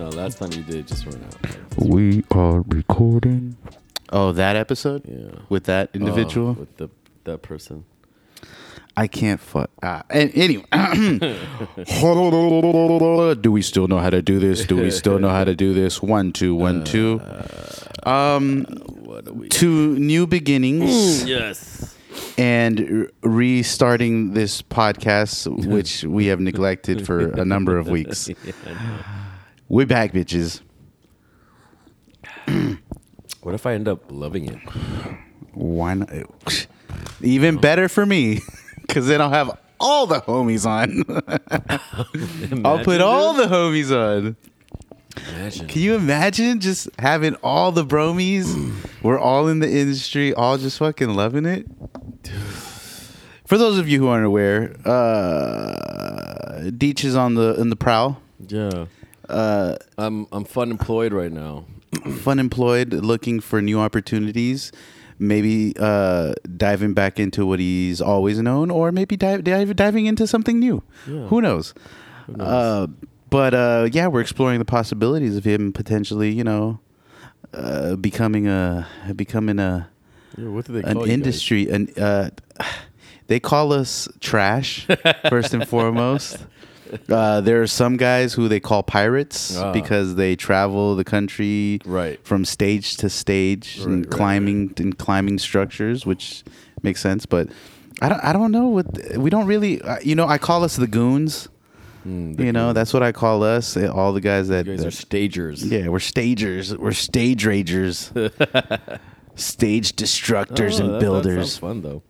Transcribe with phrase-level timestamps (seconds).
[0.00, 0.16] no, no.
[0.16, 1.36] Last time you did just run out.
[1.78, 3.56] We are recording.
[4.12, 5.38] Oh, that episode Yeah.
[5.48, 6.48] with that individual.
[6.50, 6.88] Oh, with the
[7.24, 7.84] that person.
[8.96, 9.70] I can't fuck.
[9.82, 10.64] Uh, and anyway,
[13.40, 14.64] do we still know how to do this?
[14.66, 16.02] Do we still know how to do this?
[16.02, 17.20] One, two, one, two.
[18.02, 18.64] Um,
[19.04, 19.48] What are we?
[19.48, 21.94] to new beginnings Yes.
[22.36, 28.28] and r- restarting this podcast, which we have neglected for a number of weeks.
[28.28, 28.34] Yeah,
[29.70, 30.60] We're back, bitches.
[33.42, 34.58] What if I end up loving it?
[35.54, 36.66] Why not?
[37.22, 38.40] Even better for me,
[38.82, 41.04] because then I'll have all the homies on.
[42.66, 44.36] I'll put all the homies on.
[45.34, 45.68] Imagine.
[45.68, 48.74] Can you imagine just having all the bromies?
[49.02, 51.66] We're all in the industry, all just fucking loving it.
[53.46, 58.20] For those of you who aren't aware, uh, Deech is on the in the prowl.
[58.48, 58.84] Yeah.
[59.30, 61.64] Uh, I'm I'm fun employed right now.
[62.22, 64.72] fun employed, looking for new opportunities.
[65.18, 70.26] Maybe uh, diving back into what he's always known, or maybe dive, dive, diving into
[70.26, 70.82] something new.
[71.06, 71.26] Yeah.
[71.26, 71.74] Who knows?
[72.26, 72.40] knows?
[72.40, 72.86] Uh,
[73.28, 76.80] but uh, yeah, we're exploring the possibilities of him potentially, you know,
[77.52, 79.88] uh, becoming a becoming a
[80.38, 81.68] Yeah, what do they an call industry.
[81.68, 82.30] An uh,
[83.26, 84.86] they call us trash
[85.28, 86.38] first and foremost.
[87.08, 89.72] Uh, there are some guys who they call pirates Ah.
[89.72, 92.18] because they travel the country Right.
[92.24, 96.42] from stage to stage Right, and right, climbing and climbing structures, which
[96.82, 97.26] makes sense.
[97.26, 97.48] But
[98.02, 98.86] I don't I don't know what
[99.16, 101.48] we don't really uh, you know I call us the goons.
[102.06, 102.74] Mm, You know goons.
[102.74, 103.76] that's what I call us.
[103.76, 105.62] eh, All the guys that, you guys that- are stagers.
[105.64, 108.10] yeah we're stagers we're stage ragers,
[109.36, 111.52] stage destructors Oh, and that- that builders.
[111.52, 112.02] sounds fun though.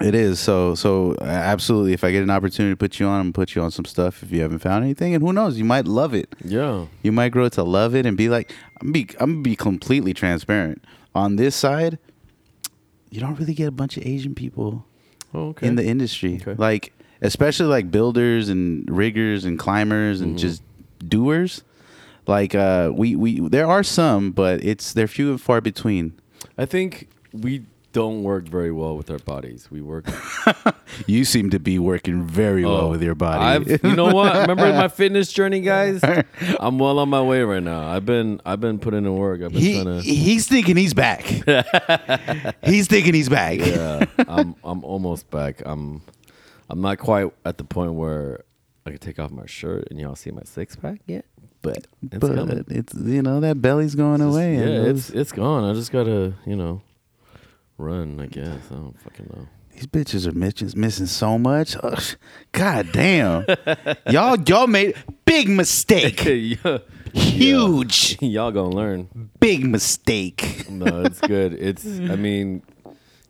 [0.00, 1.94] It is so so uh, absolutely.
[1.94, 3.86] If I get an opportunity to put you on, I'm gonna put you on some
[3.86, 4.22] stuff.
[4.22, 6.34] If you haven't found anything, and who knows, you might love it.
[6.44, 6.86] Yeah.
[7.02, 8.52] You might grow to love it and be like,
[8.82, 10.84] I'm be I'm gonna be completely transparent
[11.14, 11.98] on this side.
[13.10, 14.84] You don't really get a bunch of Asian people
[15.32, 15.66] Oh, okay.
[15.66, 16.54] in the industry, Okay.
[16.58, 16.92] like
[17.22, 20.38] especially like builders and riggers and climbers and Mhm.
[20.40, 20.62] just
[21.08, 21.62] doers.
[22.26, 26.12] Like uh, we we there are some, but it's they're few and far between.
[26.58, 27.62] I think we
[27.96, 29.68] don't work very well with our bodies.
[29.70, 30.06] We work.
[31.06, 33.42] You seem to be working very well Oh, with your body.
[33.72, 34.32] I've, you know what?
[34.34, 36.00] Remember my fitness journey, guys?
[36.60, 37.86] I'm well on my way right now.
[37.88, 39.42] I've been I've been putting in work.
[39.42, 40.00] I've been he trying to.
[40.02, 41.22] he's thinking he's back.
[42.64, 43.58] he's thinking he's back.
[43.58, 45.60] Yeah, I'm I'm almost back.
[45.66, 46.02] I'm
[46.70, 48.44] I'm not quite at the point where
[48.86, 51.24] I can take off my shirt and y'all see my six pack yet,
[51.62, 51.78] but
[52.10, 52.64] it's but coming.
[52.68, 54.54] it's you know that belly's going Just- away.
[54.56, 55.64] yeah, and it's it's gone.
[55.68, 56.80] I just gotta you know
[57.78, 58.20] run.
[58.20, 59.46] I guess I don't fucking know.
[59.74, 61.76] these bitches are missing, missing so much.
[61.82, 62.02] Ugh,
[62.52, 63.44] God damn,
[64.10, 64.94] y'all y'all made
[65.24, 66.78] big mistake, Yeah.
[67.12, 69.30] huge Y'all gonna learn.
[69.40, 70.66] big mistake.
[70.70, 71.54] No, it's good.
[71.54, 72.62] It's I mean,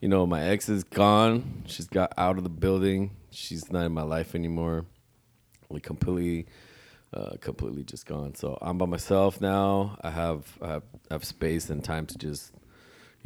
[0.00, 1.62] you know, my ex is gone.
[1.66, 3.10] She's got out of the building.
[3.30, 4.86] She's not in my life anymore.
[5.68, 6.46] We completely
[7.14, 8.34] uh completely just gone.
[8.34, 9.96] So I'm by myself now.
[10.02, 12.52] I have I have, I have space and time to just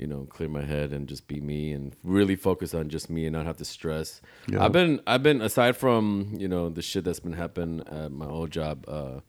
[0.01, 3.27] you know, clear my head and just be me and really focus on just me
[3.27, 4.21] and not have to stress.
[4.49, 4.65] Yeah.
[4.65, 8.27] I've been I've been aside from, you know, the shit that's been happening at my
[8.27, 9.21] old job, uh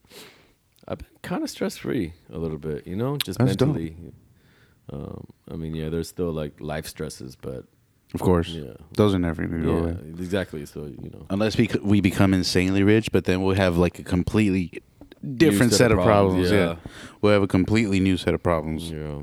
[0.87, 3.95] I've been kind of stress free a little bit, you know, just That's mentally.
[4.91, 7.65] Um, I mean, yeah, there's still like life stresses, but
[8.13, 8.73] Of course, Yeah.
[8.97, 10.65] those are never gonna go yeah, away exactly.
[10.65, 13.11] So you know, unless we we become insanely rich.
[13.11, 14.65] But then we'll have like a completely
[15.35, 16.49] different set set, of of problems.
[16.49, 16.67] problems, Yeah.
[16.85, 16.91] yeah.
[17.21, 18.89] we'll have a completely new set of problems.
[18.89, 19.21] yeah.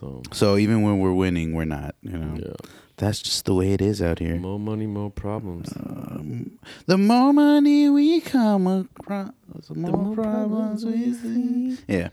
[0.00, 1.94] So So even when we're winning, we're not.
[2.02, 2.52] You know, yeah,
[2.96, 4.36] that's just the way it is out here.
[4.36, 5.72] more money, more problems.
[5.76, 9.30] Um, the more money we come across,
[9.68, 11.78] the more, more problems we see.
[11.88, 12.08] Yeah.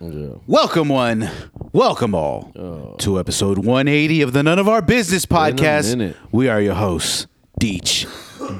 [0.00, 0.34] Yeah.
[0.48, 1.30] Welcome, one.
[1.72, 2.96] Welcome all Oh.
[2.98, 6.14] to episode 180 of the None of Our Business podcast.
[6.32, 7.28] We are your hosts,
[7.60, 8.06] Deech,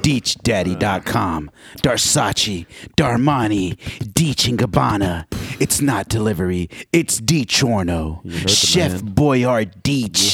[0.01, 2.65] DeechDaddy.com, Darsachi,
[2.95, 5.25] Darmani, Deech and Gabbana.
[5.59, 9.13] It's not delivery, it's heard Chef man.
[9.13, 9.83] Boyard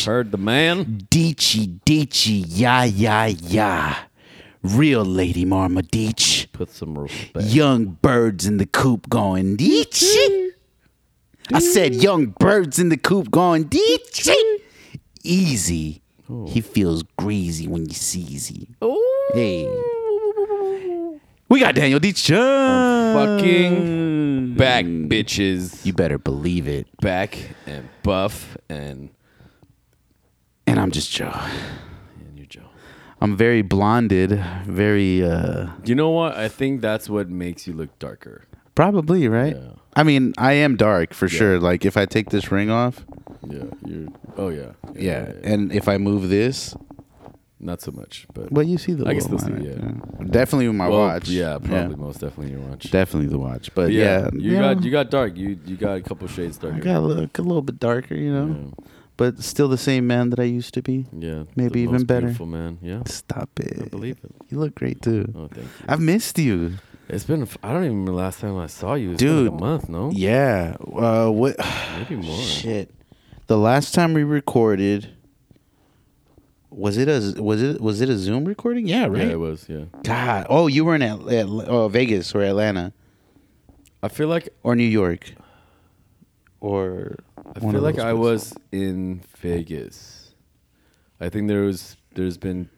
[0.06, 0.86] You heard the man.
[1.10, 3.96] Deechy, Deechy, ya, ya, ya.
[4.62, 6.52] Real Lady Marma Deech.
[6.52, 7.46] Put some respect.
[7.46, 10.50] Young birds in the coop going Deechy.
[11.54, 14.36] I said young birds in the coop going Deechy.
[15.24, 16.02] Easy.
[16.48, 18.68] He feels greasy when you seasy.
[19.34, 19.68] Hey.
[21.50, 22.30] We got Daniel Deech.
[23.14, 25.86] Fucking back, bitches.
[25.86, 26.88] You better believe it.
[27.02, 29.10] back and buff and
[30.68, 31.34] And I'm just Joe.
[31.34, 32.70] and you're Joe.
[33.22, 34.32] I'm very blonded,
[34.66, 36.36] very uh You know what?
[36.38, 38.44] I think that's what makes you look darker.
[38.76, 39.56] probably, right?
[39.56, 39.72] Yeah.
[39.96, 41.60] I mean, I am dark for sure.
[41.60, 43.04] Like if I take this ring off,
[43.50, 44.08] Yeah, you're.
[44.38, 44.74] Oh yeah.
[44.96, 46.76] yeah, and if I move this,
[47.60, 49.94] not so much, but well, you see the I guess little still line see, right
[50.20, 50.26] yeah.
[50.28, 51.28] Definitely with my Well, watch.
[51.30, 52.90] Yeah, probably most definitely your watch.
[52.92, 53.74] Definitely the watch.
[53.76, 55.36] But But yeah, you know, got you got dark.
[55.38, 56.78] You you got a couple shades darker.
[56.78, 58.74] I got a little, a little bit darker, you know,
[59.18, 61.06] but still the same man that I used to be.
[61.12, 61.44] yeah, yeah.
[61.56, 62.28] maybe the even most better.
[62.28, 62.78] Beautiful man.
[62.82, 63.78] Yeah, Stop it.
[63.80, 63.92] I it.
[63.92, 64.32] believe it.
[64.50, 65.26] You look great too.
[65.36, 65.86] Oh, thank you.
[65.88, 66.76] I've missed you.
[67.10, 67.42] It's been.
[67.64, 69.12] I don't even remember the last time I saw you.
[69.14, 69.46] It's Dude.
[69.46, 69.90] been like a month.
[69.90, 70.78] No, Yeah.
[70.80, 71.58] Uh, what?
[71.98, 72.38] maybe more.
[72.42, 72.94] Shit.
[73.48, 75.10] The last time we recorded,
[76.70, 78.88] was it a was it was it a Zoom recording?
[78.88, 79.24] Yeah, right.
[79.28, 79.68] Yeah, it was.
[79.68, 80.48] Yeah, God.
[80.50, 82.94] Oh, you were in Atl- Atl- oh, Vegas or Atlanta
[84.02, 85.34] I feel like or New York,
[86.62, 87.18] or
[87.56, 90.34] I feel like I was in Vegas.
[91.20, 91.98] I think there was.
[92.16, 92.70] There's been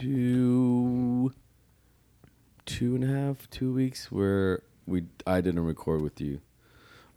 [0.00, 1.32] two,
[2.64, 6.40] two and a half, two weeks where we I didn't record with you.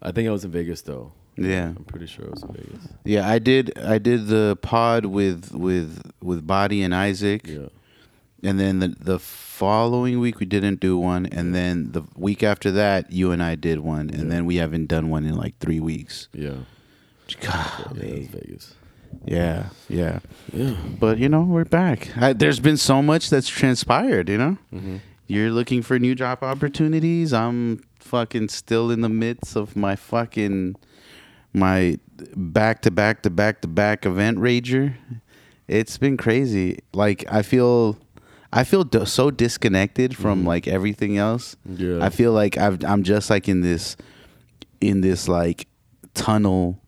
[0.01, 1.13] I think I was in Vegas though.
[1.37, 1.69] Yeah.
[1.77, 2.87] I'm pretty sure it was in Vegas.
[3.05, 3.77] Yeah, I did.
[3.79, 7.67] I did the pod with with with Body and Isaac, Yeah.
[8.43, 12.71] and then the the following week we didn't do one, and then the week after
[12.71, 14.29] that you and I did one, and Yeah.
[14.29, 16.27] then we haven't done one in like three weeks.
[16.33, 16.55] Yeah.
[17.41, 18.25] Yeah, Golly.
[18.31, 18.73] that's Vegas.
[19.25, 20.19] Yeah, yeah.
[20.51, 20.75] Yeah.
[20.99, 22.09] But you know, we're back.
[22.17, 24.27] I, there's been so much that's transpired.
[24.29, 24.97] You know, Mm-hmm.
[25.27, 27.31] you're looking for new job opportunities.
[27.33, 30.75] I'm fucking still in the midst of my fucking
[31.53, 31.97] my
[32.35, 34.95] back to back to back to back event rager.
[35.67, 36.79] It's been crazy.
[36.93, 37.97] Like I feel,
[38.51, 40.47] I feel d- so disconnected from mm-hmm.
[40.47, 41.55] like everything else.
[41.65, 42.03] Yeah.
[42.03, 43.95] I feel like I've, I'm just like in this,
[44.81, 45.67] in this like
[46.13, 46.81] tunnel,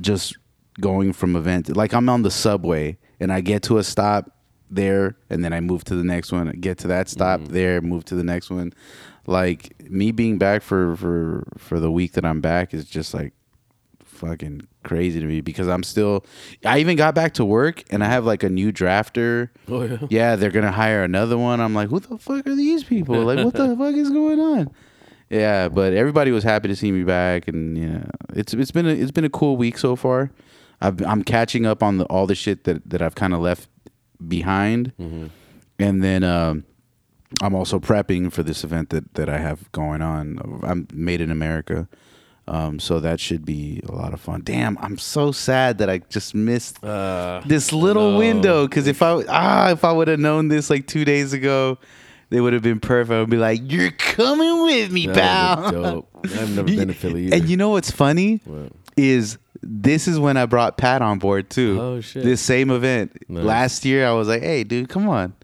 [0.00, 0.36] just
[0.80, 1.76] going from event.
[1.76, 4.30] Like I'm on the subway and I get to a stop
[4.70, 6.50] there, and then I move to the next one.
[6.60, 7.52] Get to that stop mm-hmm.
[7.52, 8.72] there, move to the next one.
[9.26, 13.32] Like me being back for for for the week that I'm back is just like
[14.18, 16.24] fucking crazy to me because I'm still.
[16.64, 19.98] I even got back to work and I have like a new drafter Oh yeah.
[20.10, 21.60] yeah, they're gonna hire another one.
[21.60, 23.22] I'm like, who the fuck are these people?
[23.22, 24.70] Like, what the fuck is going on?
[25.30, 28.04] Yeah, but everybody was happy to see me back, and yeah,
[28.34, 30.30] it's it's been a, it's been a cool week so far.
[30.80, 33.68] I've, I'm catching up on the, all the shit that that I've kind of left
[34.26, 34.92] behind,
[35.78, 36.64] and then um,
[37.42, 40.60] I'm also prepping for this event that that I have going on.
[40.62, 41.88] I'm made in America.
[42.48, 44.40] Um, so that should be a lot of fun.
[44.42, 48.18] Damn, I'm so sad that I just missed Uh, this little no.
[48.18, 51.76] window because if I ah if I would have known this like two days ago,
[52.30, 53.12] they would have been perfect.
[53.14, 57.26] I would be like, "You're coming with me, that pal." I've never been to Philly
[57.26, 57.36] either.
[57.36, 58.72] And you know what's funny What?
[58.96, 61.78] is this is when I brought Pat on board too.
[61.80, 62.22] Oh, shit.
[62.24, 63.44] This same event Nice.
[63.44, 65.34] last year, I was like, "Hey, dude, come on."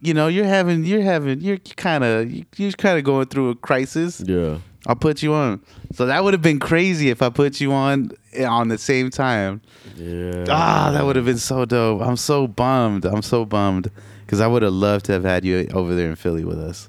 [0.00, 3.54] You know, you're having, you're having, you're kind of, you're kind of going through a
[3.54, 4.22] crisis.
[4.26, 4.58] Yeah.
[4.86, 5.60] I'll put you on.
[5.92, 9.10] So that would have been crazy if I put you on eh, on the same
[9.10, 9.60] time.
[9.96, 10.46] Yeah.
[10.48, 12.02] Ah, that would have been so dope.
[12.02, 13.04] I'm so bummed.
[13.04, 13.90] I'm so bummed
[14.24, 16.88] because I would have loved to have had you over there in Philly with us.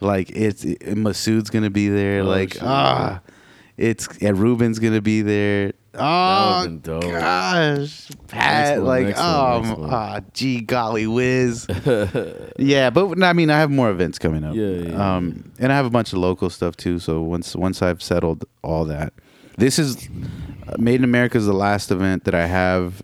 [0.00, 2.20] Like it's it, Masood's gonna be there.
[2.20, 3.20] Oh, like ah,
[3.76, 5.72] it's and Ruben's gonna be there.
[5.92, 8.76] Oh gosh, Pat.
[8.78, 11.66] one, like next one, oh gee golly whiz.
[12.58, 14.54] yeah, but I mean, I have more events coming up.
[14.54, 15.16] Yeah, yeah, yeah.
[15.16, 16.98] Um, and I have a bunch of local stuff too.
[17.00, 19.12] So once once I've settled all that,
[19.58, 20.08] this is
[20.68, 23.02] uh, Made in America is the last event that I have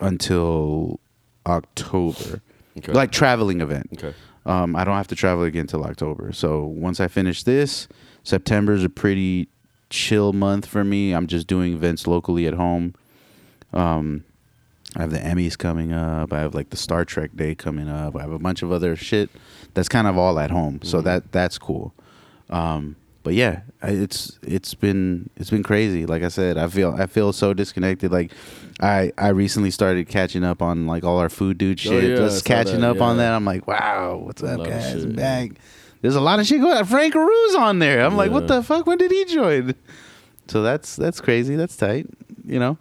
[0.00, 0.98] until
[1.46, 2.40] October,
[2.78, 2.92] Okay.
[2.92, 3.88] like traveling event.
[3.94, 4.14] Okay.
[4.44, 6.32] Um, I don't have to travel again until October.
[6.32, 7.86] So once I finish this,
[8.24, 9.48] September is a pretty
[9.92, 11.12] chill month for me.
[11.12, 12.94] I'm just doing events locally at home.
[13.72, 14.24] Um,
[14.96, 16.32] I have the Emmys coming up.
[16.32, 18.16] I have like the Star Trek Day coming up.
[18.16, 19.30] I have a bunch of other shit
[19.74, 20.80] that's kind of all at home.
[20.82, 21.94] So that that's cool.
[22.50, 26.04] Um, but yeah, I- it's it's been it's been crazy.
[26.06, 28.10] Like I said, I feel I feel so disconnected.
[28.12, 28.32] Like
[28.80, 31.92] I I recently started catching up on like all our food dude shit.
[31.92, 33.32] Oh, yeah, Just catching that, up on that.
[33.32, 34.92] I'm like, wow, what's up, guys?
[34.92, 35.48] shit, I'm yeah.
[36.02, 36.76] There's a lot of shit going.
[36.76, 36.84] on.
[36.84, 38.04] Frank Caru's on there.
[38.04, 38.86] I'm like, what the fuck?
[38.86, 39.74] When did he join?
[40.48, 41.56] So that's that's crazy.
[41.56, 42.06] That's tight.
[42.44, 42.76] You know,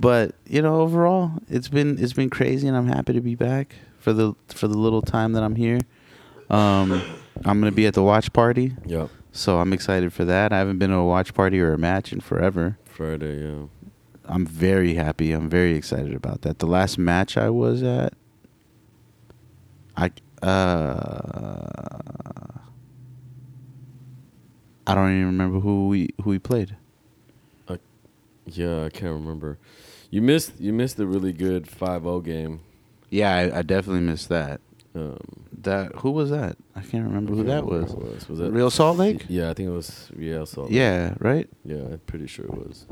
[0.00, 3.76] but you know, overall, it's been it's been crazy, and I'm happy to be back
[3.98, 5.78] for the for the little time that I'm here.
[6.50, 7.00] Um,
[7.44, 9.10] I'm gonna be at the watch party, Yep.
[9.32, 10.52] so I'm excited for that.
[10.52, 12.78] I haven't been to a watch party or a match in forever.
[12.86, 13.46] Friday.
[13.46, 13.66] Yeah.
[14.24, 15.32] I'm very happy.
[15.32, 16.58] I'm very excited about that.
[16.60, 18.14] The last match I was at,
[19.96, 20.10] I
[20.42, 21.98] uh,
[24.86, 26.76] I don't even remember who we who we played.
[28.44, 28.84] Yeah.
[28.84, 29.58] I can't remember.
[30.10, 30.54] You missed.
[30.58, 32.60] You missed a really good 5-0 game
[33.08, 34.60] Yeah, I, I definitely missed that.
[34.94, 35.18] Um,
[35.62, 36.56] That who was that?
[36.74, 37.92] I can't remember who that was.
[37.92, 38.28] it was.
[38.28, 39.24] Was that Real Salt Lake?
[39.28, 40.66] Yeah, I think it was Real Salt.
[40.66, 40.76] Lake.
[40.76, 41.48] Yeah, right.
[41.64, 42.84] yeah, I'm pretty sure it was.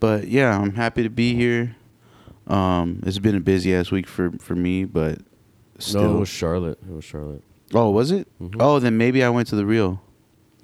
[0.00, 1.74] But yeah, I'm happy to be here.
[2.46, 5.18] Um, it's been a busy ass week for for me, but
[5.78, 6.02] still.
[6.04, 6.78] No, it was Charlotte.
[6.88, 7.42] It was Charlotte.
[7.74, 8.28] oh, was it?
[8.40, 8.56] Mhm.
[8.60, 10.00] Oh, then maybe I went to the real.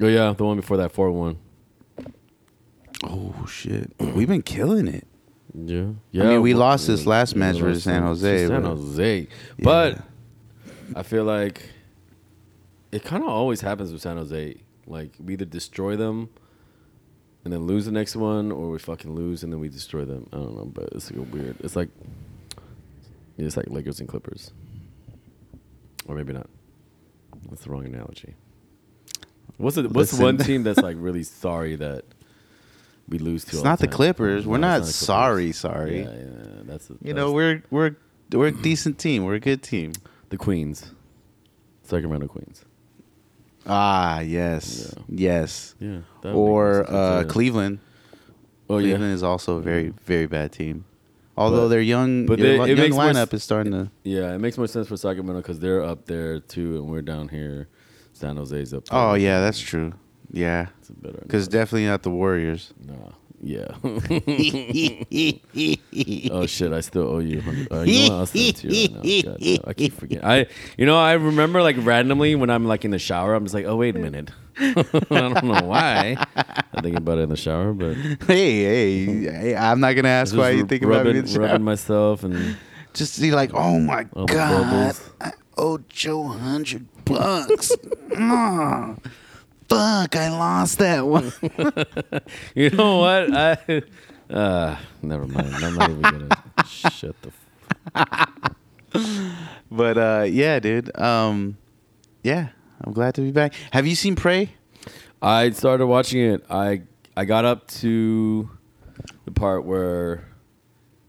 [0.01, 1.39] Oh yeah, the one before that four one.
[3.05, 5.07] Oh shit, we've been killing it.
[5.55, 6.25] Yeah, yeah.
[6.25, 9.29] I mean, we lost this last match versus San Jose, San but- Jose,
[9.61, 10.03] but Yeah.
[10.97, 11.69] I feel like
[12.93, 14.57] it kind of always happens with San Jose.
[14.87, 16.29] Like we either destroy them
[17.45, 20.29] and then lose the next one, or we fucking lose and then we destroy them.
[20.33, 21.57] I don't know, but it's like a weird.
[21.61, 21.89] It's like
[23.37, 24.53] it's like Lakers and Clippers,
[26.07, 26.49] or maybe not.
[27.49, 28.35] That's the wrong analogy.
[29.59, 30.25] What's the, what's Listen.
[30.25, 32.05] one team that's like really sorry that
[33.09, 33.49] we lose to?
[33.51, 33.95] It's all not the time?
[33.97, 34.47] Clippers.
[34.47, 35.57] We're No, not the sorry, Clippers.
[35.59, 35.99] sorry.
[36.03, 37.97] Yeah, yeah, that's You know, we're we're
[38.33, 39.25] we're a decent team.
[39.25, 39.93] We're a good team.
[40.31, 40.93] the Queens,
[41.83, 42.65] Sacramento Queens.
[43.67, 45.03] Ah, yes, Yeah.
[45.09, 45.75] yes.
[45.81, 47.25] Yeah, that would make Or uh, yeah.
[47.25, 47.79] Cleveland.
[48.71, 50.85] Oh Cleveland is also a very very bad team.
[51.37, 53.43] Although But- their young, but your they- li- it young makes more lineup s- is
[53.45, 53.91] starting to.
[54.05, 54.35] yeah.
[54.35, 57.69] It makes more sense for Sacramento because they're up there too, and we're down here.
[58.19, 58.85] San Jose's up.
[58.87, 58.99] There.
[58.99, 59.93] Oh yeah, that's true.
[60.31, 61.21] Yeah, It's a better.
[61.23, 62.75] because definitely not the Warriors.
[62.87, 63.13] No.
[63.41, 63.69] Yeah.
[66.33, 66.73] oh shit!
[66.73, 67.41] I still owe you.
[67.71, 68.19] Uh, you know what?
[68.19, 69.31] I'll send it to you right now.
[69.33, 70.25] God, no, I keep forgetting.
[70.25, 70.47] I,
[70.77, 73.65] you know, I remember like randomly when I'm like in the shower, I'm just like,
[73.65, 74.31] oh wait a minute.
[74.59, 74.73] I
[75.11, 76.17] don't know why.
[76.75, 77.95] I think about it in the shower, but
[78.27, 81.19] hey, hey, hey, I'm not gonna ask why you think about me.
[81.19, 81.43] in the shower.
[81.45, 82.57] rubbing myself and
[82.93, 84.97] Just see, like, oh my god.
[85.21, 87.73] I owe Joe hundred bucks.
[88.17, 88.95] Ah,
[89.69, 91.33] fuck, I lost that one.
[92.55, 93.33] you know what?
[93.35, 93.83] I
[94.31, 95.55] uh never mind.
[95.55, 96.29] I'm not even gonna
[96.67, 97.31] shut the.
[97.95, 98.55] F-
[99.71, 100.97] but uh, yeah, dude.
[100.99, 101.57] Um,
[102.23, 102.49] yeah,
[102.83, 103.55] I'm glad to be back.
[103.73, 104.51] Have you seen Prey?
[105.21, 106.45] I started watching it.
[106.51, 106.83] I
[107.17, 108.49] I got up to
[109.25, 110.29] the part where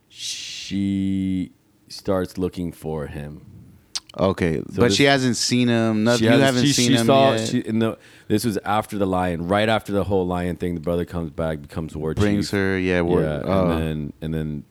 [0.09, 1.51] she
[1.87, 3.45] starts looking for him.
[4.17, 6.03] Okay, So but she hasn't seen him.
[6.03, 7.47] No, She you haven't she, seen she him saw, yet.
[7.47, 7.97] She, in the,
[8.27, 10.73] this was after the lion, right after the whole lion thing.
[10.73, 12.57] The brother comes back, becomes war brings chief.
[12.57, 13.01] her, yeah.
[13.01, 13.23] Word.
[13.23, 13.63] yeah, oh.
[13.63, 13.77] and uh.
[13.79, 14.63] then and then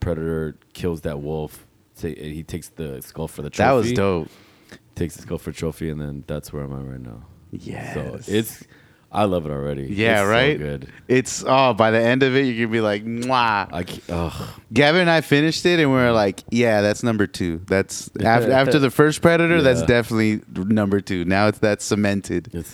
[0.00, 1.66] Predator kills that wolf.
[2.00, 3.68] He takes the skull for the trophy.
[3.68, 4.28] that was dope.
[4.94, 7.22] Takes the skull for trophy, and then that's where I'm at right now.
[7.52, 7.94] Yes.
[7.94, 8.64] So it's,
[9.12, 9.84] I love it already.
[9.86, 10.58] Yeah, It's so right?
[10.58, 10.88] good.
[11.08, 13.68] It's oh, by the end of it, you're gonna be like, Mwah.
[13.86, 14.48] Can't, ugh.
[14.72, 17.60] Gavin and I finished it, and we are like, yeah, that's number two.
[17.66, 19.62] That's after after the first Predator.
[19.62, 21.24] That's definitely number two.
[21.24, 22.50] Now it's that's cemented.
[22.52, 22.70] It's,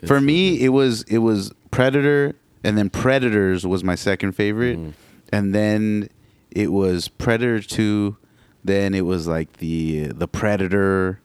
[0.00, 0.64] it's For me, good.
[0.66, 4.92] it was it was Predator, and then Predators was my second favorite, Mm.
[5.32, 6.08] and then
[6.52, 8.16] it was Predator two,
[8.62, 11.20] then it was like the the Predator,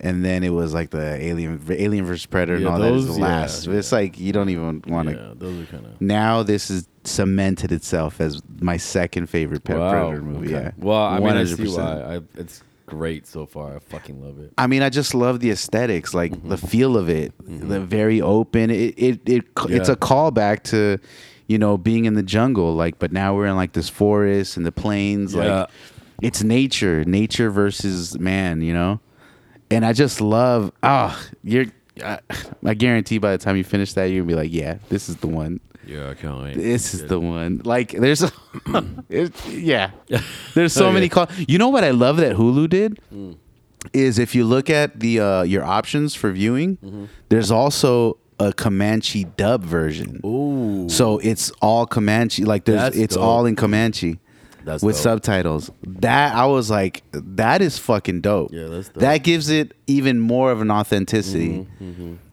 [0.00, 3.06] and then it was like the Alien Alien versus Predator and Yeah, all that is
[3.06, 3.66] those- the yeah, last.
[3.66, 3.98] It's yeah.
[3.98, 5.14] like you don't even want to.
[5.14, 9.76] yeah, those are kind of Now this is cemented itself as my second favorite Pet
[9.76, 10.50] Predator movie.
[10.50, 10.72] Yeah.
[10.76, 12.16] Well, I mean, I see why.
[12.16, 13.76] I, it's great so far.
[13.76, 14.52] I fucking love it.
[14.56, 16.48] I mean, I just love the aesthetics, like Mm-hmm.
[16.48, 18.70] the feel of it, the very open.
[18.70, 20.98] It it, it it's a callback to,
[21.48, 22.74] you know, being in the jungle.
[22.74, 25.34] Like, but now we're in like this forest and the plains.
[25.34, 25.60] Yeah.
[25.60, 25.70] Like,
[26.22, 28.60] it's nature, nature versus man.
[28.62, 29.00] You know,
[29.70, 30.72] and I just love.
[30.82, 31.66] Ah, you're.
[32.04, 32.20] I,
[32.64, 35.16] I guarantee by the time you finish that, you're gonna be like, yeah, this is
[35.16, 35.58] the one.
[35.84, 36.54] Yeah, I can't wait.
[36.56, 37.62] This is the one.
[37.64, 38.22] Like, there's,
[39.08, 39.90] it, yeah,
[40.54, 40.94] there's so Okay.
[40.94, 41.26] many call.
[41.48, 43.00] You know what I love that Hulu did
[43.92, 49.24] is if you look at the uh, your options for viewing, there's also a Comanche
[49.24, 50.20] dub version.
[50.24, 52.44] Ooh, So it's all Comanche.
[52.44, 53.24] Like there's, That's it's dope.
[53.24, 54.20] all in Comanche
[54.68, 55.02] that's with dope.
[55.02, 55.70] subtitles.
[55.82, 58.52] That I was like, that is fucking dope.
[58.52, 59.00] Yeah, that's dope.
[59.00, 61.66] That gives it even more of an authenticity.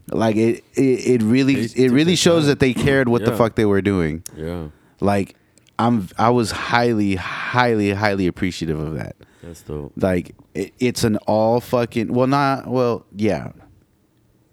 [0.09, 3.65] Like it, it, it really, it really shows that they cared what the fuck they
[3.65, 4.23] were doing.
[4.35, 4.67] Yeah,
[4.99, 5.35] Like
[5.79, 9.15] I'm, I was highly, highly, highly appreciative of that.
[9.41, 9.93] that's dope.
[9.95, 13.51] Like it, it's an all fucking, well, not, well, yeah.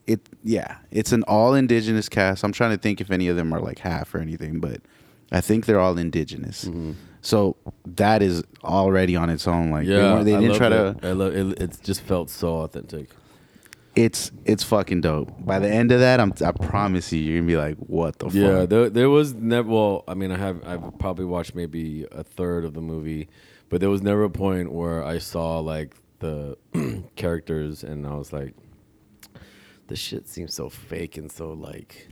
[0.06, 2.42] It, yeah, it's an all indigenous cast.
[2.44, 4.80] I'm trying to think if any of them are like half or anything, but
[5.30, 6.64] I think they're all indigenous.
[6.64, 6.92] Mm-hmm.
[7.22, 9.70] So that is already on its own.
[9.70, 11.00] Like they, Yeah, weren't- they didn't try it.
[11.00, 11.08] to.
[11.08, 11.62] I love it.
[11.62, 13.08] It just felt so authentic.
[13.94, 15.30] It's it's fucking dope.
[15.44, 18.28] By the end of that, I'm I promise you, you're gonna be like, what the
[18.30, 18.68] Yeah, fuck?
[18.70, 19.68] there, there was never.
[19.68, 23.28] Well, I mean, I have I've probably watched maybe a third of the movie,
[23.68, 26.56] but there was never a point where I saw like the
[27.16, 28.54] characters and I was like,
[29.88, 32.08] this shit seems so fake and so like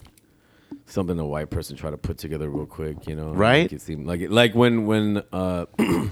[0.91, 3.33] something a white person try to put together real quick, you know?
[3.33, 3.63] Right.
[3.63, 5.67] Like it seemed like it, like when when uh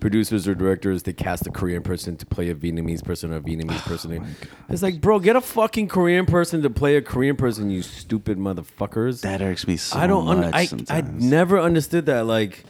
[0.00, 3.40] producers or directors they cast a Korean person to play a Vietnamese person or a
[3.40, 4.36] Vietnamese person.
[4.68, 8.38] it's like, bro, get a fucking Korean person to play a Korean person, you stupid
[8.38, 9.22] motherfuckers.
[9.22, 10.28] That irks me so I don't.
[10.28, 11.24] Un- much I I sometimes.
[11.24, 12.26] never understood that.
[12.26, 12.64] Like,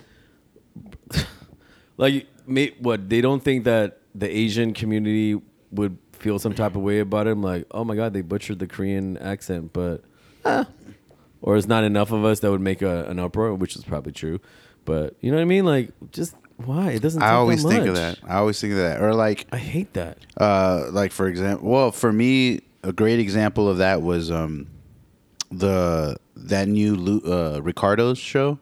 [1.97, 5.41] like, may, what they don't think that the Asian community
[5.73, 7.31] would feel some type of way about it.
[7.31, 10.05] I'm like, oh my god, they butchered the Korean accent, but.
[11.43, 14.13] Or it's not enough of us that would make a, an uproar, which is probably
[14.13, 14.41] true.
[14.85, 15.65] But you know what I mean?
[15.65, 17.21] Like, just why it doesn't.
[17.21, 18.19] Take I always think of that.
[18.27, 19.01] I always think of that.
[19.03, 20.19] Or like, I hate that.
[20.37, 24.69] uh, like for example, well, for me, a great example of that was um,
[25.51, 28.59] the that new Lu- uh, Ricardo's show.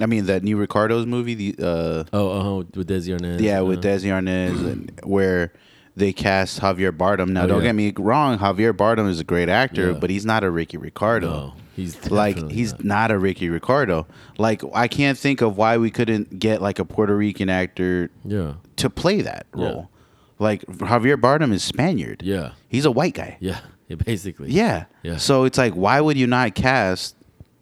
[0.00, 1.34] I mean, that new Ricardo's movie.
[1.34, 3.40] The uh, Oh, uh, with Desi Arnaz.
[3.40, 5.52] yeah, with uh, Desi Arnaz, and where
[5.98, 7.28] they cast Javier Bardem.
[7.30, 7.68] Now, Oh, don't yeah.
[7.68, 9.98] get me wrong, Javier Bardem is a great actor, Yeah.
[9.98, 11.28] but he's not a Ricky Ricardo.
[11.30, 12.84] No, he's like he's not.
[12.84, 13.10] not.
[13.10, 14.06] a Ricky Ricardo.
[14.38, 18.54] Like I can't think of why we couldn't get like a Puerto Rican actor Yeah,
[18.76, 19.90] to play that role.
[20.38, 22.22] Like Javier Bardem is Spaniard.
[22.22, 23.36] yeah, He's a white guy.
[23.40, 23.96] yeah, yeah.
[24.06, 24.50] Basically.
[24.52, 24.84] Yeah.
[25.02, 25.16] Yeah.
[25.16, 27.16] So it's like, why would you not cast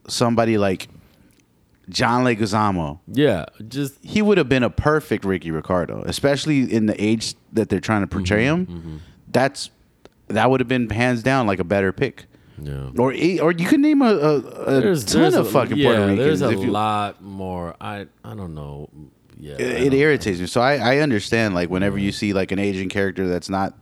[0.09, 0.89] somebody like
[1.89, 2.99] John Leguizamo?
[3.07, 7.69] Yeah, just He would have been a perfect Ricky Ricardo, especially in the age that
[7.69, 9.03] they're trying to portray Mm-hmm, him.
[9.29, 9.71] That's
[10.29, 12.27] that would have been hands down like a better pick.
[12.61, 12.91] yeah.
[12.99, 14.39] Or or you could name a, a,
[14.93, 16.19] a ton of fucking yeah, Puerto Ricans.
[16.41, 17.77] There's a you- lot more.
[17.81, 18.89] I I don't know.
[19.39, 20.47] Yeah, it, it irritates me.
[20.47, 23.75] So I, I understand like whenever you see like an Asian character that's not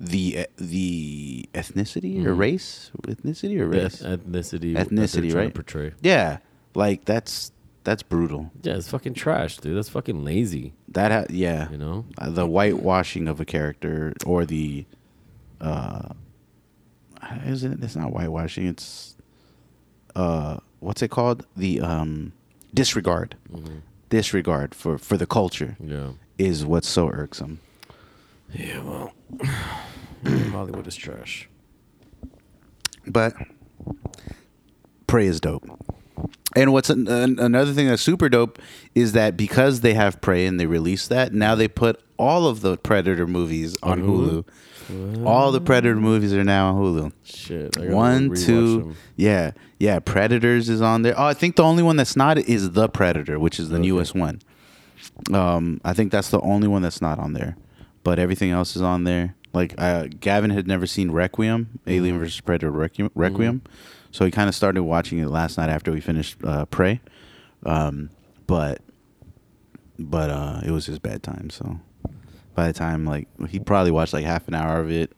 [0.00, 3.70] the the ethnicity or race, ethnicity or Mm-hmm.
[3.72, 4.74] race, ethnicity.
[4.76, 5.52] ethnicity, right?
[5.52, 5.92] Portray.
[6.00, 6.38] Yeah,
[6.74, 7.52] like that's
[7.84, 8.50] that's brutal.
[8.62, 9.76] Yeah, it's fucking trash, dude.
[9.76, 10.72] That's fucking lazy.
[10.88, 12.06] That ha- yeah, You know.
[12.16, 14.86] Uh, the whitewashing of a character or the
[15.60, 16.10] uh,
[17.46, 17.82] is it?
[17.82, 18.66] It's not whitewashing.
[18.66, 19.16] It's
[20.16, 21.46] uh, what's it called?
[21.56, 22.32] The um,
[22.72, 23.78] disregard, Mm-hmm.
[24.08, 26.12] disregard for for the culture Yeah.
[26.38, 27.60] is what's so irksome.
[28.52, 28.82] Yeah.
[28.82, 29.12] Well,
[30.52, 31.48] Hollywood is trash.
[33.06, 33.34] But
[35.06, 35.64] Prey is dope.
[36.56, 38.58] And what's an, an, another thing that's super dope
[38.94, 42.60] is that because they have Prey and they released that, now they put all of
[42.60, 44.44] the Predator movies on, On Hulu.
[44.88, 45.26] Hulu?
[45.26, 47.12] All the Predator movies are now on Hulu.
[47.24, 47.76] Shit.
[47.90, 48.96] One, two, them.
[49.16, 49.98] yeah, yeah.
[49.98, 51.14] Predators is on there.
[51.18, 53.82] Oh, I think the only one that's not is the Predator, which is the Okay.
[53.86, 54.40] newest one.
[55.32, 57.56] Um, I think that's the only one that's not on there,
[58.02, 59.34] but everything else is on there.
[59.52, 63.62] Like uh, Gavin had never seen Requiem, Alien vs Predator Requiem, Requiem,
[64.14, 67.00] so he kind of started watching it last night after we finished uh, Prey.
[67.66, 68.10] Um,
[68.46, 68.80] but
[69.98, 71.80] but uh, it was his bedtime, so
[72.54, 75.10] by the time like he probably watched like half an hour of it.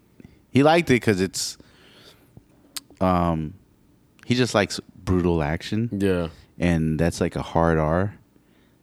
[0.50, 1.58] He liked it because it's
[3.02, 3.52] um
[4.24, 6.28] he just likes brutal action Yeah.
[6.58, 8.14] and that's like a hard R.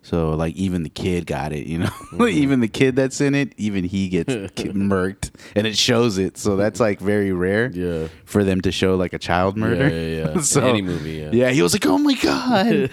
[0.04, 1.90] So like even the kid got it, you know.
[2.14, 2.28] Mm-hmm.
[2.38, 6.38] even the kid that's in it, even he gets murked, and it shows it.
[6.38, 8.10] So that's like very rare Yeah.
[8.26, 9.90] for them to show like a child murder.
[9.90, 10.42] Yeah, yeah, yeah.
[10.42, 11.30] so Any movie, yeah.
[11.34, 12.90] yeah, he was like, "Oh my god,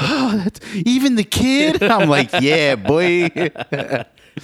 [0.00, 3.28] oh, that's, even the kid." I'm like, "Yeah, boy."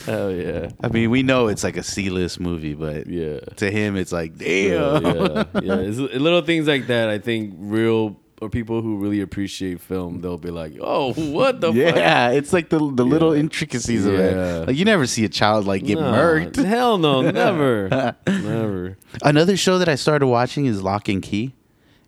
[0.07, 0.71] Hell yeah.
[0.83, 3.41] I mean, we know it's like a C-list movie, but Yeah.
[3.57, 5.05] to him, it's like, Yeah, damn.
[5.05, 5.75] yeah, yeah.
[5.77, 7.09] It's little things like that.
[7.09, 11.69] I think real or people who really appreciate film, they'll be like, "Oh, what the
[11.73, 13.41] fuck?" Yeah, it's like the the little Yeah.
[13.41, 14.67] intricacies of it.
[14.69, 16.57] Like you never see a child like get Nah, murked.
[16.65, 18.97] Hell no, never, never.
[19.23, 21.55] Another show that I started watching is Locke and Key.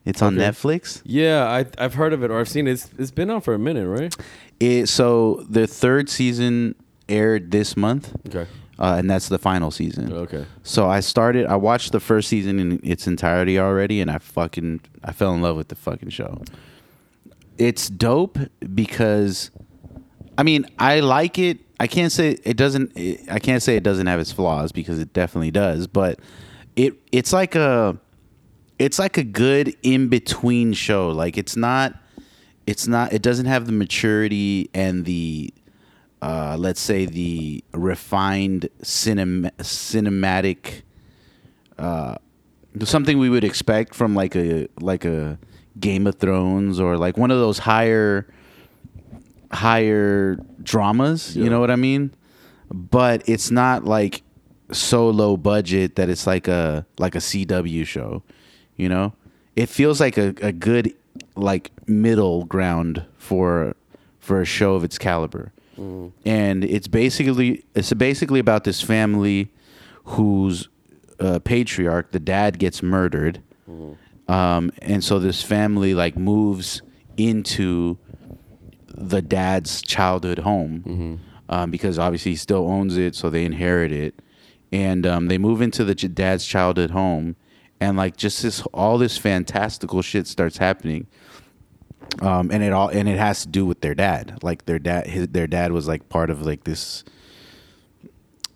[0.04, 0.48] It's on Okay.
[0.48, 1.00] Netflix.
[1.04, 2.72] Yeah, I I've heard of it or I've seen it.
[2.72, 4.14] It's, it's been out for a minute, right?
[4.58, 6.74] It so the third season
[7.08, 8.46] aired this month, Okay.
[8.82, 10.12] Uh, and that's the final season.
[10.12, 10.44] Okay.
[10.64, 11.46] So I started.
[11.46, 15.40] I watched the first season in its entirety already, and I fucking I fell in
[15.40, 16.42] love with the fucking show.
[17.58, 18.38] It's dope
[18.74, 19.52] because,
[20.36, 21.60] I mean, I like it.
[21.78, 22.98] I can't say it doesn't.
[23.30, 25.86] I can't say it doesn't have its flaws because it definitely does.
[25.86, 26.18] But
[26.74, 27.96] it it's like a
[28.80, 31.10] it's like a good in between show.
[31.10, 31.94] Like it's not
[32.66, 35.54] it's not it doesn't have the maturity and the
[36.22, 40.82] uh, let's say the refined cinema, cinematic
[41.78, 42.16] uh,
[42.84, 45.38] something we would expect from like a like a
[45.78, 48.26] Game of Thrones or like one of those higher
[49.50, 52.14] higher dramas, you know what I mean?
[52.70, 54.22] But it's not like
[54.70, 58.22] so low budget that it's like a like a CW show,
[58.76, 59.12] you know?
[59.56, 60.94] It feels like a, a good
[61.36, 63.74] like middle ground for
[64.20, 65.52] for a show of its caliber.
[66.24, 69.50] And it's basically it's basically about this family
[70.04, 70.68] whose
[71.20, 73.42] uh, patriarch, the dad, gets murdered,
[74.28, 76.82] um, and so this family like moves
[77.16, 77.98] into
[78.94, 84.14] the dad's childhood home, um, because obviously he still owns it, so they inherit it,
[84.72, 87.36] and um, they move into the dad's childhood home,
[87.80, 91.06] and like just this all this fantastical shit starts happening.
[92.20, 94.38] Um, and it all and it has to do with their dad.
[94.42, 97.04] Like their dad, his, their dad was like part of like this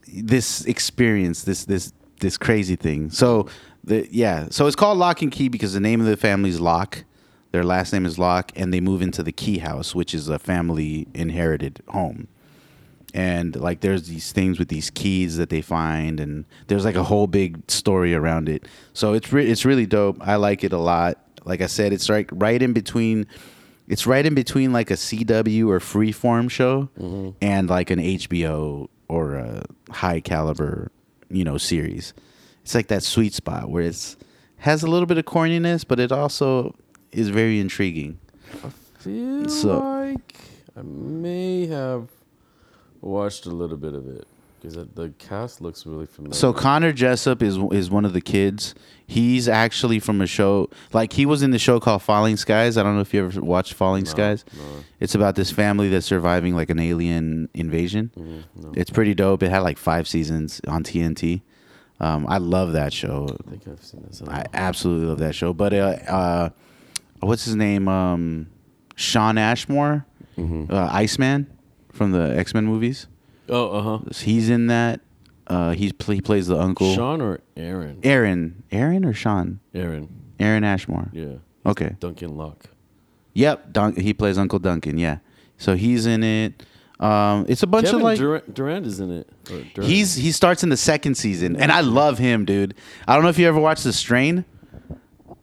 [0.07, 3.11] this experience, this this this crazy thing.
[3.11, 3.49] So
[3.85, 6.61] the yeah, so it's called Locke and Key because the name of the family is
[6.61, 7.05] Locke.
[7.53, 10.39] Their last name is Locke, and they move into the Key House, which is a
[10.39, 12.29] family inherited home.
[13.15, 17.05] And like, there's these things with these keys that they find, and there's like a
[17.05, 18.67] whole big story around it.
[18.93, 20.19] So it's re- it's really dope.
[20.21, 21.19] I like it a lot.
[21.47, 23.27] Like I said, it's like right in between.
[23.89, 27.31] It's right in between like a CW or Freeform show mm-hmm.
[27.41, 30.91] and like an HBO or a high caliber,
[31.31, 32.13] you know, series.
[32.63, 34.17] It's like that sweet spot where it's
[34.59, 36.75] has a little bit of corniness, but it also
[37.13, 38.19] is very intriguing.
[38.65, 40.35] I feel So- like
[40.77, 42.09] I may have
[43.01, 44.27] watched a little bit of it
[44.69, 46.35] because the cast looks really familiar.
[46.35, 48.75] So Connor Jessup is is one of the kids.
[49.07, 52.77] He's actually from a show like he was in the show called Falling Skies.
[52.77, 54.45] I don't know if you ever watched Falling Skies.
[54.57, 54.63] no.
[54.99, 58.11] It's about this family that's surviving like an alien invasion.
[58.19, 58.73] Mm-hmm, no.
[58.75, 59.43] It's pretty dope.
[59.43, 61.43] It had like five seasons on TNT.
[62.01, 63.27] Um, I love that show.
[63.47, 64.23] I think I've seen this.
[64.27, 65.53] I absolutely love that show.
[65.53, 65.77] But uh,
[66.09, 66.49] uh,
[67.21, 67.89] what's his name?
[67.89, 68.49] Um,
[68.97, 70.05] Shawn Ashmore,
[70.37, 70.71] Mm-hmm.
[70.75, 71.47] uh, Iceman
[71.93, 73.07] from the X Men movies.
[73.49, 73.99] Oh, uh huh.
[74.15, 75.01] He's in that.
[75.47, 76.93] Uh, he's pl- he plays the uncle.
[76.95, 78.01] Shawn or Aaron?
[78.03, 79.61] Aaron, Aaron or Shawn?
[79.75, 80.09] Aaron.
[80.41, 81.09] Aaron Ashmore.
[81.13, 81.35] Yeah.
[81.65, 81.97] Okay.
[82.01, 82.67] Duncan Locke.
[83.35, 83.73] Yep.
[83.73, 84.99] Dun- he plays Uncle Duncan.
[84.99, 85.19] Yeah.
[85.59, 86.63] So he's in it.
[86.99, 88.19] Um, it's a bunch Kevin of like.
[88.19, 89.29] Durand, Durand is in it.
[89.83, 92.75] He's he starts in the second season, and I love him, dude.
[93.07, 94.45] I don't know if you ever watched The Strain.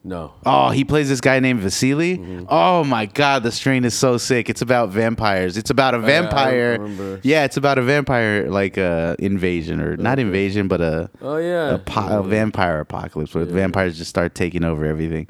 [0.05, 0.33] No.
[0.45, 2.17] Oh, he plays this guy named Vasily.
[2.17, 2.45] Mm-hmm.
[2.49, 4.49] Oh my god, The Strain is so sick.
[4.49, 5.55] It's about vampires.
[5.55, 7.19] It's about a yeah, I vampire.
[7.23, 11.75] Yeah, it's about a vampire like uh, invasion or not invasion, but a Oh yeah.
[11.75, 13.53] a, po- a vampire apocalypse where Yeah.
[13.53, 15.27] vampires just start taking over everything.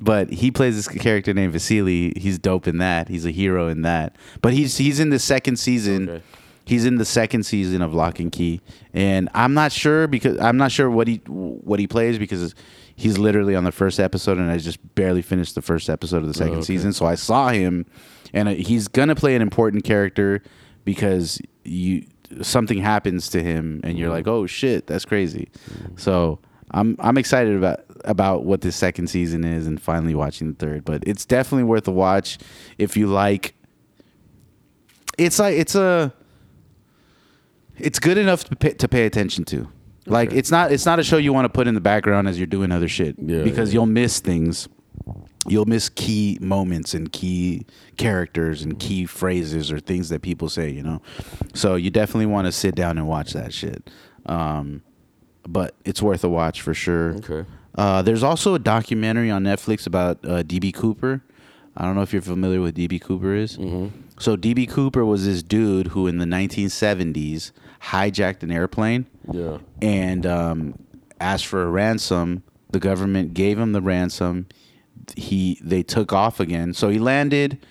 [0.00, 2.12] But he plays this character named Vasily.
[2.16, 3.08] He's dope in that.
[3.08, 4.16] He's a hero in that.
[4.42, 6.08] But he's he's in the second season.
[6.08, 6.22] Okay.
[6.64, 8.60] He's in the second season of Locke and Key,
[8.92, 12.56] and I'm not sure because I'm not sure what he what he plays because
[12.96, 16.28] he's literally on the first episode, and I just barely finished the first episode of
[16.28, 16.64] the second okay.
[16.64, 16.92] season.
[16.92, 17.86] So I saw him,
[18.32, 20.42] and he's gonna play an important character
[20.84, 22.06] because you
[22.42, 24.34] something happens to him, and you're like, mm-hmm.
[24.34, 25.48] oh shit, that's crazy.
[25.96, 26.40] So
[26.72, 30.84] I'm I'm excited about about what this second season is, and finally watching the third.
[30.84, 32.38] But it's definitely worth a watch
[32.78, 33.54] if you like.
[35.18, 36.12] It's like it's a.
[37.78, 39.68] It's good enough to pay, to pay attention to.
[40.06, 42.38] Like it's not it's not a show you want to put in the background as
[42.38, 44.68] you're doing other shit Yeah, because you'll miss things.
[45.48, 47.66] You'll miss key moments and key
[47.96, 51.00] characters and key phrases or things that people say, you know.
[51.54, 53.88] So you definitely want to sit down and watch that shit.
[54.26, 54.82] Um,
[55.46, 57.14] but it's worth a watch for sure.
[57.14, 57.44] Okay.
[57.76, 61.22] Uh, there's also a documentary on Netflix about uh, DB Cooper.
[61.76, 63.58] I don't know if you're familiar with DB Cooper is.
[63.58, 63.88] Mm-hmm.
[64.18, 69.58] So DB Cooper was this dude who in the 1970s hijacked an airplane Yeah.
[69.82, 70.74] and um,
[71.20, 72.42] asked for a ransom.
[72.70, 74.46] The government gave him the ransom.
[75.16, 76.74] He they took off again.
[76.74, 77.64] So he landed.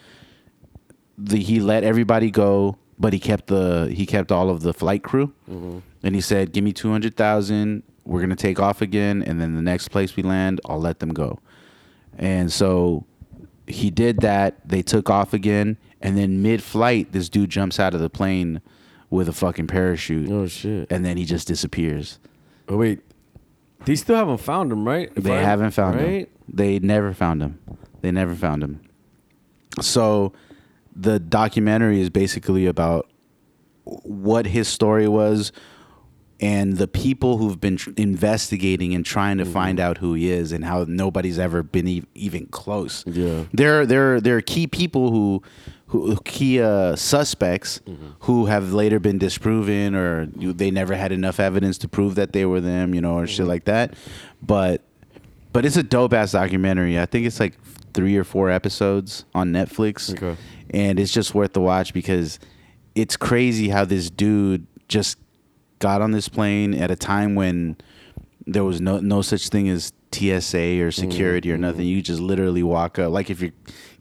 [1.18, 5.04] The, he let everybody go, but he kept the he kept all of the flight
[5.04, 5.34] crew.
[5.48, 7.84] And he said, "Give me two hundred thousand.
[8.06, 11.10] We're gonna take off again, and then the next place we land, I'll let them
[11.10, 11.40] go."
[12.18, 13.06] And so
[13.68, 14.68] he did that.
[14.68, 18.62] They took off again, and then mid-flight, this dude jumps out of the plane
[19.16, 20.92] with a fucking parachute, Oh shit.
[20.92, 22.20] and then he just disappears.
[22.70, 23.00] Oh wait.
[23.86, 25.12] They still haven't found him, right?
[25.16, 26.28] If They I- haven't found him.
[26.48, 27.60] They never found him.
[28.02, 28.82] They never found him.
[29.82, 30.34] So
[30.96, 33.10] the documentary is basically about
[33.84, 35.52] what his story was
[36.40, 39.54] and the people who've been tr- investigating and trying to Mm-hmm.
[39.54, 43.04] find out who he is and how nobody's ever been e- even close.
[43.08, 43.46] Yeah.
[43.54, 45.42] There there there are key people who
[45.88, 48.08] who key uh, suspects Mm-hmm.
[48.22, 52.34] who have later been disproven or you, they never had enough evidence to prove that
[52.34, 53.36] they were them, you know, or Mm-hmm.
[53.36, 53.94] shit like that.
[54.42, 54.82] But
[55.54, 57.00] but it's a dope ass documentary.
[57.00, 57.54] I think it's like
[57.94, 60.36] three or four episodes on Netflix, Okay.
[60.72, 62.40] and it's just worth the watch because
[62.94, 65.18] it's crazy how this dude just
[65.80, 67.78] got on this plane at a time when
[68.48, 70.90] there was no no such thing as TSA or mm-hmm.
[70.90, 71.82] security or nothing.
[71.82, 71.90] Mm-hmm.
[71.90, 73.52] You just literally walk up, like if you're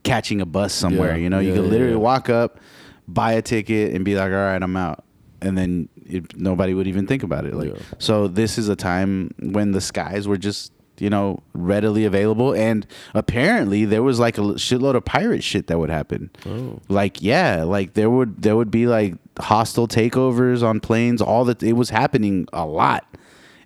[0.02, 2.60] catching a bus somewhere, Yeah, you know, you yeah, can yeah, literally walk up,
[3.08, 5.04] buy a ticket, and be like, "All right, I'm out,"
[5.42, 7.54] and then it, nobody would even think about it.
[7.54, 12.54] Like, so this is a time when the skies were just you know readily available,
[12.54, 16.30] and apparently there was like a shitload of pirate shit that would happen.
[16.46, 16.80] Oh.
[16.88, 21.20] Like yeah, like there would there would be like hostile takeovers on planes.
[21.20, 23.06] All that it was happening a lot,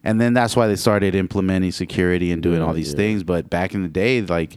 [0.08, 2.96] and then that's why they started implementing security and doing all these yeah.
[2.96, 3.22] things.
[3.24, 4.56] But back in the day, like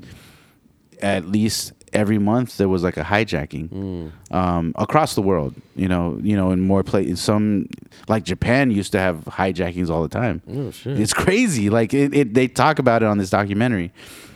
[1.02, 4.34] at least every month there was like a hijacking Mm.
[4.34, 5.54] um, across the world.
[5.76, 7.68] You know, you know, in more places, some
[8.08, 10.42] like Japan used to have hijackings all the time.
[10.50, 10.98] Oh shit.
[10.98, 11.70] It's crazy.
[11.70, 13.92] Like it, it, they talk about it on this documentary.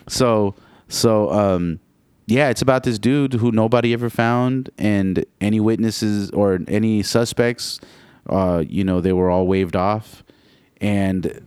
[0.09, 0.53] So,
[0.89, 1.79] so, um,
[2.27, 7.79] yeah, it's about this dude who nobody ever found, and any witnesses or any suspects,
[8.29, 10.24] uh, you know, they were all waved off,
[10.81, 11.41] and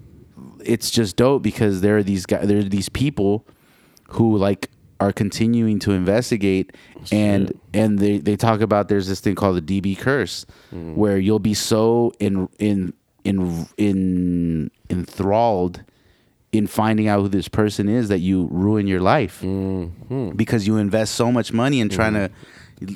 [0.64, 3.46] it's just dope because there are these guys, there are these people
[4.10, 6.74] who like are continuing to investigate
[7.12, 10.94] and and they, they talk about there's this thing called the DB curse mm.
[10.94, 12.92] where you'll be so in in
[13.24, 15.84] in in enthralled
[16.50, 20.30] in finding out who this person is that you ruin your life mm-hmm.
[20.30, 22.30] because you invest so much money in trying mm.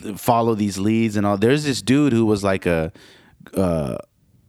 [0.02, 1.36] to follow these leads and all.
[1.36, 2.92] There's this dude who was like a
[3.54, 3.98] uh,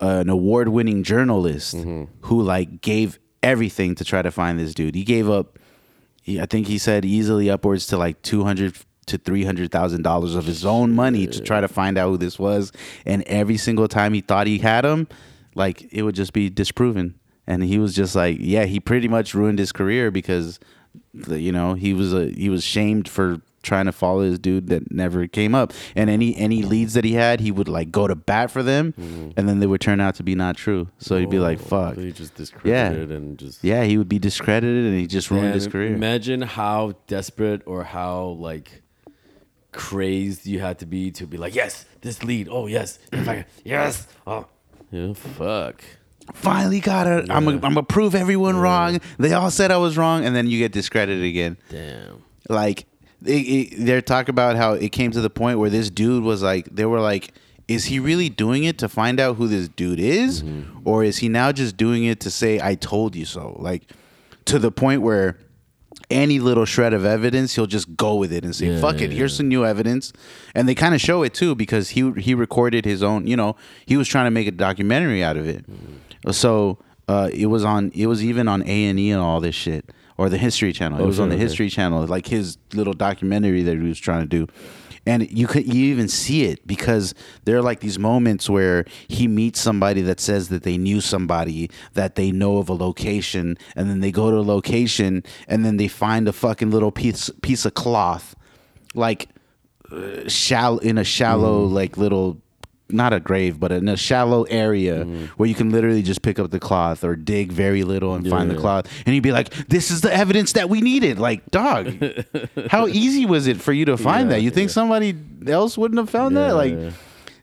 [0.07, 2.03] an award-winning journalist mm-hmm.
[2.21, 5.59] who like gave everything to try to find this dude he gave up
[6.23, 10.03] he, I think he said easily upwards to like two hundred to three hundred thousand
[10.03, 12.71] dollars of his own money to try to find out who this was.
[13.05, 15.07] And every single time he thought he had him,
[15.53, 17.19] like it would just be disproven.
[17.45, 20.61] And he was just like, yeah, he pretty much ruined his career because,
[21.13, 24.67] the, you know, he was a he was shamed for trying to follow this dude
[24.67, 25.73] that never came up.
[25.95, 28.93] And any any leads that he had, he would like go to bat for them,
[28.93, 29.31] mm-hmm.
[29.35, 30.89] and then they would turn out to be not true.
[30.99, 31.97] So he'd be like, Oh, fuck.
[31.97, 35.53] He just discredited and just Yeah, he would be discredited, and he just ruined Man,
[35.53, 35.93] his career.
[35.93, 38.83] Imagine how desperate or how like
[39.73, 42.47] crazed you had to be to be like, yes, this lead.
[42.49, 44.07] Oh yes, if I, yes.
[44.25, 44.45] Oh,
[44.91, 45.83] yeah, fuck.
[46.33, 47.29] finally got it.
[47.29, 47.53] I'm Yeah.
[47.53, 49.01] I'm gonna prove everyone wrong.
[49.17, 51.57] They all said I was wrong, and then you get discredited again.
[51.69, 52.23] Damn.
[52.47, 52.85] Like
[53.25, 56.67] it, they're talking about how it came to the point where this dude was like,
[56.73, 57.33] they were like,
[57.67, 60.43] is he really doing it to find out who this dude is,
[60.83, 63.55] or is he now just doing it to say I told you so?
[63.59, 63.89] Like
[64.45, 65.37] to the point where.
[66.09, 69.09] Any little shred of evidence, he'll just go with it and say, Yeah, "Fuck it,
[69.09, 70.11] yeah, here's some new evidence,"
[70.53, 73.25] and they kind of show it too because he he recorded his own.
[73.25, 73.55] You know,
[73.85, 75.65] he was trying to make a documentary out of it.
[76.31, 77.91] So uh, it was on.
[77.95, 80.99] It was even on A and E and all this shit, or the History Channel.
[80.99, 81.43] It Oh, was on the okay.
[81.43, 84.47] History Channel, like his little documentary that he was trying to do.
[85.05, 89.27] And you could you even see it because there are like these moments where he
[89.27, 93.89] meets somebody that says that they knew somebody that they know of a location, and
[93.89, 97.65] then they go to a location, and then they find a fucking little piece piece
[97.65, 98.33] of cloth,
[98.95, 99.27] like
[99.91, 102.39] uh, shallow in a shallow like little
[102.93, 105.03] not a grave but in a shallow area
[105.37, 108.49] where you can literally just pick up the cloth or dig very little and find
[108.49, 108.87] the cloth.
[109.05, 111.19] And you'd be like this is the evidence that we needed.
[111.19, 111.93] Like dog
[112.69, 114.41] how easy was it for you to find Yeah, that?
[114.41, 114.73] You think yeah.
[114.73, 115.15] somebody
[115.47, 116.53] else wouldn't have found that?
[116.55, 116.91] Like yeah.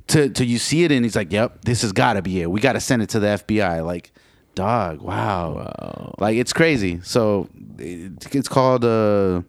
[0.09, 2.51] to to you see it and he's like yep this has got to be it.
[2.51, 4.13] We got to send it to the FBI like
[4.55, 5.55] dog wow.
[5.55, 6.15] Wow.
[6.19, 7.01] like it's crazy.
[7.03, 9.43] So it, it's called uh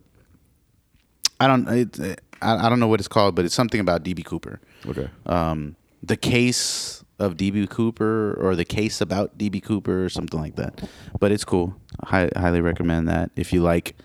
[1.39, 4.59] I don't it, I don't know what it's called but it's something about DB Cooper.
[4.87, 5.09] Okay.
[5.27, 10.55] um, the case of DB Cooper or the case about DB Cooper or something like
[10.55, 10.89] that.
[11.19, 11.75] But it's cool.
[12.03, 13.95] I highly recommend that if you like,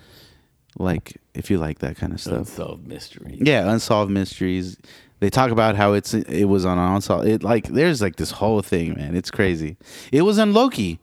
[0.79, 2.39] like if you like that kind of stuff.
[2.39, 3.39] Unsolved mystery.
[3.41, 4.77] Yeah, unsolved mysteries.
[5.21, 7.27] They talk about how it's it was on unsolved.
[7.27, 9.17] It like there's like this whole thing, man.
[9.17, 9.79] It's crazy.
[10.13, 11.01] It was on Loki.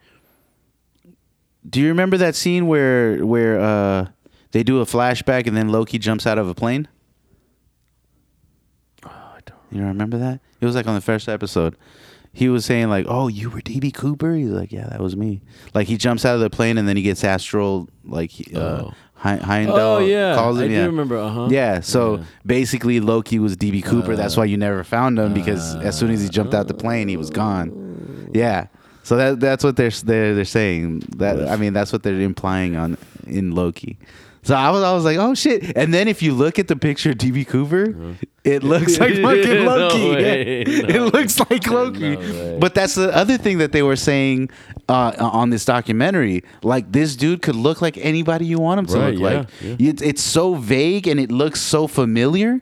[1.68, 4.08] Do you remember that scene where where uh
[4.52, 6.88] they do a flashback and then Loki jumps out of a plane?
[9.74, 9.84] I don't.
[9.84, 10.40] You remember that?
[10.62, 11.76] It was like on the first episode.
[12.36, 15.42] He was saying like, "Oh, you were DB Cooper." He's like, "Yeah, that was me."
[15.74, 18.60] Like he jumps out of the plane and then he gets astral like he- uh,
[18.60, 18.94] Oh.
[19.16, 20.70] Hi- Heimdall Oh yeah, calls him.
[20.70, 20.82] I yeah.
[20.82, 21.18] do remember.
[21.18, 21.48] Uh huh.
[21.50, 22.24] Yeah, so Yeah.
[22.46, 24.16] basically Loki was DB Cooper.
[24.18, 26.74] That's Uh, why you never found him because as soon as he jumped out the
[26.74, 28.30] plane, he was gone.
[28.34, 28.68] Yeah.
[29.04, 31.04] So that that's what they're they're they're saying.
[31.18, 33.98] That I mean that's what they're implying on in Loki.
[34.42, 36.76] So I was I was like, "Oh shit." And then if you look at the
[36.76, 37.96] picture of DB Cooper,
[38.44, 39.76] it looks like fucking Uh-huh.
[39.78, 40.10] No Loki.
[40.16, 40.82] way, Yeah.
[40.88, 42.16] no it looks like Loki.
[42.18, 42.58] way.
[42.60, 44.50] But that's the other thing that they were saying
[44.90, 46.44] uh, on this documentary.
[46.62, 49.48] Like this dude could look like anybody you want him to Right, look yeah, like.
[49.80, 49.90] yeah.
[49.90, 52.60] It's, it's so vague and it looks so familiar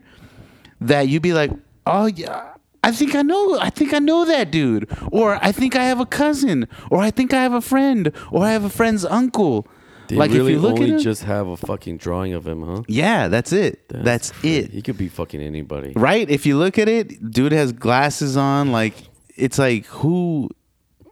[0.80, 1.50] that you'd be like,
[1.86, 3.58] "Oh yeah, I think I know.
[3.58, 7.10] I think I know that dude." Or I think I have a cousin, or I
[7.10, 9.66] think I have a friend, or I have a friend's uncle.
[10.12, 12.46] They like really if you look only at him, just have a fucking drawing of
[12.46, 12.82] him, huh?
[12.86, 13.88] yeah, that's it.
[13.88, 14.58] That's, crazy.
[14.58, 14.70] it.
[14.70, 15.94] He could be fucking anybody.
[15.96, 16.28] Right?
[16.28, 18.72] If you look at it, dude has glasses on.
[18.72, 18.92] Like
[19.36, 20.50] it's like who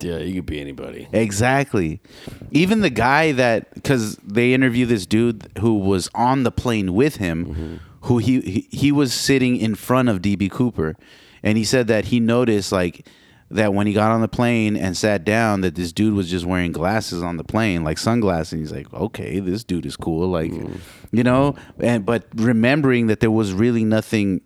[0.02, 1.08] Yeah, he could be anybody.
[1.12, 2.02] Exactly.
[2.50, 7.16] Even the guy that because they interview this dude who was on the plane with
[7.16, 7.76] him, mm-hmm.
[8.02, 10.94] who he, he he was sitting in front of DB Cooper,
[11.42, 13.06] and he said that he noticed like
[13.50, 16.46] that when he got on the plane and sat down that this dude was just
[16.46, 18.52] wearing glasses on the plane like sunglasses.
[18.52, 20.28] And he's like okay this dude is cool.
[20.28, 20.78] Like mm.
[21.12, 24.40] you know and but remembering that there was really nothing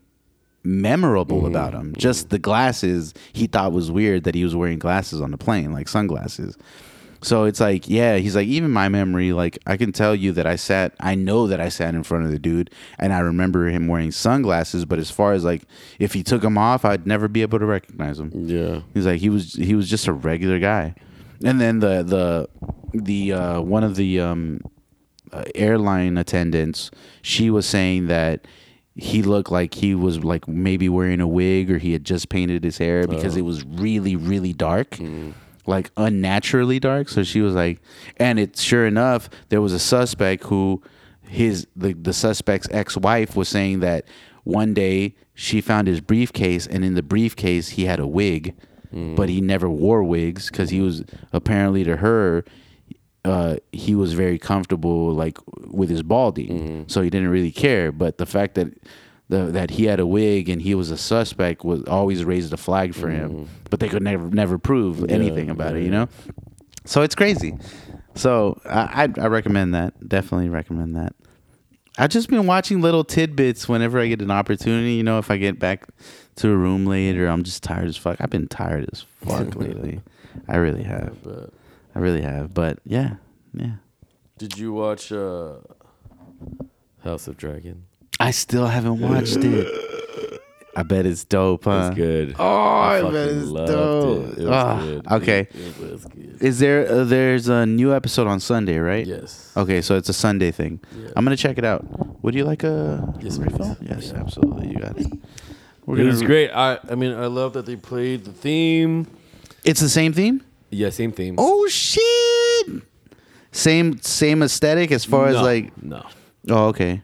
[0.67, 1.47] memorable mm-hmm.
[1.47, 2.01] about him mm-hmm.
[2.01, 5.73] just the glasses he thought was weird that he was wearing glasses on the plane
[5.73, 6.57] like sunglasses
[7.25, 10.47] so it's like, yeah, he's like, even my memory, like, I can tell you that
[10.47, 13.69] I sat, I know that I sat in front of the dude and I remember
[13.69, 14.85] him wearing sunglasses.
[14.85, 15.63] But as far as like,
[15.99, 18.31] if he took them off, I'd never be able to recognize him.
[18.35, 18.81] Yeah.
[18.93, 20.95] He's like, he was, he was just a regular guy.
[21.43, 22.49] And then the, the,
[22.93, 24.61] the, uh, one of the, um,
[25.33, 26.91] uh, airline attendants,
[27.23, 28.47] she was saying that
[28.97, 32.63] he looked like he was like maybe wearing a wig or he had just painted
[32.63, 34.99] his hair because it was really, really dark
[35.67, 37.09] like unnaturally dark.
[37.09, 37.81] So she was like,
[38.17, 40.83] and it sure enough, there was a suspect who
[41.23, 44.05] his the, the suspect's ex wife was saying that
[44.45, 48.55] one day she found his briefcase and in the briefcase he had a wig,
[49.17, 52.45] but he never wore wigs because he was apparently to her.
[53.25, 57.91] Uh, he was very comfortable like with his balding, so he didn't really care.
[57.91, 58.69] But the fact that
[59.29, 62.57] the, that he had a wig and he was a suspect was always raised a
[62.57, 66.09] flag for him, but they could never never prove anything about it, you know.
[66.85, 67.57] So it's crazy.
[68.15, 70.09] So I, I I recommend that.
[70.09, 71.15] Definitely recommend that.
[71.97, 74.95] I've just been watching little tidbits whenever I get an opportunity.
[74.95, 75.87] You know, if I get back
[76.37, 78.21] to a room later, I'm just tired as fuck.
[78.21, 80.01] I've been tired as fuck lately.
[80.49, 81.23] I really have.
[81.23, 81.51] But
[81.95, 82.53] I really have.
[82.53, 83.15] But yeah,
[83.53, 83.77] yeah.
[84.39, 85.55] did you watch uh,
[87.05, 87.85] House of Dragon?
[88.21, 90.41] I still haven't watched it.
[90.77, 91.89] I bet it's dope, huh?
[91.91, 92.35] It's good.
[92.39, 94.25] Oh, I, fucking bet it's loved dope.
[94.25, 94.39] It.
[94.39, 95.07] It was Ah, good.
[95.13, 95.41] okay.
[95.41, 96.43] It, it was good.
[96.43, 99.07] Is there uh, there's a new episode on Sunday, right?
[99.07, 99.53] Yes.
[99.57, 100.81] Okay, so it's a Sunday thing.
[100.99, 101.11] Yeah.
[101.17, 101.85] I'm gonna check it out.
[102.25, 103.77] Would you like a Yes, refill?
[103.77, 103.89] please.
[103.89, 104.69] Yes, absolutely.
[104.71, 105.07] You got it.
[105.87, 106.51] We're it gonna was great.
[106.51, 109.07] I I mean I love that they played the theme.
[109.65, 110.43] It's the same theme.
[110.71, 111.37] Yeah, same theme.
[111.39, 112.83] Oh shit!
[113.53, 115.83] Same same aesthetic as far as No, like.
[115.83, 116.05] no.
[116.51, 117.03] Oh, okay.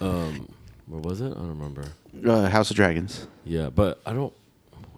[0.00, 0.48] Um,
[0.86, 1.26] where was it?
[1.32, 1.84] I don't remember.
[2.26, 3.26] Uh, House of Dragons.
[3.44, 4.32] Yeah, but I don't.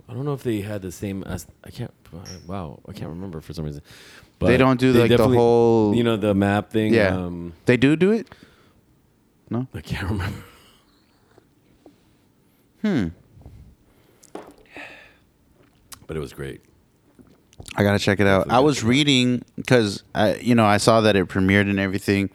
[0.09, 1.93] I don't know if they had the same as I can't.
[2.47, 3.83] Wow, I can't remember for some reason.
[4.39, 6.95] But They don't do, they like, the whole- You know the map thing.
[6.95, 7.15] Yeah.
[7.15, 8.29] Um, They do do it.
[9.51, 10.39] No, I can't remember.
[12.83, 13.09] Hmm.
[16.07, 16.61] But it was great.
[17.79, 18.51] I gotta check it out.
[18.51, 22.29] I was reading because I, you know, I saw that it premiered and everything,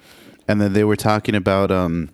[0.48, 2.10] and then they were talking about um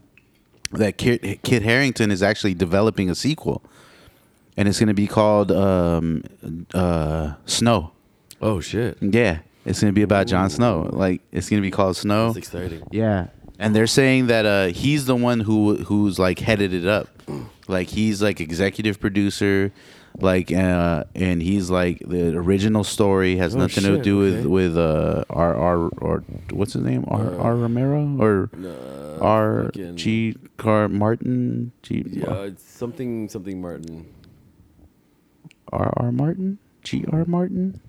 [0.71, 3.63] that Kit, Kit Harington is actually developing a sequel,
[4.57, 6.23] and it's gonna be called um
[6.73, 7.91] uh Snow.
[8.41, 8.97] Oh shit!
[8.99, 10.89] Yeah, it's gonna be about Jon Snow.
[10.91, 12.33] Like it's gonna be called Snow.
[12.33, 12.81] That's exciting.
[12.89, 13.27] Yeah,
[13.59, 17.09] and they're saying that uh, he's the one who who's like headed it up,
[17.67, 19.71] like he's like executive producer,
[20.19, 24.47] like uh, and he's like the original story has Oh, nothing to do with okay.
[24.47, 30.35] with uh R R or what's his name R R Romero or Uh, R G
[30.57, 34.05] Car Martin G Yeah, it's something something Martin.
[35.71, 37.79] R R Martin G R Martin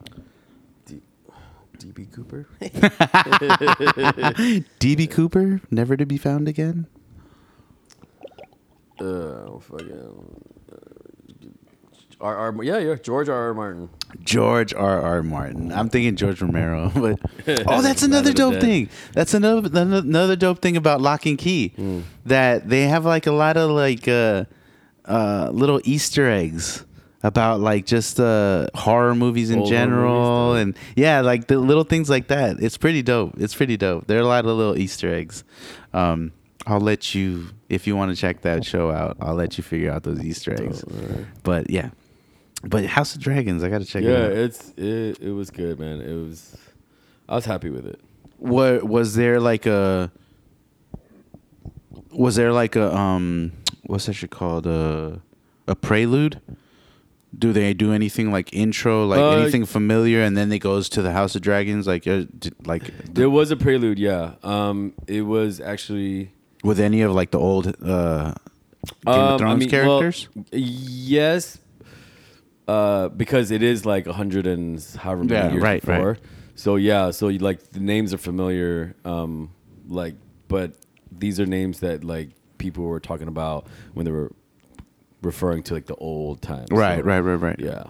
[1.80, 2.46] DB Cooper.
[4.78, 6.86] DB Cooper never to be found again.
[9.00, 10.44] uh, fucking.
[12.20, 12.36] R.
[12.52, 12.62] R.
[12.64, 13.34] Yeah, yeah, George R.
[13.48, 13.54] R.
[13.54, 13.88] Martin.
[14.22, 15.00] George R.
[15.00, 15.22] R.
[15.22, 15.72] Martin.
[15.72, 17.18] I'm thinking George Romero, but
[17.66, 18.62] oh, that's another dope Dead.
[18.62, 18.88] thing.
[19.12, 22.00] That's another another dope thing about Locke and Key Hmm.
[22.26, 24.44] that they have like a lot of like uh,
[25.06, 26.84] uh, little Easter eggs
[27.22, 31.84] about like just uh, horror movies in Old general, movies, and yeah, like the little
[31.84, 32.56] things like that.
[32.60, 33.34] It's pretty dope.
[33.38, 34.06] It's pretty dope.
[34.06, 35.44] There are a lot of little Easter eggs.
[35.92, 36.32] Um,
[36.66, 39.16] I'll let you if you want to check that show out.
[39.20, 40.82] I'll let you figure out those Easter eggs.
[40.84, 41.26] alright.
[41.42, 41.90] But yeah,
[42.62, 44.32] but House of Dragons, I got to check Yeah, it out.
[44.32, 45.18] it's it.
[45.20, 46.00] It was good, man.
[46.00, 46.56] It was.
[47.28, 48.00] I was happy with it.
[48.38, 50.10] What was there like a?
[52.12, 53.52] Was there like a um?
[53.86, 54.66] What's that shit called?
[54.66, 55.20] A
[55.66, 56.40] a prelude.
[57.38, 61.00] Do they do anything like intro, like Uh, anything familiar, and then it goes to
[61.02, 64.32] the House of Dragons, like uh, d- like There was a prelude, yeah.
[64.42, 66.32] Um, it was actually
[66.64, 68.34] with any of like the old uh,
[69.06, 70.28] Game Um, of Thrones mean, well, characters?
[70.52, 71.58] yes,
[72.70, 75.96] uh, because it is like a hundred and however many Yeah, years right, right.
[75.98, 76.18] before.
[76.54, 79.50] So yeah, so you, like the names are familiar, um,
[79.88, 80.14] like
[80.48, 80.68] but
[81.24, 84.30] these are names that like people were talking about when they were
[85.22, 86.68] referring to like the old times.
[86.70, 87.58] right, So, right, right, right.
[87.58, 87.84] Yeah,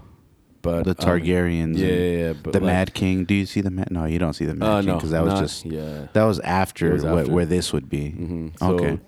[0.62, 1.76] but The um, Targaryens.
[1.76, 3.24] yeah, and yeah, yeah, but the like- Mad King.
[3.24, 3.90] Do you see the Mad?
[3.90, 6.06] No, you don't see the Mad Uh, King no, because that was not- just yeah.
[6.12, 7.32] that was after, It was what, after.
[7.32, 8.10] where this would be.
[8.12, 8.58] Mhm.
[8.58, 8.98] So, Okay.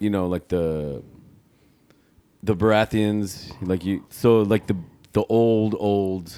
[0.00, 1.02] you know, like the
[2.42, 4.76] the Baratheons, like you, so like the
[5.14, 6.32] the old old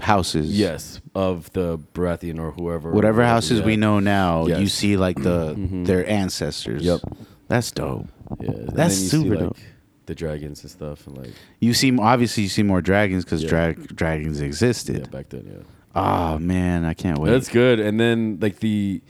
[0.00, 0.58] houses.
[0.58, 5.54] yes of the Baratheon or whoever, Whatever houses we know now, you see like the
[5.84, 6.82] their ancestors.
[6.82, 7.00] Yep.
[7.48, 8.08] That's dope.
[8.40, 9.56] Yeah, and then That's you super see, dope.
[9.58, 9.66] like,
[10.06, 13.48] The dragons and stuff, and like You see, obviously, you see more dragons because Yeah.
[13.50, 15.10] drag- dragons yeah, existed.
[15.10, 15.62] back then, yeah.
[15.94, 17.30] Oh man, I can't wait.
[17.30, 17.78] That's good.
[17.80, 19.00] And then like the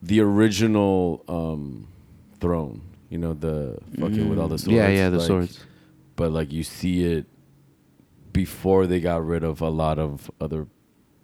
[0.00, 1.88] the original um
[2.40, 4.72] throne, you know, the fucking with all the swords.
[4.72, 4.76] Mm.
[4.76, 5.58] yeah, yeah, the like, swords.
[6.18, 7.26] But like you see it
[8.32, 10.66] before they got rid of a lot of other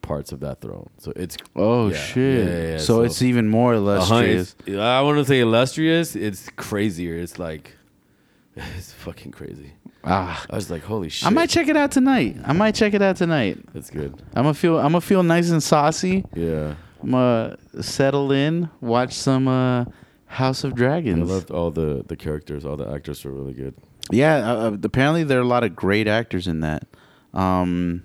[0.03, 0.89] parts of that throne.
[0.99, 2.47] So it's Oh yeah, shit!
[2.47, 2.79] yeah, yeah.
[2.79, 4.55] So, So- it's even more illustrious.
[4.69, 6.15] I want to say illustrious.
[6.15, 7.17] It's crazier.
[7.17, 7.73] It's like
[8.77, 9.73] it's fucking crazy.
[10.05, 11.27] Ah, I was like, holy shit.
[11.27, 12.37] I might check it out tonight.
[12.45, 13.59] I might check it out tonight.
[13.73, 14.15] That's good.
[14.35, 14.77] I'm gonna feel.
[14.79, 16.25] I'm gonna feel nice and saucy.
[16.35, 16.75] Yeah.
[17.03, 19.87] I'm gonna settle in, watch some uh,
[20.27, 21.29] House of Dragons.
[21.29, 22.65] I loved all the the characters.
[22.65, 23.75] All the actors were really good.
[24.11, 26.87] Yeah, uh, uh, apparently there are a lot of great actors in that.
[27.33, 28.03] Um,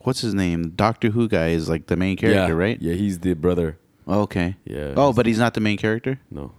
[0.00, 0.70] what's his name?
[0.70, 2.64] Doctor Who guy is like the main character, yeah.
[2.64, 2.80] right?
[2.80, 3.78] Yeah, he's the brother.
[4.06, 4.56] Okay.
[4.64, 4.94] Yeah.
[4.96, 6.20] Oh, but he's not the main character.
[6.30, 6.52] no.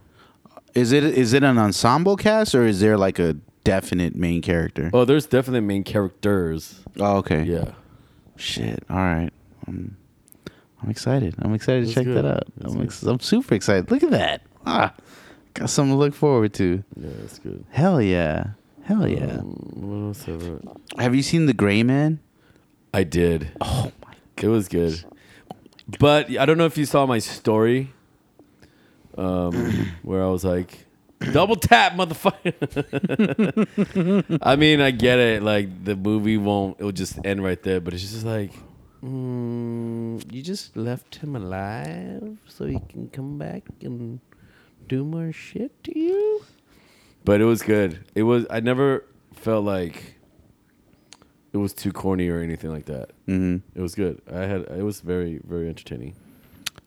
[0.73, 3.35] Is it is it an ensemble cast or is there like a
[3.65, 4.89] definite main character?
[4.93, 6.79] Oh, there's definitely main characters.
[6.97, 7.43] Oh, okay.
[7.43, 7.73] Yeah.
[8.37, 8.81] Shit.
[8.89, 9.31] All right.
[9.67, 9.97] Um,
[10.81, 11.35] I'm excited.
[11.39, 12.15] I'm excited to check good.
[12.15, 12.43] that out.
[12.55, 13.91] That's I'm, ex- I'm super excited.
[13.91, 14.43] Look at that.
[14.65, 14.93] Ah,
[15.53, 16.83] got something to look forward to.
[16.95, 17.65] Yeah, that's good.
[17.71, 18.51] Hell yeah.
[18.85, 19.37] Hell yeah.
[19.39, 20.59] Um, what else have
[20.97, 21.03] I?
[21.03, 22.19] Have you seen The Gray Man?
[22.93, 23.51] I did.
[23.61, 24.13] Oh my.
[24.41, 25.03] It was good.
[25.99, 27.93] But I don't know if you saw my story
[29.17, 29.53] um,
[30.01, 30.85] where I was like,
[31.31, 32.53] double tap, motherfucker.
[34.41, 35.43] I mean, I get it.
[35.43, 37.79] Like, the movie won't, it'll just end right there.
[37.79, 38.51] But it's just like,
[39.03, 44.19] mm, you just left him alive so he can come back and
[44.87, 46.43] do more shit to you?
[47.23, 48.03] But it was good.
[48.15, 50.15] It was, I never felt like
[51.53, 53.11] it was too corny or anything like that.
[53.25, 54.21] hmm It was good.
[54.31, 56.15] I had it was very very entertaining.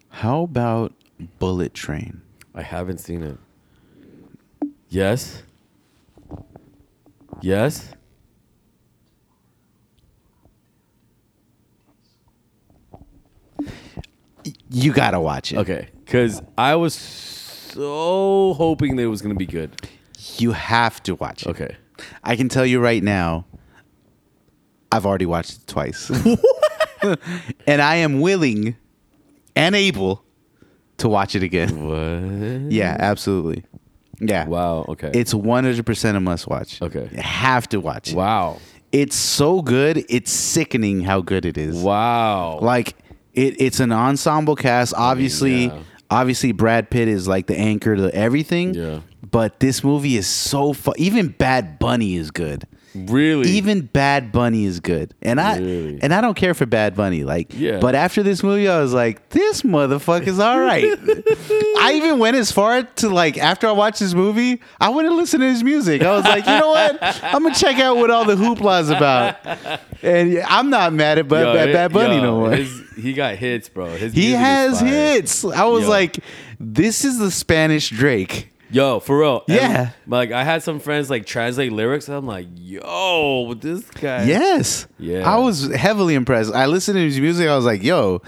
[0.08, 0.92] How about
[1.38, 2.22] Bullet Train?
[2.54, 3.38] I haven't seen it.
[4.88, 5.42] Yes.
[7.40, 7.92] Yes.
[14.70, 15.58] You gotta watch it.
[15.58, 15.88] Okay.
[16.06, 19.70] Cuz I was so hoping that it was to be good.
[20.38, 21.48] You have to watch it.
[21.48, 21.76] Okay.
[22.22, 23.46] I can tell you right now,
[24.90, 26.10] I've already watched it twice.
[27.66, 28.76] and I am willing
[29.56, 30.24] and able
[30.98, 31.86] to watch it again.
[31.86, 32.72] What?
[32.72, 33.64] Yeah, absolutely.
[34.20, 34.46] Yeah.
[34.46, 35.10] Wow, okay.
[35.12, 36.80] It's 100% a must watch.
[36.80, 37.08] Okay.
[37.12, 38.16] You have to watch it.
[38.16, 38.58] wow.
[38.92, 41.76] It's so good, it's sickening how good it is.
[41.76, 42.60] Wow.
[42.60, 42.94] Like
[43.32, 44.94] it, it's an ensemble cast.
[44.96, 45.82] Obviously, yeah.
[46.10, 48.74] obviously Brad Pitt is like the anchor to everything.
[48.74, 49.00] Yeah.
[49.30, 50.94] But this movie is so fun.
[50.98, 52.64] Even Bad Bunny is good.
[52.94, 53.48] really?
[53.50, 55.14] Even Bad Bunny is good.
[55.20, 55.98] And I Really?
[56.00, 57.24] and I don't care for Bad Bunny.
[57.24, 57.78] Like Yeah.
[57.80, 60.84] but after this movie I was like, this motherfucker's all right.
[61.80, 65.16] I even went as far to like after I watched this movie, I went and
[65.16, 66.02] listened to his music.
[66.02, 66.98] I was like, you know what?
[67.24, 69.38] I'm gonna check out what all the hoopla's about.
[70.02, 72.52] And I'm not mad at, Bad Yo, Bad, it- Bad Bunny yo, no more.
[72.52, 73.86] his- he got hits, bro.
[73.88, 75.44] His he has hits.
[75.44, 75.90] I was Yo.
[75.90, 76.18] like,
[76.60, 78.50] this is the Spanish Drake.
[78.74, 79.44] Yo, for real.
[79.48, 79.90] And, Yeah.
[80.06, 82.08] like I had some friends like translate lyrics.
[82.08, 84.24] And I'm like, yo, this guy.
[84.24, 84.86] Yes.
[84.98, 85.28] Yeah.
[85.30, 86.52] I was heavily impressed.
[86.52, 87.48] I listened to his music.
[87.48, 88.20] I was like, yo,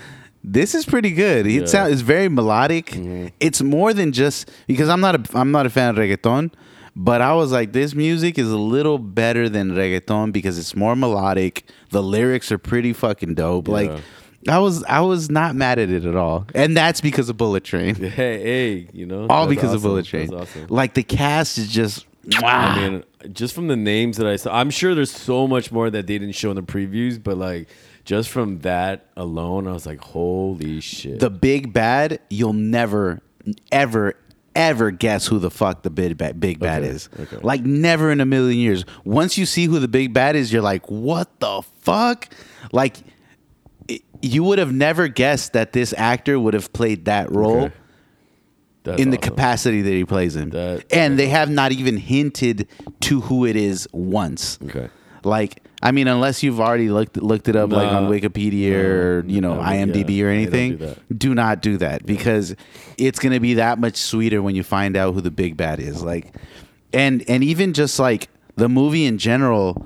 [0.45, 1.47] this is pretty good.
[1.47, 1.63] It Yeah.
[1.63, 1.93] Mm-hmm.
[1.93, 2.97] it's very melodic.
[3.41, 6.53] It's more than just because I'm not a I'm not a fan of reggaeton,
[6.95, 10.95] but I was like, this music is a little better than reggaeton because it's more
[10.95, 11.65] melodic.
[11.91, 13.67] The lyrics are pretty fucking dope.
[13.69, 14.01] Like Yeah.
[14.49, 16.47] I was I was not mad at it at all.
[16.55, 17.95] And that's because of Bullet Train.
[18.17, 19.27] Hey, hey, you know.
[19.29, 19.83] All because of.
[19.83, 20.33] Bullet Train.
[20.33, 20.67] Awesome.
[20.69, 22.07] Like the cast is just
[22.43, 25.91] I mean, just from the names that I saw, I'm sure there's so much more
[25.91, 27.69] that they didn't show in the previews, but like
[28.05, 31.21] just from that alone, I was like, holy shit.
[31.21, 33.21] the big bad, you'll never,
[33.71, 34.15] ever,
[34.57, 37.09] ever guess who the fuck the big bad, big bad Okay, is.
[37.21, 37.37] okay.
[37.43, 38.85] Like never in a million years.
[39.05, 42.29] Once you see who the big bad is, you're like, what the fuck?
[42.73, 42.97] Like
[44.23, 47.65] you would have never guessed that this actor would have played that role.
[47.65, 49.03] Okay.
[49.03, 49.31] In the awesome.
[49.31, 52.69] capacity that he plays in, That- and they have not even hinted
[53.01, 54.61] to who it is once.
[54.65, 54.89] Okay.
[55.25, 58.11] Like, I mean, unless you've already looked looked it up, like on Nah.
[58.11, 61.19] Wikipedia or you know No, IMDb yeah, or they don't anything, do that.
[61.19, 62.55] do not do that because
[62.97, 66.01] it's gonna be that much sweeter when you find out who the big bad is.
[66.05, 66.37] Like,
[66.93, 69.83] and and even just like the movie in general,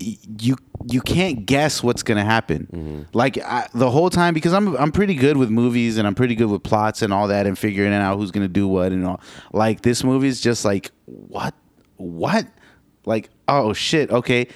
[0.00, 0.56] y- you
[0.90, 2.68] you can't guess what's gonna happen.
[2.72, 3.02] Mm-hmm.
[3.12, 6.34] Like I, the whole time, because I'm I'm pretty good with movies and I'm pretty
[6.34, 9.20] good with plots and all that and figuring out who's gonna do what and all.
[9.52, 11.54] Like this movie is just like what
[11.96, 12.46] what
[13.06, 14.48] like oh shit okay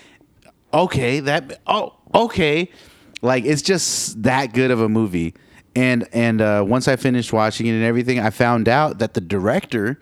[0.73, 2.71] okay that oh okay
[3.23, 5.35] like it's just that good of a movie
[5.77, 9.21] and and uh, once i finished watching it and everything i found out that the
[9.21, 9.99] director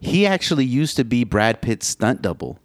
[0.00, 2.58] he actually used to be brad pitt's stunt double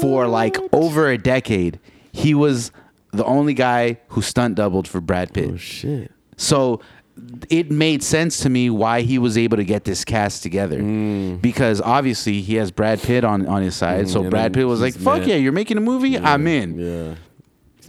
[0.00, 1.78] for like over a decade
[2.12, 2.72] he was
[3.12, 6.10] the only guy who stunt doubled for brad pitt Oh shit.
[6.36, 6.80] so
[7.50, 10.78] it made sense to me why he was able to get this cast together
[11.42, 14.08] because obviously he has Brad Pitt on, on his side.
[14.08, 14.22] so Mm.
[14.22, 17.14] and Brad Pitt was like, "Fuck meant- yeah, you're making a movie, I'm in." Yeah.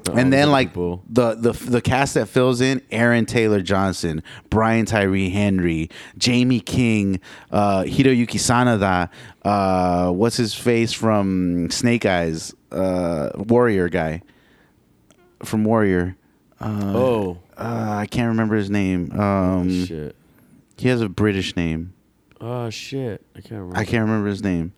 [0.01, 1.03] It's not all And then like people.
[1.09, 7.19] the the the cast that fills in: Aaron Taylor Johnson, Brian Tyree Henry, Jamie King,
[7.51, 9.09] uh, Hiroyuki Sanada.
[9.43, 12.53] Uh, what's his face from Snake Eyes?
[12.71, 14.21] Uh, Warrior guy
[15.43, 16.15] from Warrior.
[16.61, 19.11] oh Uh, I can't remember his name.
[19.19, 20.15] Um, shit.
[20.77, 21.93] he has a British name.
[22.39, 23.23] Oh shit.
[23.35, 23.77] I can't remember.
[23.77, 24.73] I can't remember his name.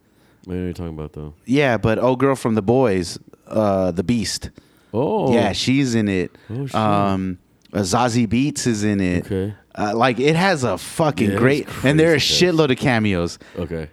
[0.45, 1.33] What are you talking about though?
[1.45, 3.17] Yeah, but oh, girl from the boys,
[3.47, 4.49] uh, the Beast.
[4.93, 5.33] Oh.
[5.33, 6.31] Yeah, she's in it.
[6.49, 6.75] Oh, shit.
[6.75, 7.39] Um,
[7.73, 9.25] uh, Zazie Beetz is in it.
[9.25, 9.53] Okay.
[9.75, 13.39] Uh, like it has a fucking Yeah, great, and there are a shitload of cameos.
[13.57, 13.89] Okay.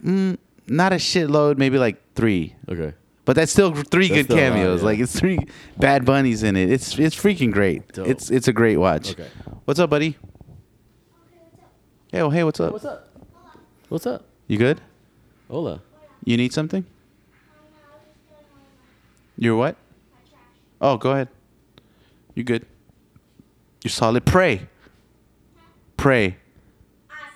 [0.00, 2.94] Not a shitload, maybe like three, Okay.
[3.24, 4.80] but that's still three That's good still a lot, cameos.
[4.80, 4.86] yeah.
[4.86, 5.40] Like it's three
[5.76, 6.70] Bad Bunnies in it.
[6.70, 7.88] It's it's freaking great.
[7.92, 8.06] Dope.
[8.06, 9.10] It's it's a great watch.
[9.12, 9.26] Okay.
[9.64, 10.16] What's up, buddy?
[12.12, 12.72] Hey, oh, hey, what's up?
[12.72, 13.08] What's up?
[13.88, 14.24] What's up?
[14.46, 14.80] You good?
[15.50, 15.82] Hola.
[16.24, 16.84] You need something?
[19.36, 19.76] You're what?
[20.80, 21.28] Oh, go ahead.
[22.34, 22.66] You good?
[23.84, 24.24] You're solid.
[24.24, 24.68] Pray.
[25.96, 26.36] Pray.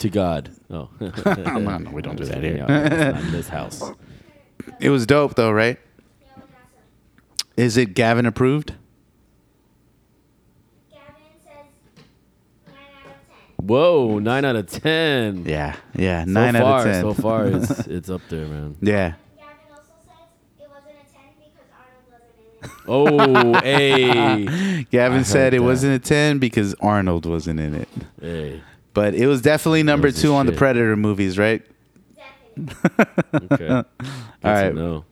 [0.01, 0.51] To God.
[0.71, 0.89] Oh.
[1.01, 2.65] no, no, we don't do that here.
[2.69, 2.69] It's
[3.15, 3.83] not in this house.
[4.81, 5.79] It was dope though, right?
[7.57, 8.75] Is it Gavin approved?
[10.91, 11.05] Gavin
[11.45, 11.67] says
[12.67, 13.67] 9 out of 10.
[13.67, 15.45] Whoa, nine out of ten.
[15.45, 17.03] Yeah, yeah, So nine far, out of ten.
[17.03, 18.77] So far, it's it's up there, man.
[18.81, 19.13] yeah.
[19.37, 20.17] Gavin also says
[20.59, 22.52] it wasn't a 10 because Arnold wasn't in it.
[22.87, 25.65] Oh, hey, Gavin I said it that.
[25.65, 27.89] wasn't a ten because Arnold wasn't in it,
[28.21, 28.63] hey.
[28.95, 30.53] but it was definitely number was two on the.
[30.53, 31.63] Predator movies, right?
[32.55, 33.49] Definitely.
[33.53, 33.69] Okay.
[34.45, 35.03] All right.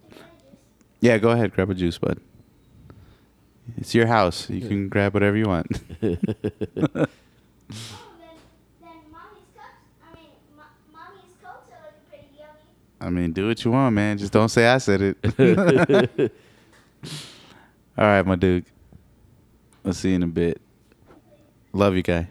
[1.00, 2.18] Yeah, go ahead, grab a juice, bud.
[3.76, 4.50] It's your house.
[4.50, 5.66] You can grab whatever you want.
[7.72, 7.76] Oh,
[8.18, 8.34] then,
[8.80, 12.66] then mommy's cups, I mean, mo- mommy's coats are looking pretty yummy.
[13.00, 14.18] I mean, do what you want, man.
[14.18, 16.32] Just don't say I said it.
[18.00, 18.64] All right, my dude.
[19.84, 20.60] I'll see you in a bit.
[21.74, 22.28] Love you, guy.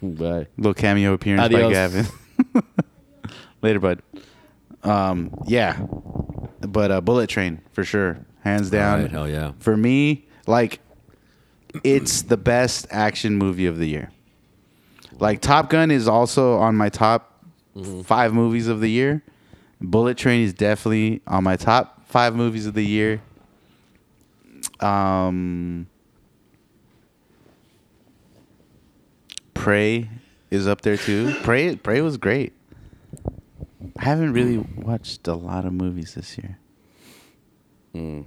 [0.00, 0.46] Bye.
[0.56, 2.06] Little cameo appearance by Gavin.
[3.62, 4.02] Later, bud.
[4.82, 5.78] Um, yeah,
[6.60, 8.96] but uh, Bullet Train for sure, hands down.
[8.96, 9.52] Alright, hell yeah.
[9.60, 10.80] For me, like,
[11.84, 14.10] it's the best action movie of the year.
[15.18, 17.44] Like Top Gun is also on my top
[18.04, 19.22] five movies of the year.
[19.80, 23.20] Bullet Train is definitely on my top five movies of the year.
[24.80, 25.86] Um,
[29.54, 30.08] Prey
[30.50, 31.34] is up there too.
[31.42, 32.52] Prey, Prey was great.
[33.98, 36.58] I haven't really watched a lot of movies this year.
[37.94, 38.24] Mm.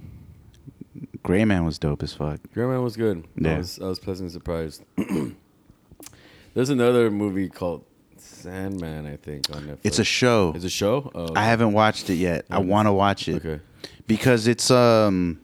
[1.22, 2.40] Gray Man was dope as fuck.
[2.54, 3.26] Gray Man was good.
[3.36, 3.54] Yeah.
[3.54, 4.82] I was I was pleasantly surprised.
[6.54, 7.84] There's another movie called
[8.16, 9.78] Sandman, I think, on Netflix.
[9.82, 10.52] It's a show.
[10.54, 11.10] It's a show.
[11.14, 12.46] Oh, I haven't watched it yet.
[12.50, 13.60] I want to watch it Okay.
[14.06, 15.40] because it's um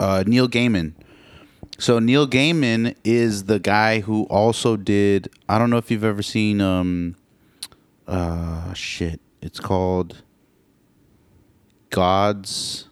[0.00, 0.92] uh, Neil Gaiman.
[1.78, 5.28] So Neil Gaiman is the guy who also did.
[5.48, 7.16] I don't know if you've ever seen um
[8.06, 9.20] uh shit.
[9.42, 10.22] It's called
[11.90, 12.88] Gods.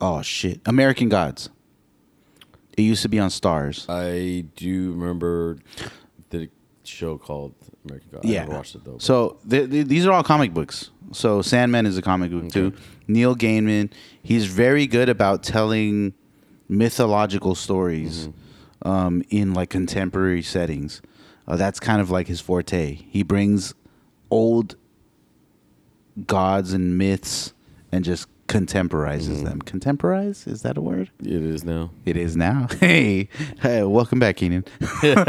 [0.00, 1.48] Oh shit, American Gods.
[2.76, 3.86] It used to be on Starz.
[3.88, 5.58] I do remember
[6.30, 6.48] the
[6.84, 7.54] show called
[7.84, 8.24] American Gods.
[8.24, 8.40] Yeah.
[8.40, 8.92] never watched it though.
[8.92, 10.90] but- So th- th- these are all comic books.
[11.12, 12.72] So Sandman is a comic book too.
[13.12, 13.92] Neil Gaiman,
[14.22, 16.14] he's very good about telling
[16.68, 18.88] mythological stories Mm-hmm.
[18.88, 21.02] um, in like contemporary settings.
[21.46, 22.94] Uh, that's kind of like his forte.
[22.94, 23.74] He brings
[24.30, 24.76] old
[26.26, 27.52] gods and myths
[27.90, 29.44] and just contemporizes Mm-hmm.
[29.44, 29.62] them.
[29.62, 31.10] Contemporize is that a word?
[31.20, 31.90] it is now.
[32.04, 32.66] It is now.
[32.80, 33.28] Hey,
[33.60, 34.64] hey welcome back, Keenan.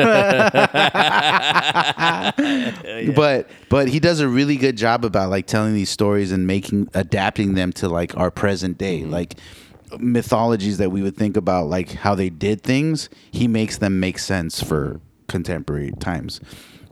[3.15, 6.89] But but he does a really good job about like telling these stories and making
[6.93, 9.35] adapting them to like our present day, like
[9.99, 13.09] mythologies that we would think about like how they did things.
[13.31, 16.39] He makes them make sense for contemporary times.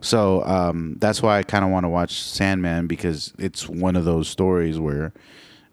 [0.00, 4.04] So um, that's why I kind of want to watch Sandman because it's one of
[4.04, 5.12] those stories where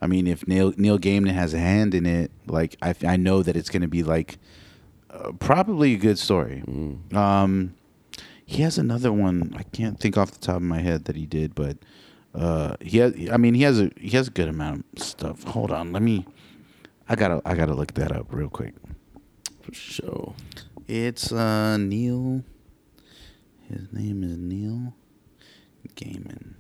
[0.02, 3.44] I mean, if Neil Neil Gaiman has a hand in it, like I, I know
[3.44, 4.38] that it's going to be like
[5.10, 6.64] uh, probably a good story.
[7.14, 7.76] Um,
[8.46, 9.54] he has another one.
[9.58, 11.78] I can't think off the top of my head that he did, but
[12.34, 13.14] uh, he has.
[13.32, 15.44] I mean, he has a he has a good amount of stuff.
[15.44, 16.26] Hold on, let me.
[17.08, 18.76] I gotta I gotta look that up real quick.
[19.62, 20.34] For sure.
[20.88, 22.44] It's uh Neil.
[23.70, 24.94] His name is Neil
[25.96, 26.56] Gaiman.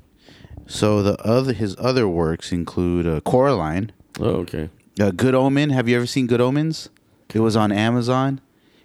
[0.69, 4.69] So the other his other works include uh, Coraline, Oh, okay.
[5.01, 5.71] uh, Good Omen.
[5.71, 6.89] Have you ever seen Good Omens?
[7.33, 8.39] It was on Amazon.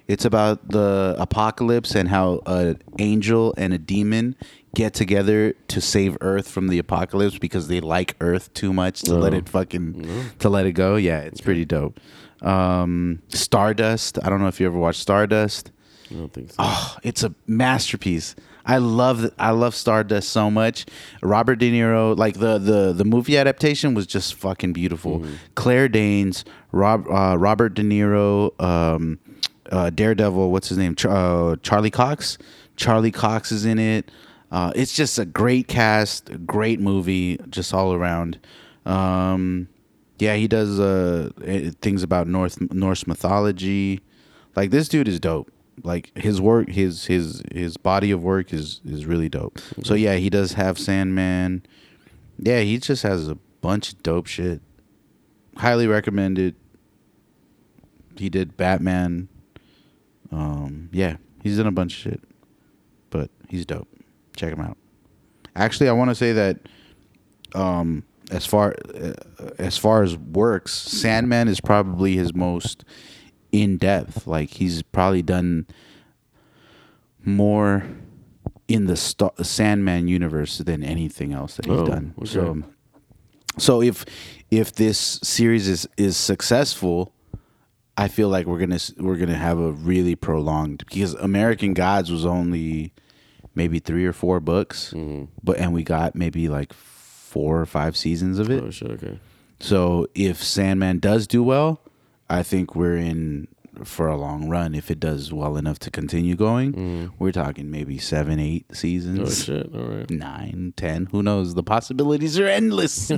[0.08, 4.34] It's about the apocalypse and how an angel and a demon
[4.74, 9.14] get together to save Earth from the apocalypse because they like Earth too much to
[9.14, 9.36] let Oh.
[9.38, 10.06] it fucking
[10.40, 10.96] to let it go.
[10.96, 12.00] Yeah, it's pretty dope.
[12.42, 14.18] Um, Stardust.
[14.22, 15.70] I don't know if you ever watched Stardust.
[16.10, 16.56] I don't think so.
[16.58, 18.34] Oh, it's a masterpiece.
[18.66, 20.86] I love I love Stardust so much.
[21.22, 25.24] Robert De Niro, like the the the movie adaptation was just fucking beautiful.
[25.54, 29.18] Claire Danes, Rob uh, Robert De Niro, um,
[29.70, 30.50] uh, Daredevil.
[30.50, 30.94] What's his name?
[30.94, 32.38] Ch- uh, Charlie Cox.
[32.76, 34.10] Charlie Cox is in it.
[34.50, 38.38] Uh, it's just a great cast, great movie, just all around.
[38.86, 39.68] Um,
[40.18, 44.00] yeah, he does uh, eh, things about North Norse mythology.
[44.56, 45.50] Like this dude is dope.
[45.82, 49.58] Like his work, his his his body of work is is really dope.
[49.82, 51.66] So yeah, he does have Sandman.
[52.38, 54.60] Yeah, he just has a bunch of dope shit.
[55.56, 56.54] Highly recommended.
[58.16, 59.28] He did Batman.
[60.30, 62.20] Um, yeah, he's done a bunch of shit,
[63.10, 63.88] but he's dope.
[64.36, 64.76] Check him out.
[65.56, 66.58] Actually, I want to say that
[67.54, 69.12] um, as far uh,
[69.58, 72.84] as far as works, Sandman is probably his most
[73.62, 74.26] in depth.
[74.26, 75.66] Like he's probably done
[77.24, 77.84] more
[78.68, 82.14] in the Star- Sandman universe than anything else that he's Oh, done.
[82.18, 82.26] okay.
[82.30, 82.62] So,
[83.58, 84.04] so if
[84.50, 87.12] if this series is is successful,
[87.96, 92.26] I feel like we're gonna we're gonna have a really prolonged because American Gods was
[92.26, 92.92] only
[93.54, 95.24] maybe three or four books, Mm-hmm.
[95.42, 98.62] but and we got maybe like four or five seasons of it.
[98.62, 98.90] Oh, shit.
[98.92, 99.18] Okay.
[99.60, 101.80] So if Sandman does do well,
[102.28, 103.48] I think we're in
[103.84, 104.74] for a long run.
[104.74, 109.52] If it does well enough to continue going, we're talking maybe seven, eight seasons, Oh
[109.54, 109.74] shit.
[109.74, 110.10] All right.
[110.10, 111.06] nine, ten.
[111.06, 111.54] Who knows?
[111.54, 113.10] The possibilities are endless.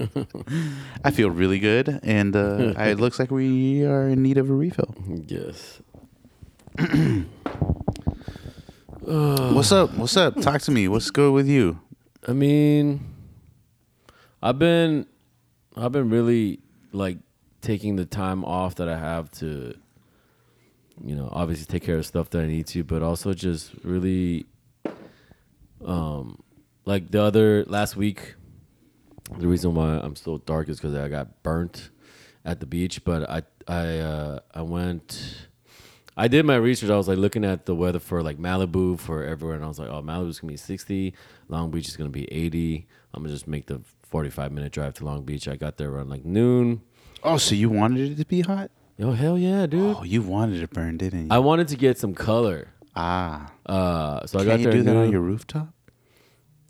[1.04, 4.54] I feel really good, and uh, it looks like we are in need of a
[4.54, 4.94] refill.
[5.26, 5.80] Yes.
[9.00, 9.94] What's up?
[9.94, 10.40] What's up?
[10.40, 10.88] Talk to me.
[10.88, 11.80] What's good with you?
[12.26, 13.00] I mean,
[14.42, 15.06] I've been,
[15.76, 16.60] I've been really
[16.92, 17.18] like
[17.66, 19.74] taking the time off that I have to,
[21.04, 24.46] you know, obviously take care of stuff that I need to, but also just really,
[25.84, 26.40] um,
[26.84, 28.36] like the other last week.
[29.36, 31.90] The reason why I'm so dark is because I got burnt
[32.44, 35.48] at the beach, but I I uh, I went.
[36.16, 36.90] I did my research.
[36.90, 39.80] I was like looking at the weather for like Malibu for everywhere, and I was
[39.80, 41.12] like, oh, Malibu's gonna be 60,
[41.48, 42.86] Long Beach is gonna be 80.
[43.12, 45.48] I'm gonna just make the 45 minute drive to Long Beach.
[45.48, 46.82] I got there around like noon.
[47.26, 48.70] Oh, so you wanted it to be hot?
[49.00, 49.96] Oh hell yeah, dude!
[49.98, 51.28] Oh, you wanted it burned, didn't you?
[51.30, 52.68] I wanted to get some color.
[52.94, 54.72] ah, Uh, so I can got you there.
[54.72, 55.68] do that on your rooftop?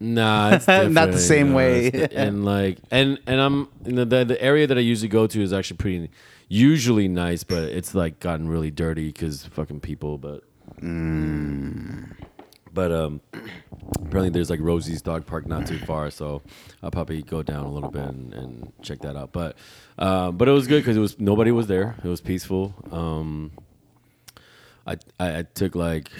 [0.00, 1.90] Nah, it's Not the same you know, way.
[2.12, 5.40] and like, and and I'm you know, the the area that I usually go to
[5.40, 6.10] is actually pretty,
[6.48, 10.18] usually nice, but it's like gotten really dirty because fucking people.
[10.18, 10.42] But,
[12.76, 13.22] but um,
[13.94, 16.42] apparently there's like Rosie's Dog Park not too far, so
[16.82, 19.32] I'll probably go down a little bit and, and check that out.
[19.32, 19.56] But,
[19.98, 21.96] um, but it was good because it was nobody was there.
[22.04, 22.74] It was peaceful.
[22.92, 23.50] Um,
[24.86, 26.10] I, I I took like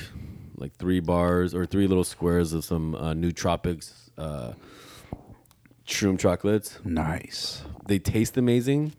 [0.57, 4.55] like three bars or three little squares of some uh, new tropics uh,
[5.87, 6.79] shroom chocolates.
[6.85, 7.63] Nice.
[7.87, 8.95] They taste amazing,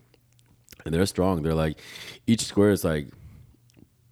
[0.86, 1.42] and they're strong.
[1.42, 1.80] They're like
[2.28, 3.08] each square is like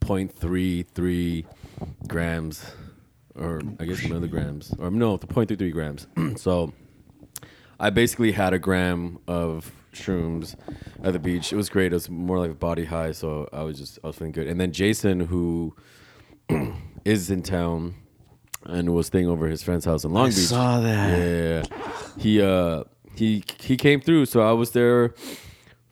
[0.02, 1.46] 0.33
[2.08, 2.66] grams,
[3.36, 6.08] or I guess milligrams, or no, 0.33 grams.
[6.42, 6.74] so
[7.80, 10.56] I basically had a gram of shrooms
[11.04, 11.52] at the beach.
[11.54, 11.92] It was great.
[11.92, 14.48] It was more like a body high, so I was just I was feeling good.
[14.48, 15.76] And then Jason, who
[17.06, 17.96] is in town
[18.66, 20.38] and was staying over at his friend's house in Long I Beach.
[20.38, 21.18] saw that.
[21.20, 21.64] Yeah,
[22.18, 22.84] he uh
[23.16, 24.26] he he came through.
[24.26, 25.14] So I was there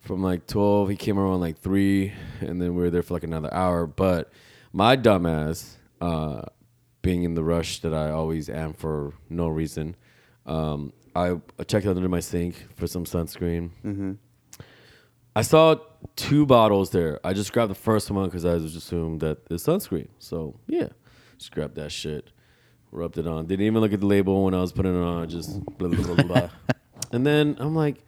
[0.00, 0.88] from like twelve.
[0.88, 3.86] He came around like three, and then we were there for like another hour.
[3.86, 4.30] But
[4.72, 6.42] my dumbass, uh,
[7.04, 9.94] being in the rush that I always am for no reason,
[10.46, 11.36] um, I
[11.68, 13.70] checked under my sink for some sunscreen.
[15.36, 15.76] I saw
[16.16, 17.20] two bottles there.
[17.22, 20.08] I just grabbed the first one because I just assumed that it's sunscreen.
[20.18, 20.88] So yeah,
[21.38, 22.32] just grabbed that shit,
[22.90, 23.46] rubbed it on.
[23.46, 25.28] Didn't even look at the label when I was putting it on.
[25.28, 26.48] Just blah blah blah blah.
[27.12, 28.02] and then I'm like,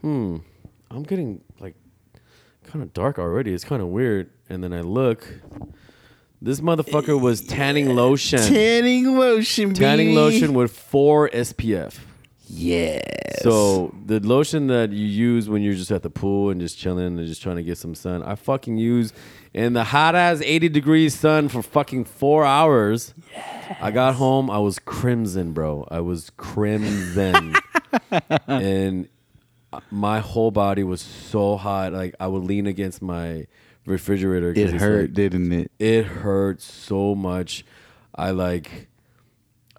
[0.00, 0.38] hmm.
[0.90, 1.74] I'm getting like
[2.64, 3.52] kind of dark already.
[3.52, 4.30] It's kind of weird.
[4.48, 5.28] And then I look.
[6.40, 8.38] This motherfucker eh, was tanning lotion.
[8.38, 10.16] Tanning lotion, tanning baby.
[10.16, 11.98] lotion with four SPF.
[12.50, 13.42] Yes.
[13.42, 17.18] So the lotion that you use when you're just at the pool and just chilling
[17.18, 19.12] and just trying to get some sun, I fucking use
[19.52, 23.12] in the hot ass 80 degrees sun for fucking four hours.
[23.80, 25.86] I got home, I was crimson, bro.
[25.90, 27.54] I was crimson,
[28.46, 29.08] and
[29.72, 31.92] uh, my whole body was so hot.
[31.92, 33.46] Like I would lean against my
[33.88, 34.52] refrigerator.
[34.54, 35.70] it hurt, like- didn't it?
[35.78, 37.64] it hurt so much.
[38.14, 38.88] I like.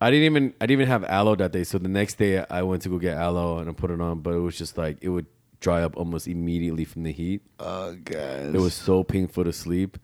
[0.01, 0.53] I didn't even.
[0.62, 1.64] I didn't even have aloe that day.
[1.64, 4.20] So the next day, I went to go get aloe and I put it on,
[4.22, 5.26] but it was just like it would
[5.60, 7.41] dry up almost immediately from the heat.
[7.60, 8.55] Oh god.
[8.55, 9.97] It was so painful to sleep.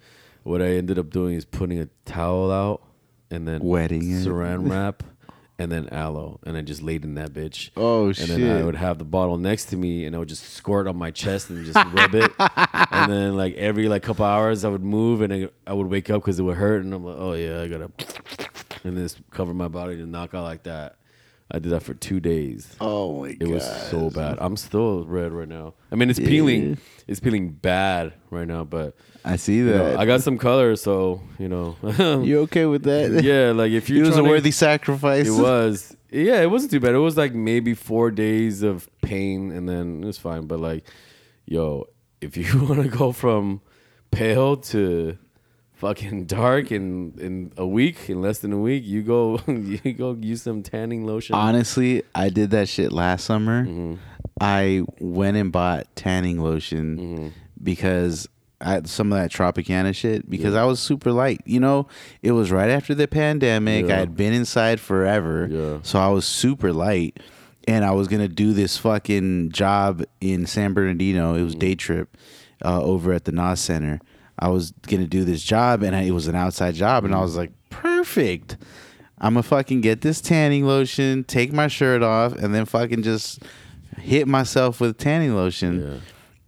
[0.44, 2.84] What I ended up doing is putting a towel out
[3.32, 4.28] and then Wetting it.
[4.28, 5.02] saran wrap
[5.58, 7.70] and then aloe and I just laid in that bitch.
[7.78, 8.30] Oh, shit.
[8.30, 10.88] and then I would have the bottle next to me and I would just squirt
[10.88, 12.32] on my chest and just rub it.
[12.92, 16.10] And then like every like couple hours I would move and I, I would wake
[16.10, 17.92] up because it would hurt and I'm like, oh yeah, I gotta
[18.84, 20.98] and then just cover my body to knock out like that.
[21.52, 22.76] I did that for two days.
[22.82, 23.48] Oh my god.
[23.48, 24.38] It was so bad.
[24.42, 25.76] I'm still red right now.
[25.92, 26.80] I mean, it's peeling.
[27.08, 28.96] It's peeling bad right now, but
[29.28, 30.00] I see you know, that.
[30.00, 31.76] I got some color, so you know.
[32.24, 33.24] you okay with that?
[33.24, 35.28] yeah, like if you It was a worthy sacrifice.
[35.28, 35.96] It was.
[36.12, 36.94] Yeah, it wasn't too bad.
[36.94, 40.46] It was like maybe four days of pain, and then it was fine.
[40.48, 40.86] But like,
[41.46, 41.88] yo,
[42.22, 43.62] if you want to go from
[44.12, 45.18] pale to
[45.74, 50.14] fucking dark in in a week, in less than a week, you go you go
[50.22, 51.36] use some tanning lotion.
[51.36, 53.66] Honestly, I did that shit last summer.
[53.66, 53.96] Mm-hmm.
[54.40, 57.28] I went and bought tanning lotion Mm-hmm.
[57.64, 58.28] because
[58.62, 61.42] I had some of that Tropicana shit because I was super light.
[61.46, 61.88] You know,
[62.22, 63.88] it was right after the pandemic.
[63.88, 63.96] Yeah.
[63.96, 65.48] I had been inside forever.
[65.52, 65.80] Yeah.
[65.84, 67.20] So I was super light.
[67.68, 71.34] And I was gonna do this fucking job in San Bernardino.
[71.34, 72.16] It was day trip
[72.64, 74.00] uh, over at the NOS Center.
[74.38, 77.22] I was gonna do this job, and I, it was an outside job, and I
[77.22, 78.58] was like, perfect.
[79.18, 83.42] I'm gonna fucking get this tanning lotion, take my shirt off, and then fucking just
[83.98, 86.02] hit myself with tanning lotion.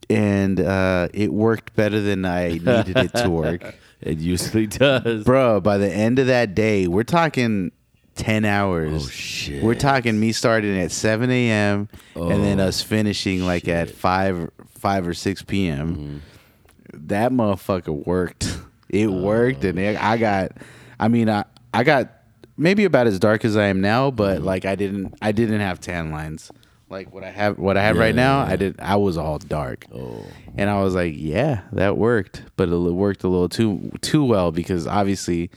[0.10, 3.76] And uh, it worked better than I needed it to work.
[4.02, 5.24] It usually does.
[5.24, 7.72] Bro, by the end of that day, we're talking
[8.16, 9.06] 10 hours.
[9.06, 9.64] Oh, shit.
[9.64, 11.90] We're talking me starting at 7 a.m.
[12.16, 15.96] and then Oh, us finishing like at 5, 5 or 6 p.m.
[15.96, 17.08] Mm-hmm.
[17.08, 18.60] That motherfucker worked.
[18.90, 19.66] It worked.
[19.66, 19.70] Oh.
[19.70, 20.52] And it- I got,
[21.00, 21.44] I mean, I,
[21.74, 22.10] I got
[22.56, 24.16] maybe about as dark as I am now, Mm-hmm.
[24.16, 26.50] but like I didn't, I didn't have tan lines.
[26.90, 28.80] Like what I have, what I have Yeah, right now, yeah, I did.
[28.80, 29.86] I was all dark.
[29.94, 30.26] Oh.
[30.56, 34.52] And I was like, yeah, that worked, but it worked a little too too well
[34.52, 35.50] because obviously,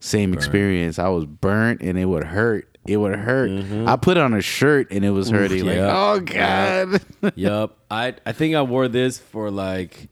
[0.00, 0.98] same experience.
[0.98, 2.68] I was burnt and it would hurt.
[2.86, 3.50] It would hurt.
[3.50, 3.86] Mm-hmm.
[3.86, 5.66] I put on a shirt and it was hurting.
[5.66, 5.92] Like, yeah.
[5.94, 7.02] oh god.
[7.36, 7.76] yup.
[7.90, 10.08] I I think I wore this for like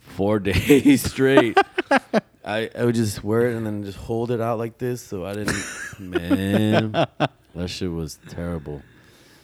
[0.00, 1.56] four days straight.
[2.44, 5.24] I, I would just wear it and then just hold it out like this, so
[5.24, 5.64] I didn't.
[6.00, 6.92] Man,
[7.54, 8.82] that shit was terrible.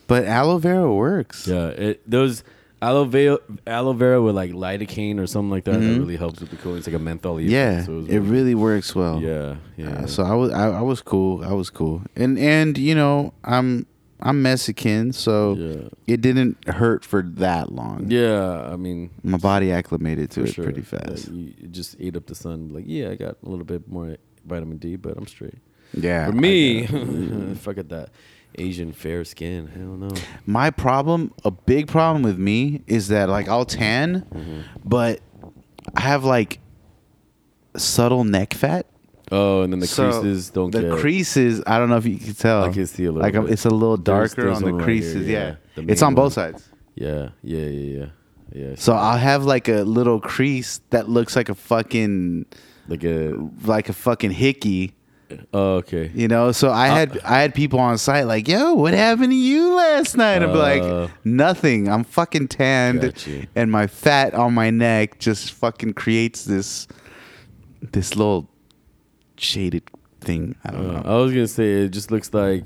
[0.08, 1.46] But aloe vera works.
[1.46, 2.42] Yeah, it those
[2.82, 5.80] aloe vera, aloe vera with like lidocaine or something like that.
[5.80, 6.78] That really helps with the cooling.
[6.78, 7.36] It's like a menthol.
[7.36, 7.48] Mm-hmm.
[7.50, 9.20] Yeah, so was it really works well.
[9.22, 9.90] Yeah, yeah.
[9.90, 11.44] Uh, so I was I, I was cool.
[11.44, 12.02] I was cool.
[12.16, 13.86] And and you know I'm
[14.20, 15.88] I'm Mexican, so Yeah.
[16.08, 18.10] it didn't hurt for that long.
[18.10, 20.64] yeah, I mean, My body acclimated to it sure.
[20.64, 21.28] pretty fast.
[21.28, 22.70] you, you just ate up the sun.
[22.70, 25.54] Like, yeah, I got a little bit more vitamin D, but I'm straight.
[25.94, 26.26] Yeah.
[26.26, 27.58] For me, it.
[27.58, 28.08] fuck at that
[28.56, 29.66] Asian fair skin.
[29.68, 30.08] Hell no.
[30.46, 34.60] My problem, a big problem with me is that like I'll tan, Mm-hmm.
[34.84, 35.20] but
[35.96, 36.60] I have like
[37.76, 38.86] subtle neck fat.
[39.30, 40.98] Oh, and then the So, creases don't the get.
[40.98, 41.62] creases.
[41.66, 42.64] I don't know if you can tell.
[42.64, 43.52] I can see a little Like bit.
[43.52, 45.28] it's a little darker there's on the one right here, creases.
[45.28, 45.38] yeah.
[45.76, 46.66] yeah, The it's on both sides.
[46.94, 48.06] yeah, yeah, yeah, yeah,
[48.70, 48.74] yeah.
[48.76, 52.46] So I'll have like a little crease that looks like a fucking
[52.88, 53.34] like a.
[53.64, 54.94] like a fucking hickey.
[55.52, 56.10] Oh, okay.
[56.14, 59.36] You know, so I had I had people on site like, "Yo, what happened to
[59.36, 61.88] you last night?" I'm Uh, like, "Nothing.
[61.88, 63.12] I'm fucking tanned,
[63.54, 66.86] and my fat on my neck just fucking creates this
[67.92, 68.48] this little
[69.36, 69.82] shaded
[70.20, 70.56] thing.
[70.64, 71.02] I don't Uh, know.
[71.04, 72.64] I was gonna say it just looks like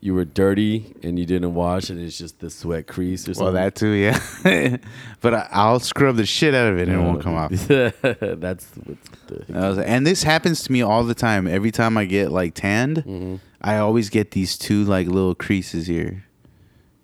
[0.00, 3.44] you were dirty and you didn't wash, and it's just the sweat crease or something.
[3.44, 4.76] Well, that too, yeah.
[5.20, 7.50] but I, I'll scrub the shit out of it, and it won't come off.
[7.68, 9.84] That's what's the.
[9.86, 11.46] And this happens to me all the time.
[11.46, 13.36] Every time I get like tanned, Mm-hmm.
[13.60, 16.24] I always get these two like little creases here.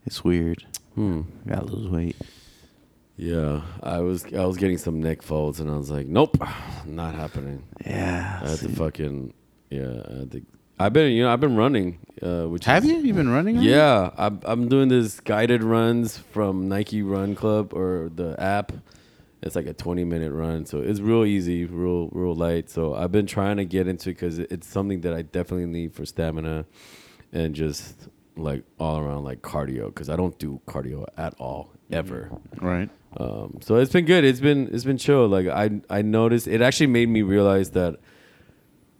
[0.06, 0.64] It's weird.
[0.94, 1.22] Hmm.
[1.46, 2.16] I gotta lose weight.
[3.16, 6.36] Yeah, I was I was getting some neck folds, and I was like, nope,
[6.86, 7.64] not happening.
[7.84, 8.40] Yeah.
[8.42, 9.32] I had to fucking
[9.70, 10.42] yeah, I had to
[10.78, 11.98] I've been, you know, I've been running.
[12.20, 12.98] Uh, which Have is- you?
[12.98, 13.56] You been running?
[13.56, 13.70] already?
[13.72, 18.72] Yeah, I'm I'm doing this guided runs from Nike Run Club or the app.
[19.42, 22.70] It's like a 20 minute run, so it's real easy, real real light.
[22.70, 26.06] So I've been trying to get into because it's something that I definitely need for
[26.06, 26.64] stamina
[27.32, 32.30] and just like all around like cardio because I don't do cardio at all ever.
[32.60, 32.88] Right.
[33.16, 34.24] Um, so it's been good.
[34.24, 35.26] It's been it's been chill.
[35.26, 37.96] Like I I noticed it actually made me realize that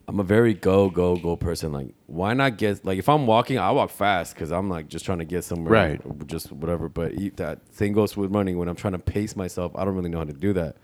[0.09, 1.73] I'm a very go go go person.
[1.73, 5.05] Like why not get like if I'm walking, I walk fast because I'm like just
[5.05, 6.27] trying to get somewhere, Right.
[6.27, 6.89] Just whatever.
[6.89, 8.59] But that thing goes with running.
[8.59, 10.77] When I'm trying to pace myself, I don't really know how to do that.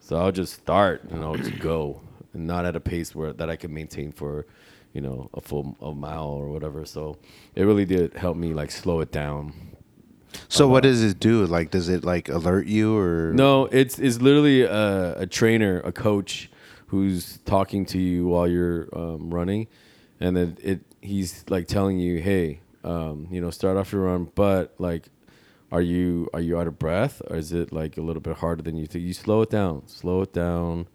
[0.00, 2.00] So I'll just start and I'll just go,
[2.32, 4.46] and not at a pace where that I can maintain for,
[4.94, 6.86] you know, a full a mile or whatever.
[6.86, 7.18] So
[7.54, 9.52] it really did help me like slow it down.
[10.48, 10.92] So what uh-huh.
[10.92, 11.46] does it do?
[11.46, 15.92] Like, does it like alert you or No, it's it's literally a, a trainer, a
[15.92, 16.50] coach
[16.88, 19.68] who's talking to you while you're um, running,
[20.20, 24.30] and then it he's like telling you, hey, um, you know, start off your run,
[24.34, 25.08] but like,
[25.70, 28.62] are you are you out of breath, or is it like a little bit harder
[28.62, 29.04] than you think?
[29.04, 30.88] You slow it down, slow it down,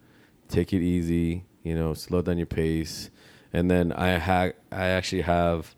[0.50, 3.10] take it easy, you know, slow down your pace,
[3.52, 5.76] and then I ha- I actually have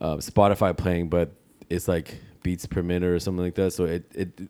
[0.00, 1.32] uh, Spotify playing, but
[1.70, 3.72] it's like beats per minute or something like that.
[3.72, 4.48] So it it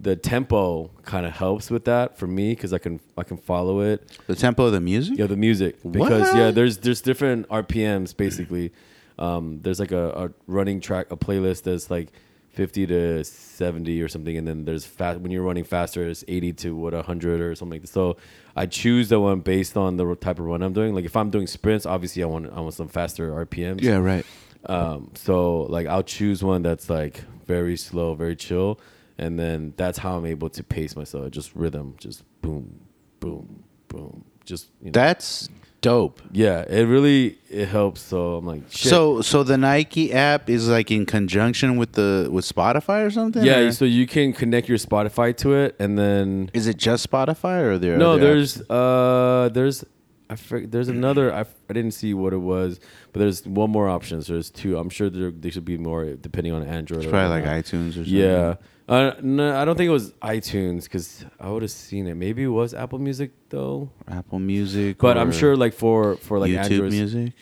[0.00, 3.80] the tempo kind of helps with that for me because I can I can follow
[3.80, 4.18] it.
[4.26, 5.18] the tempo of the music?
[5.18, 8.72] Yeah, the music because yeah, there's there's different RPMs basically.
[9.18, 12.12] Um, there's like a, a running track, a playlist that's like
[12.50, 16.52] 50 to 70 or something, and then there's fast when you're running faster, it's 80
[16.54, 17.88] to what 100 or something like that.
[17.88, 18.16] So
[18.56, 20.94] I choose the one based on the type of run I'm doing.
[20.94, 23.82] Like if I'm doing sprints, obviously I want I want some faster RPMs.
[23.82, 24.24] Yeah, right.
[24.66, 28.80] Um, so like I'll choose one that's like very slow, very chill,
[29.18, 31.30] and then that's how I'm able to pace myself.
[31.30, 32.80] Just rhythm, just boom,
[33.20, 34.24] boom, boom.
[34.44, 34.92] Just you know.
[34.92, 35.48] That's
[35.80, 36.20] dope.
[36.32, 38.00] yeah, it really it helps.
[38.00, 38.90] So I'm like, shit.
[38.90, 43.44] So so the Nike app is like in conjunction with the with Spotify or something?
[43.44, 47.08] yeah, or- so you can connect your Spotify to it, and then is it just
[47.10, 47.98] Spotify or there?
[47.98, 49.84] no, there's uh, there's
[50.30, 52.80] I forget, there's another I, f- I didn't see what it was,
[53.12, 54.20] but there's one more option.
[54.22, 54.76] So there's two.
[54.78, 56.98] I'm sure there, there should be more depending on Android.
[57.00, 58.14] It's or probably like iTunes or something.
[58.14, 58.56] Yeah.
[58.88, 62.14] Uh, no, I don't think it was iTunes because I would have seen it.
[62.14, 63.90] Maybe it was Apple Music though.
[64.08, 64.96] Apple Music.
[64.98, 67.32] But I'm sure like for for like YouTube Android, Music.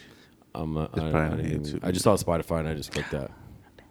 [0.56, 3.30] um, uh, I, probably I, YouTube I just saw Spotify and I just clicked that.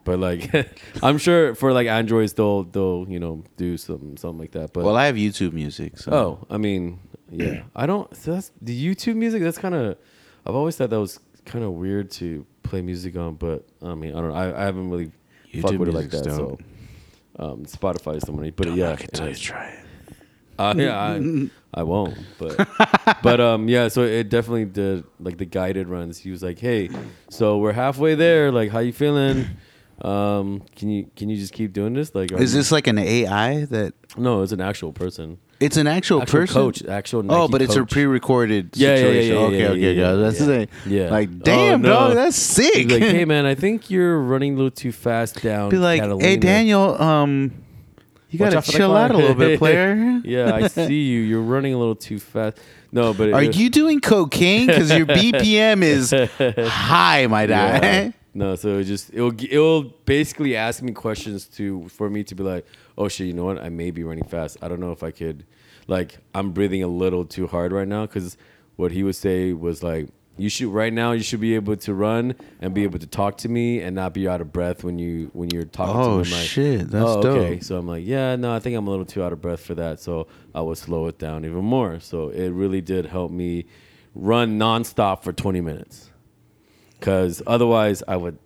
[0.04, 0.52] But like,
[1.04, 4.74] I'm sure for like Androids they'll they'll you know do some something like that.
[4.74, 5.98] But Well, I have YouTube Music.
[5.98, 6.12] So.
[6.12, 7.00] oh, I mean,
[7.32, 8.14] yeah, I don't.
[8.18, 9.42] So that's the YouTube music.
[9.42, 9.98] That's kind of.
[10.46, 14.12] I've always thought that was kind of weird to play music on, but I mean,
[14.14, 14.30] I don't.
[14.30, 14.36] know.
[14.36, 15.06] I, I haven't really
[15.62, 16.24] fucked YouTube with it like that.
[16.26, 16.60] dope.
[16.62, 16.75] So,
[17.38, 19.80] um, Spotify is the money, but yeah, I can tell it you try it.
[20.58, 22.18] Uh, yeah, I, I won't.
[22.38, 22.68] But
[23.22, 26.18] but um yeah, so it definitely did like the guided runs.
[26.18, 26.90] He was like, "Hey,
[27.30, 28.52] so we're halfway there.
[28.52, 29.48] Like, how you feeling?
[30.02, 32.14] Um, can you can you just keep doing this?
[32.14, 33.94] Like, are Is you-" this like an AI that?
[34.18, 34.42] no?
[34.42, 36.54] It's an actual person, It's an actual, actual person.
[36.54, 37.24] coach, actual.
[37.24, 37.92] Nike oh, but it's a coach.
[37.92, 39.34] pre-recorded Yeah, yeah, yeah, situation.
[39.36, 40.46] yeah, okay, yeah, okay, yeah, yeah, That's yeah.
[40.46, 40.68] the thing.
[40.94, 41.10] Yeah.
[41.12, 41.90] Like, damn, Oh, no.
[41.90, 42.74] dog, that's sick.
[42.76, 46.02] He's like, "Hey man, I think you're running a little too fast down." Be like,
[46.02, 47.54] hey, Catalina." Daniel, um,
[48.30, 50.22] you Watch gotta out for the chill car." out a little bit, player.
[50.26, 51.22] yeah, I see you.
[51.22, 52.58] You're running a little too fast.
[52.92, 54.68] No, but Are it, you doing cocaine?
[54.68, 56.12] Because your BPM is
[56.70, 57.80] high, my Yeah.
[57.80, 58.14] guy.
[58.38, 62.44] No, so it just it'll it'll basically ask me questions to for me to be
[62.44, 62.66] like,
[62.98, 63.58] oh shit, you know what?
[63.60, 64.58] I may be running fast.
[64.62, 65.46] I don't know if I could,
[65.88, 68.38] like, I'm breathing a little too hard right now because
[68.76, 71.94] what he would say was like, you should right now you should be able to
[71.94, 75.00] run and be able to talk to me and not be out of breath when
[75.00, 76.36] you when you're talking Oh, to me.
[76.36, 77.54] Oh, like, shit, that's oh, okay.
[77.56, 77.64] dope.
[77.64, 79.76] So I'm like, yeah, no, I think I'm a little too out of breath for
[79.76, 80.02] that.
[80.02, 82.02] So I would slow it down even more.
[82.02, 83.66] So it really did help me
[84.14, 86.10] run nonstop for 20 minutes
[87.00, 88.38] because otherwise I would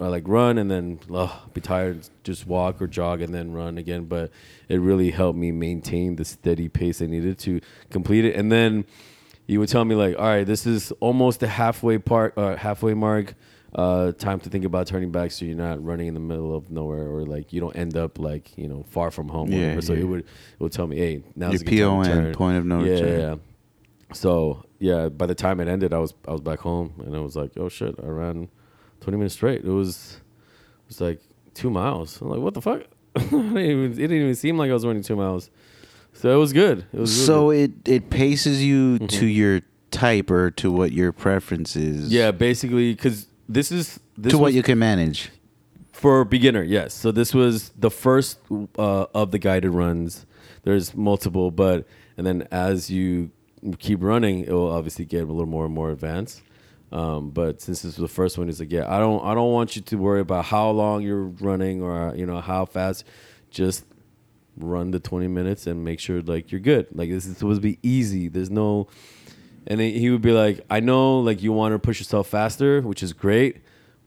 [0.00, 3.78] uh, like run and then ugh, be tired, just walk or jog and then run
[3.78, 4.04] again.
[4.04, 4.30] But
[4.68, 8.36] it really helped me maintain the steady pace I needed to complete it.
[8.36, 8.84] And then
[9.46, 12.94] you would tell me like, all right, this is almost the halfway part, uh, halfway
[12.94, 13.34] mark.
[13.74, 16.70] Uh, time to think about turning back so you're not running in the middle of
[16.70, 19.52] nowhere or like you don't end up like you know far from home.
[19.52, 19.80] or Yeah.
[19.80, 20.00] So yeah.
[20.00, 20.26] it would it
[20.60, 23.08] would tell me, hey, now Your PON, point of no yeah, return.
[23.08, 23.34] Yeah, yeah.
[24.12, 27.20] So yeah, by the time it ended, I was I was back home, and I
[27.20, 28.48] was like, oh shit, I ran
[29.00, 29.64] twenty minutes straight.
[29.64, 30.20] It was
[30.84, 31.20] it was like
[31.54, 32.20] two miles.
[32.20, 32.82] I'm like, what the fuck?
[33.18, 35.50] Didn't even, it didn't even seem like I was running two miles.
[36.12, 36.84] So it was good.
[36.92, 37.86] It was really So good.
[37.86, 42.12] it it paces you to your type or to what your preference is.
[42.12, 45.30] yeah, basically, because this is this to what you can manage.
[45.92, 46.92] For a beginner, yes.
[46.92, 48.38] So this was the first
[48.78, 50.26] uh, of the guided runs.
[50.62, 51.86] There's multiple, but
[52.18, 53.30] and then as you
[53.74, 56.42] keep running, it will obviously get a little more and more advanced.
[56.92, 59.52] Um, but since this was the first one, he's like, yeah, I don't, I don't
[59.52, 63.04] want you to worry about how long you're running or you know how fast.
[63.50, 63.84] Just
[64.56, 66.86] run the 20 minutes and make sure like you're good.
[66.92, 68.28] Like this is supposed to be easy.
[68.28, 68.88] There's no,
[69.66, 73.02] and he would be like, I know like you want to push yourself faster, which
[73.02, 73.58] is great,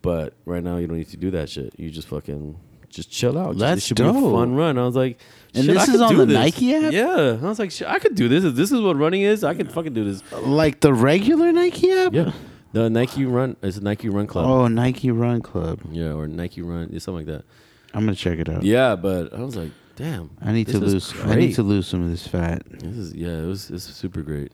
[0.01, 1.73] but right now you don't need to do that shit.
[1.77, 2.59] You just fucking
[2.89, 3.49] just chill out.
[3.51, 4.33] Just- That's it should be a dope.
[4.33, 4.77] fun run.
[4.77, 5.19] I was like,
[5.53, 6.33] And shit, this I is on do the this.
[6.35, 6.91] Nike app?
[6.91, 8.43] Yeah, I was like, shit, I could do this.
[8.43, 10.23] If this is what running is, I can fucking do this.
[10.33, 12.13] Like the regular Nike app?
[12.13, 12.31] Yeah,
[12.73, 13.55] the Nike Run.
[13.61, 14.45] It's a Nike Run Club.
[14.45, 15.79] Oh, Nike Run Club.
[15.91, 17.45] Yeah, or Nike Run, yeah, something like that.
[17.93, 18.61] I'm gonna check it out.
[18.63, 20.29] Yeah, but I was like, damn.
[20.41, 21.13] I need to is lose.
[21.23, 21.55] I need great.
[21.55, 22.61] to lose some of this fat.
[22.69, 24.51] This is yeah, it was it's super great.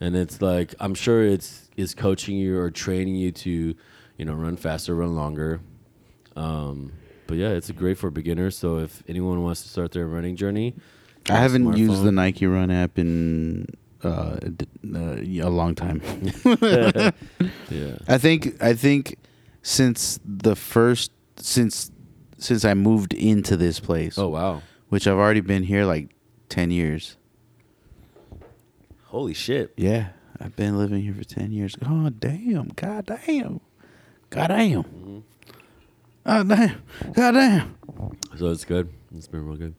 [0.00, 3.74] And it's like I'm sure it's is coaching you or training you to,
[4.16, 5.60] you know, run faster, run longer.
[6.36, 6.92] Um,
[7.30, 8.58] but yeah, it's great for beginners.
[8.58, 10.74] So if anyone wants to start their running journey,
[11.28, 12.10] I haven't used the.
[12.10, 13.66] Nike Run app in
[14.02, 14.08] uh,
[14.84, 16.02] uh, a long time.
[16.60, 17.12] yeah.
[18.08, 19.16] I think I think
[19.62, 21.92] since the first since
[22.36, 24.62] since I moved into this place, Oh wow.
[24.88, 26.08] which I've already been here like
[26.48, 27.16] ten years.
[29.04, 29.72] Holy shit.
[29.76, 30.08] Yeah,
[30.40, 31.76] I've been living here for ten years.
[31.86, 32.72] Oh damn!
[32.74, 33.60] God damn!
[34.30, 34.82] God damn!
[34.82, 35.18] Mm-hmm.
[36.26, 36.82] God damn!
[37.12, 37.76] God damn!
[38.36, 38.88] So it's good.
[39.16, 39.74] It's been real good.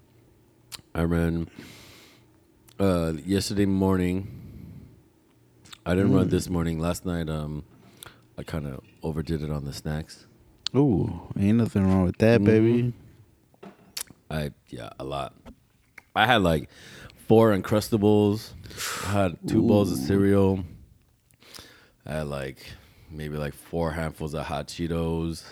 [0.93, 1.49] I ran
[2.79, 4.27] uh yesterday morning.
[5.85, 6.79] I didn't run this morning.
[6.79, 7.63] Last night, um,
[8.37, 10.25] I kind of overdid it on the snacks.
[10.75, 12.93] Ooh, ain't nothing wrong with that, baby.
[14.29, 15.33] I yeah, a lot.
[16.15, 16.69] I had like
[17.27, 18.51] four uncrustables.
[19.07, 20.63] I had two bowls of cereal.
[22.05, 22.57] I had like
[23.09, 25.43] maybe like four handfuls of hot Cheetos.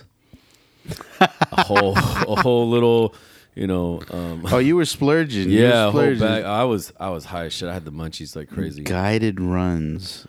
[1.20, 3.14] a whole a whole little,
[3.56, 5.50] you know, um Oh, you were splurging.
[5.50, 6.20] You were yeah, whole splurging.
[6.28, 6.44] bag.
[6.46, 7.68] I was I was high as shit.
[7.70, 8.84] I had the munchies like crazy.
[8.84, 10.28] Guided runs.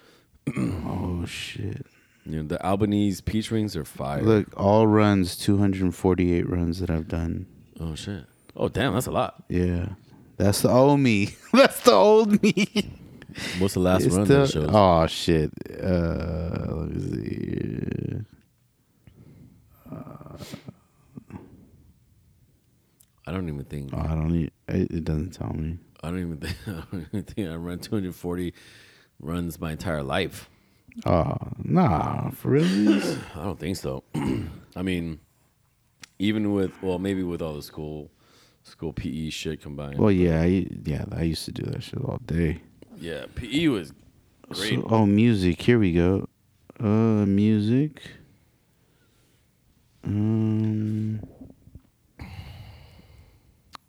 [0.57, 1.87] oh shit!
[2.27, 4.23] You know, the Albanese peach rings are fire.
[4.23, 7.47] Look, all runs, two hundred and forty-eight runs that I've done.
[7.79, 8.25] Oh shit.
[8.57, 9.45] Oh damn, that's a lot.
[9.49, 9.91] Yeah,
[10.37, 11.37] that's the old me.
[11.53, 12.91] that's the old me.
[13.61, 14.69] What's the last It's run the- that shows?
[14.73, 15.53] Oh shit!
[15.81, 18.17] Uh, let me see.
[23.27, 24.51] I don't even think Oh, I don't need.
[24.69, 25.79] It, it doesn't tell me.
[26.03, 28.55] I don't even think I don't even think I run 240
[29.21, 30.49] runs my entire life.
[31.07, 32.65] Oh nah, for real?
[33.37, 34.03] I don't think so.
[34.77, 35.21] I mean,
[36.19, 38.11] even with well, maybe with all the school
[38.63, 39.99] school PE shit combined.
[39.99, 41.05] well, yeah, I, yeah.
[41.13, 42.61] I used to do that shit all day.
[42.99, 43.93] yeah, PE was
[44.49, 44.81] great.
[44.81, 45.63] So, oh, music.
[45.63, 46.29] Here we go.
[46.79, 48.03] Uh, music.
[50.11, 51.21] Um,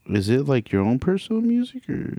[0.08, 2.18] is it like your own personal music or?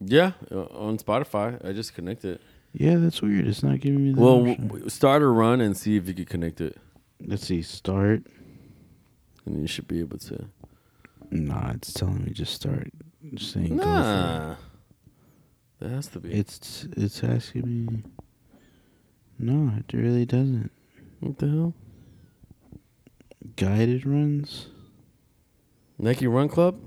[0.00, 2.40] yeah, uh, on Spotify, I just connect it.
[2.72, 3.46] Yeah, that's weird.
[3.46, 4.20] It's not giving me the.
[4.20, 4.66] Well, option.
[4.68, 6.76] w- start a run and see if you can connect it,
[7.20, 7.62] let's see.
[7.62, 8.22] Start.
[9.44, 10.46] and you should be able to.
[11.30, 12.90] Nah, it's telling me just start.
[13.34, 14.56] Just saying Nah,
[15.80, 16.32] that has to be.
[16.32, 18.02] It's it's asking me.
[19.38, 20.70] No, it really doesn't.
[21.20, 21.74] what the hell?
[23.56, 24.66] Guided runs.
[25.98, 26.78] Nike Run Club?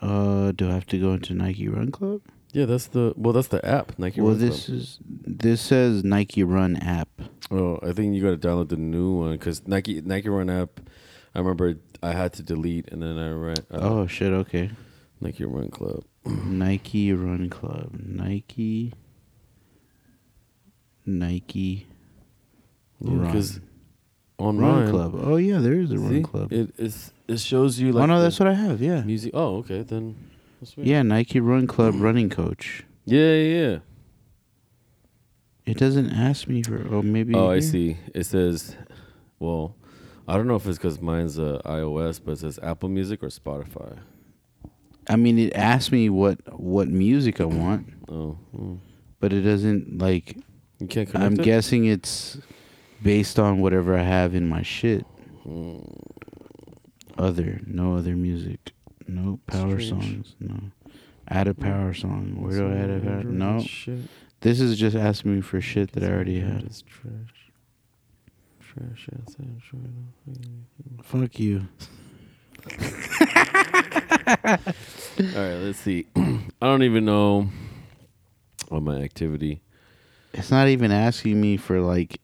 [0.00, 2.22] Uh, do I have to go into Nike Run Club?
[2.52, 3.98] Yeah, that's the well, that's the app.
[3.98, 4.78] Nike well, Run this Club.
[4.78, 7.08] is this says Nike Run app.
[7.50, 10.80] Oh, I think you got to download the new one because Nike Nike Run app.
[11.34, 13.56] I remember I had to delete, and then I ran.
[13.70, 14.32] Uh, Oh shit!
[14.32, 14.70] Okay,
[15.20, 16.02] Nike Run Club.
[16.24, 17.90] Nike Run Club.
[18.02, 18.94] Nike.
[21.06, 21.86] Nike
[23.02, 23.60] Because
[24.40, 24.56] Run.
[24.56, 25.14] on Run Club.
[25.22, 26.52] Oh yeah, there is a see, Run Club.
[26.52, 28.80] It is it shows you like oh no, the that's what I have.
[28.80, 29.32] Yeah, music.
[29.34, 30.16] Oh, okay, then.
[30.60, 30.86] that's sweet.
[30.86, 31.02] yeah.
[31.02, 32.84] Nike Run Club running coach.
[33.04, 33.60] Yeah, yeah.
[33.70, 33.78] yeah.
[35.66, 36.84] It doesn't ask me for.
[36.90, 37.34] Oh, maybe.
[37.34, 37.96] Oh, I see.
[38.14, 38.76] It says,
[39.38, 39.76] well,
[40.26, 43.28] I don't know if it's because mine's uh, iOS, but it says Apple Music or
[43.28, 43.98] Spotify.
[45.08, 48.78] I mean, it asks me what what music I want, Oh, mm.
[49.20, 50.36] but it doesn't like.
[50.78, 51.42] you can't connect I'm it?
[51.42, 52.38] guessing it's
[53.02, 55.04] based on whatever I have in my shit.
[55.46, 55.96] Mm.
[57.18, 58.72] Other, no other music,
[59.06, 60.04] no power Strange.
[60.04, 60.58] songs, no.
[61.28, 62.36] Add a power song.
[62.40, 63.22] Where do I add a power?
[63.22, 64.00] No, Shit.
[64.40, 66.62] this is just asking me for shit that I already had.
[66.64, 67.52] It's trash.
[68.60, 69.36] Trash ass.
[71.02, 71.68] Fuck you.
[74.40, 74.46] All
[75.18, 76.06] right, let's see.
[76.16, 77.48] I don't even know
[78.70, 79.62] on my activity.
[80.32, 82.20] It's not even asking me for like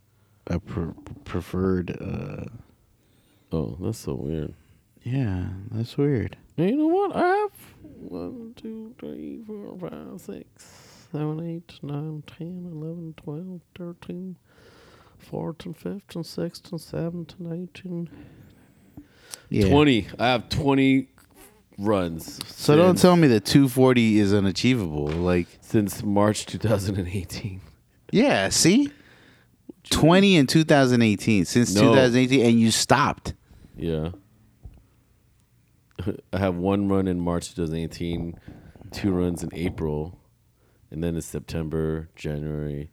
[0.46, 0.92] a pre-
[1.24, 1.96] preferred.
[2.00, 2.44] uh
[3.52, 4.54] Oh, that's so weird.
[5.04, 6.36] Yeah, that's weird.
[6.56, 7.14] You know what?
[7.14, 7.50] I have
[8.00, 11.38] one, two, three, four, five, six, 7,
[11.70, 14.36] 8, 9, 10, 11, 12, 13,
[15.18, 18.10] 14, 15, 16, 17, 18,
[19.48, 19.68] Yeah.
[19.68, 20.08] 20.
[20.18, 21.08] I have 20
[21.78, 22.40] runs.
[22.48, 25.06] So don't tell me that 240 is unachievable.
[25.06, 27.60] Like, Since March 2018.
[28.10, 28.90] yeah, see?
[29.90, 31.82] 20 in 2018, since No.
[31.82, 33.34] 2018, and you stopped.
[33.76, 34.10] Yeah.
[36.32, 38.38] I have one run in March 2018,
[38.92, 40.18] two runs in April,
[40.90, 42.90] and then it's September, January,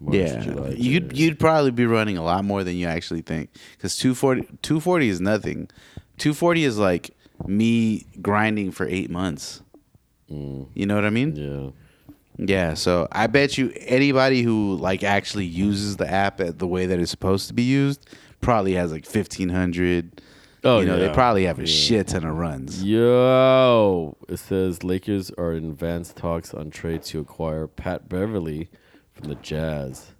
[0.00, 0.68] March, yeah, July.
[0.70, 1.16] you'd January.
[1.16, 5.20] you'd probably be running a lot more than you actually think because 240 240 is
[5.20, 5.68] nothing.
[6.18, 7.10] 240 is like
[7.46, 9.62] me grinding for eight months.
[10.30, 11.34] Mm, You know what I mean?
[11.36, 11.70] yeah.
[12.38, 12.74] Yeah.
[12.74, 16.98] So I bet you anybody who like actually uses the app at the way that
[16.98, 18.08] it's supposed to be used
[18.40, 20.20] probably has like 1500.
[20.66, 21.08] Oh, you know, yeah.
[21.08, 21.66] they probably have a Yeah.
[21.66, 22.82] shit ton of runs.
[22.82, 28.70] Yo, it says Lakers are in advanced talks on trade to acquire Pat Beverley
[29.12, 30.10] from the Jazz.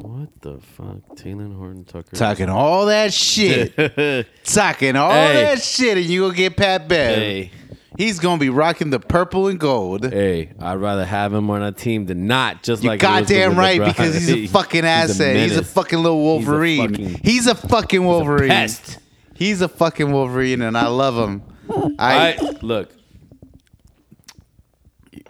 [0.00, 1.16] What the fuck?
[1.16, 2.14] Talen Horton Tucker.
[2.14, 3.74] Talking all that shit,
[4.44, 5.42] talking all Hey.
[5.42, 7.16] that shit, and you gonna get Pat Bev.
[7.18, 7.50] hey,
[7.98, 10.04] He's gonna be rocking the purple and gold.
[10.10, 12.62] hey, I'd rather have him on a team than not.
[12.62, 13.86] Just You're like goddamn right LeBron.
[13.86, 15.34] because he's a fucking asset.
[15.36, 15.72] He's a, menace.
[15.72, 16.90] fucking little He's a Wolverine.
[16.92, 18.50] fucking- He's a fucking Wolverine.
[18.50, 18.98] pest.
[19.34, 21.42] He's a fucking Wolverine, and I love him.
[21.98, 22.90] I, I look.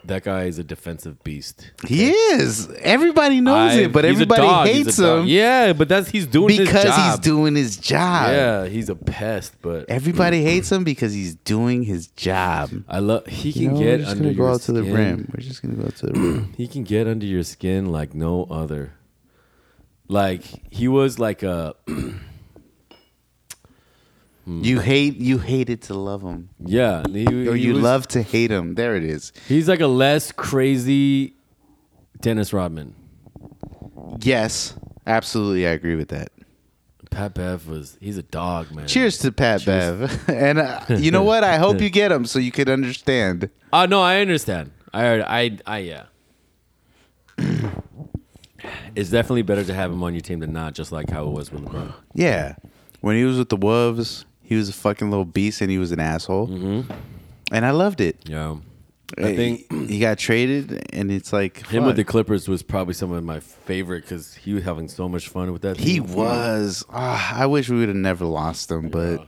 [0.09, 1.70] That guy is a defensive beast.
[1.86, 2.68] he is.
[2.80, 4.66] Everybody knows I- it, but he's a everybody dog.
[4.66, 5.20] He's hates a dog.
[5.20, 7.11] him Yeah, but that's he's doing his because job.
[7.11, 8.30] he's doing his job.
[8.30, 9.54] Yeah, he's a pest.
[9.62, 10.44] But Everybody mm.
[10.44, 12.70] hates him because he's doing his job.
[12.88, 13.26] I love.
[13.26, 14.94] He can You know, get we're just under gonna go your out to the skin.
[14.94, 15.32] rim.
[15.34, 16.54] We're just gonna go out to the rim.
[16.56, 18.94] He can get under your skin like no other.
[20.09, 21.74] Like he was like a
[24.49, 27.03] you hate you hated to love him, yeah.
[27.07, 28.74] He, or he you was- love to hate him.
[28.74, 29.32] There it is.
[29.46, 31.34] He's like a less crazy
[32.20, 32.94] Dennis Rodman.
[34.20, 34.74] Yes,
[35.07, 36.30] absolutely, I agree with that.
[37.11, 37.96] Pat Bev was.
[38.01, 38.86] He's a dog, man.
[38.86, 39.64] Cheers to Pat.
[39.64, 40.24] Bev.
[40.28, 41.42] and uh, you know what?
[41.44, 43.51] I hope you get him so you can understand.
[43.72, 44.72] Oh no, I understand.
[44.92, 45.22] I heard.
[45.22, 45.59] I.
[45.66, 46.05] I yeah.
[48.94, 50.74] it's definitely better to have him on your team than not.
[50.74, 51.92] Just like how it was with LeBron.
[52.14, 52.57] Yeah.
[53.01, 55.92] When he was with the Wolves, he was a fucking little beast and he was
[55.92, 56.49] an asshole.
[56.49, 56.90] Mm-hmm.
[57.53, 58.16] And I loved it.
[58.24, 58.57] Yeah.
[59.18, 62.05] I think he, got traded and it's like him with the.
[62.05, 65.62] Clippers was probably some of my favorite because he was having so much fun with
[65.62, 65.76] that.
[65.76, 66.14] he team.
[66.14, 66.82] was.
[66.90, 69.26] ah, I wish we would have never lost him, but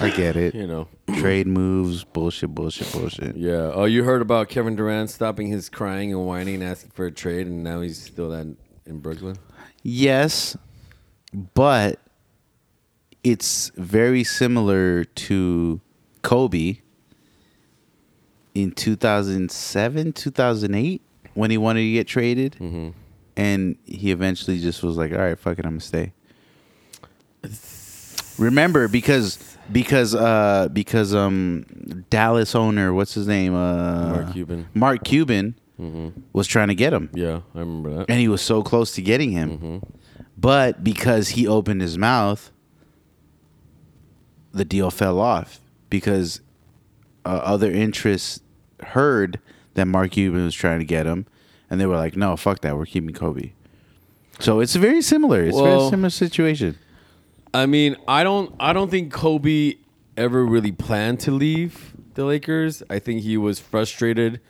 [0.00, 0.54] I get it.
[0.64, 0.88] You know.
[1.18, 3.36] Trade moves, bullshit, bullshit, bullshit.
[3.36, 3.72] Yeah.
[3.74, 7.10] Oh, you heard about Kevin Durant stopping his crying and whining and asking for a
[7.10, 8.46] trade, and now he's still that
[8.86, 9.36] in Brooklyn.
[9.82, 10.56] Yes,
[11.54, 12.00] but
[13.24, 15.80] it's very similar to
[16.22, 16.78] Kobe
[18.54, 21.02] in 2007, 2008
[21.34, 22.52] when he wanted to get traded.
[22.60, 22.90] Mm-hmm.
[23.36, 26.12] And he eventually just was like, all right, fuck it, I'm going to stay.
[28.38, 29.38] Remember, because
[29.70, 33.54] because uh because um Dallas owner, what's his name?
[33.54, 34.68] Uh Mark Cuban.
[34.74, 36.20] Mark Cuban Mm-hmm.
[36.32, 37.10] was trying to get him.
[37.14, 38.06] Yeah, I remember that.
[38.08, 39.50] And he was so close to getting him.
[39.58, 39.78] Mm-hmm.
[40.38, 42.52] But because he opened his mouth,
[44.54, 45.60] the deal fell off
[45.90, 46.40] because
[47.24, 48.40] uh, other interests
[48.80, 49.40] heard
[49.74, 51.26] that Mark Cuban was trying to get him,
[51.68, 52.76] and they were like, "No, fuck that.
[52.78, 53.52] We're keeping Kobe."
[54.38, 55.42] So it's very similar.
[55.42, 56.78] It's a very similar situation.
[57.52, 59.74] I mean, I don't, I don't think Kobe
[60.16, 62.82] ever really planned to leave the Lakers.
[62.90, 64.40] I think he was frustrated.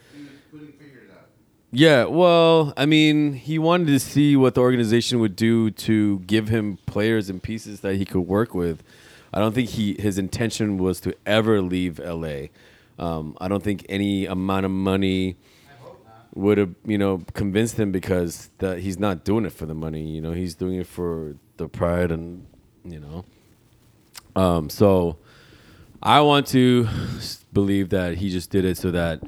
[1.71, 6.49] Yeah, well, I mean, he wanted to see what the organization would do to give
[6.49, 8.83] him players and pieces that he could work with.
[9.35, 12.47] I don't think he his intention was to ever leave LA.
[13.01, 15.37] Um, I don't think any amount of money
[16.35, 20.03] would have you know convinced him because that he's not doing it for the money.
[20.03, 22.47] You know, he's doing it for the pride and
[22.85, 23.25] you know.
[24.37, 25.19] Um, so
[26.01, 26.89] I want to
[27.53, 29.21] believe that he just did it so that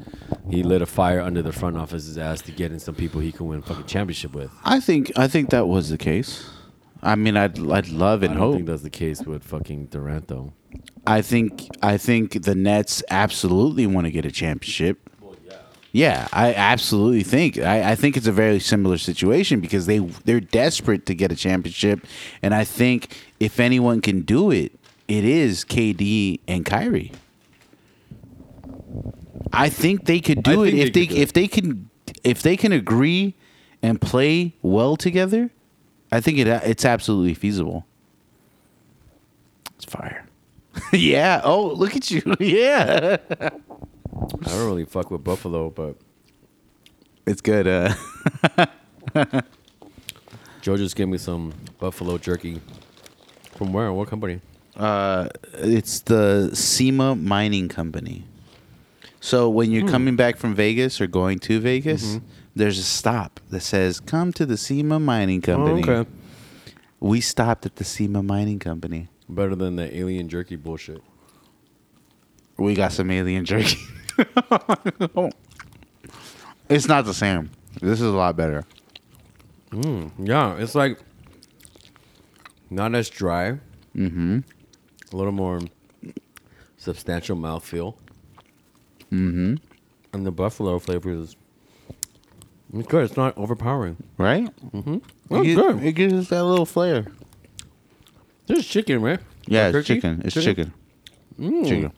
[0.48, 3.32] he lit a fire under the front office's ass to get in some people he
[3.32, 4.52] can win fucking championship with.
[4.64, 6.48] I think I think that was the case.
[7.06, 8.54] I mean, I'd I'd love I and don't hope.
[8.56, 10.52] think that's the case with fucking Durant though.
[11.06, 14.98] I think I think the Nets absolutely want to get a championship.
[15.92, 17.56] Yeah, I absolutely think.
[17.58, 21.36] I, I think it's a very similar situation because they they're desperate to get a
[21.36, 22.04] championship,
[22.42, 24.72] and I think if anyone can do it,
[25.08, 27.12] it is KD and Kyrie.
[29.52, 31.48] I think they could do I it think if they they could do if they
[31.48, 31.90] can
[32.24, 33.34] if they can agree
[33.80, 35.50] and play well together.
[36.12, 37.86] I think it it's absolutely feasible.
[39.76, 40.26] It's fire.
[40.92, 41.40] yeah.
[41.44, 42.22] Oh, look at you.
[42.40, 43.16] yeah.
[43.40, 43.50] I
[44.20, 45.96] don't really fuck with Buffalo, but
[47.26, 47.66] It's good.
[47.66, 47.94] Uh,
[50.62, 52.60] Joe just gave me some buffalo jerky.
[53.56, 53.92] From where?
[53.92, 54.40] What company?
[54.76, 58.24] uh, it's the SEMA Mining Company.
[59.20, 62.20] So when you're coming back from Vegas or going to Vegas,
[62.56, 66.10] there's a stop that says "Come to the SEMA Mining Company." Oh, okay.
[66.98, 69.08] We stopped at the SEMA Mining Company.
[69.28, 71.02] Better than the alien jerky bullshit.
[72.56, 73.76] We got some alien jerky.
[76.70, 77.50] it's not the same.
[77.80, 78.64] This is a lot better.
[80.18, 80.98] Yeah, it's like
[82.70, 83.58] not as dry.
[83.94, 84.38] Mm-hmm.
[85.12, 85.60] A little more
[86.78, 87.96] substantial mouthfeel.
[89.12, 89.56] Mm-hmm.
[90.14, 91.36] And the buffalo flavor is
[92.74, 93.04] it's good.
[93.04, 93.96] It's not overpowering.
[94.18, 94.48] Right?
[94.74, 95.00] Oh,
[95.40, 95.82] it, gi- good.
[95.84, 97.06] it gives us that little flair.
[98.46, 99.20] This is chicken, right?
[99.46, 100.00] Yeah, Or it's turkey?
[100.00, 100.22] chicken.
[100.24, 100.72] It's chicken.
[101.38, 101.92] Chicken.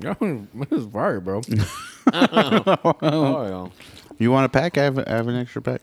[0.00, 1.40] Yeah, this is fire, bro.
[2.12, 3.70] oh,
[4.18, 4.76] You want a pack?
[4.78, 5.80] I have, I have an extra pack.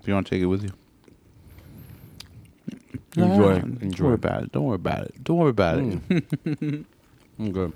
[0.00, 0.70] If you want to take it with you.
[3.16, 3.56] Enjoy.
[3.56, 4.04] Ah, Don't Enjoy.
[4.04, 4.52] worry about it.
[4.52, 5.24] Don't worry about it.
[5.24, 6.84] Don't worry about it.
[7.38, 7.72] I'm good.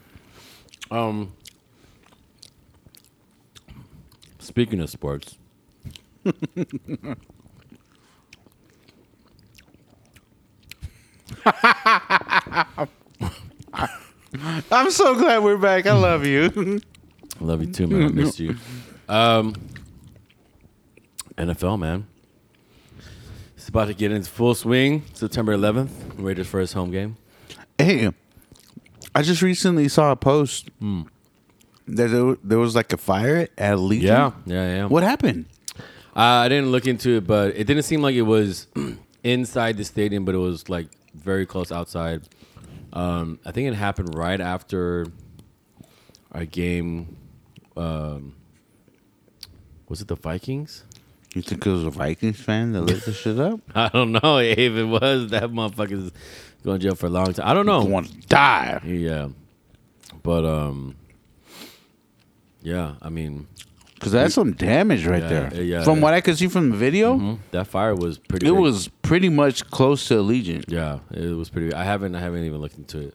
[0.91, 1.33] Um,
[4.39, 5.37] speaking of sports,
[14.71, 15.87] I'm so glad we're back.
[15.87, 16.81] I love you.
[17.41, 18.03] I love you too, man.
[18.05, 18.57] I missed you.
[19.09, 19.55] Um,
[21.37, 22.07] NFL, man.
[23.57, 25.03] It's about to get into full swing.
[25.13, 27.17] September 11th, Raiders' first home game.
[27.79, 28.11] hey,
[29.15, 34.07] I just recently saw a post that there, there was like a fire at Legion.
[34.09, 34.85] Yeah, yeah, yeah.
[34.87, 35.47] What happened?
[36.15, 38.67] Uh, I didn't look into it, but it didn't seem like it was
[39.25, 42.23] inside the stadium, but it was like very close outside.
[42.93, 45.07] Um, I think it happened right after
[46.33, 47.17] our game.
[47.77, 48.35] Um,
[49.89, 50.85] was it the Vikings?
[51.35, 53.61] You think it was a Vikings fan that lit the shit up?
[53.75, 55.31] I don't know if it was.
[55.31, 56.13] That motherfucker's
[56.63, 57.49] going to jail for a long time.
[57.49, 57.83] I don't know.
[57.85, 58.81] Want to die?
[58.85, 59.29] Yeah,
[60.23, 60.95] but um,
[62.63, 62.97] yeah.
[63.01, 63.47] I mean,
[64.03, 65.63] Because that's some damage right Yeah, there.
[65.63, 66.03] yeah, from yeah.
[66.03, 68.49] what I could see from the video, mhm, that fire was pretty.
[68.49, 68.59] it big.
[68.61, 70.65] was pretty much close to Allegiant.
[70.67, 71.73] Yeah, it was pretty.
[71.73, 72.17] I haven't.
[72.17, 73.15] I haven't even looked into it.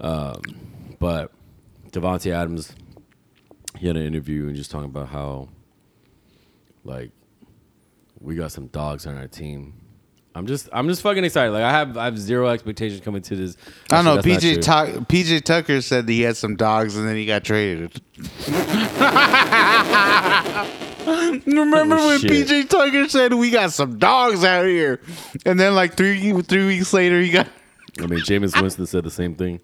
[0.00, 0.40] Um,
[0.98, 1.30] but
[1.92, 2.72] Davante Adams,
[3.78, 5.50] he had an interview and just talking about how,
[6.82, 7.12] like,
[8.20, 9.74] we got some dogs on our team.
[10.36, 11.50] I'm just, I'm just fucking excited.
[11.52, 13.56] Like, I have, I have zero expectations coming to this.
[13.90, 14.18] I don't know.
[14.18, 18.00] Actually, PJ PJ Tucker said that he had some dogs and then he got traded.
[21.46, 22.30] Remember Oh, when shit.
[22.48, 25.00] PJ Tucker said we got some dogs out here,
[25.46, 27.46] and then like three three weeks later he got.
[27.98, 29.60] I mean, Jameis Winston said the same thing.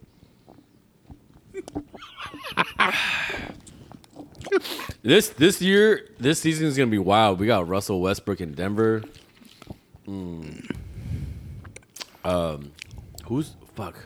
[5.02, 7.40] this this year, this season is gonna be wild.
[7.40, 9.02] We got Russell Westbrook in Denver.
[10.06, 10.70] Mm.
[12.24, 12.72] Um,
[13.26, 13.96] who's fuck?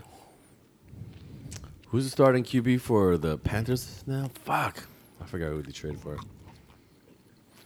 [1.89, 4.31] Who's the starting QB for the Panthers now?
[4.45, 4.83] Fuck,
[5.21, 6.19] I forgot who they traded for.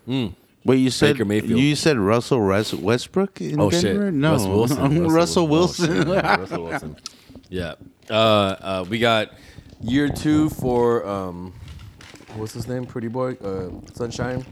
[0.06, 1.58] Wait, you said Baker Mayfield.
[1.60, 4.06] you said Russell Res- Westbrook in Oh Denver?
[4.06, 5.06] shit, No, Wilson.
[5.08, 6.08] Russell, Wil- oh, Wilson.
[6.08, 6.96] Yeah, Russell Wilson.
[7.48, 7.74] Yeah.
[8.10, 9.32] Uh, uh, we got
[9.80, 11.52] year two for um,
[12.34, 12.84] what's his name?
[12.86, 14.44] Pretty boy, uh, Sunshine,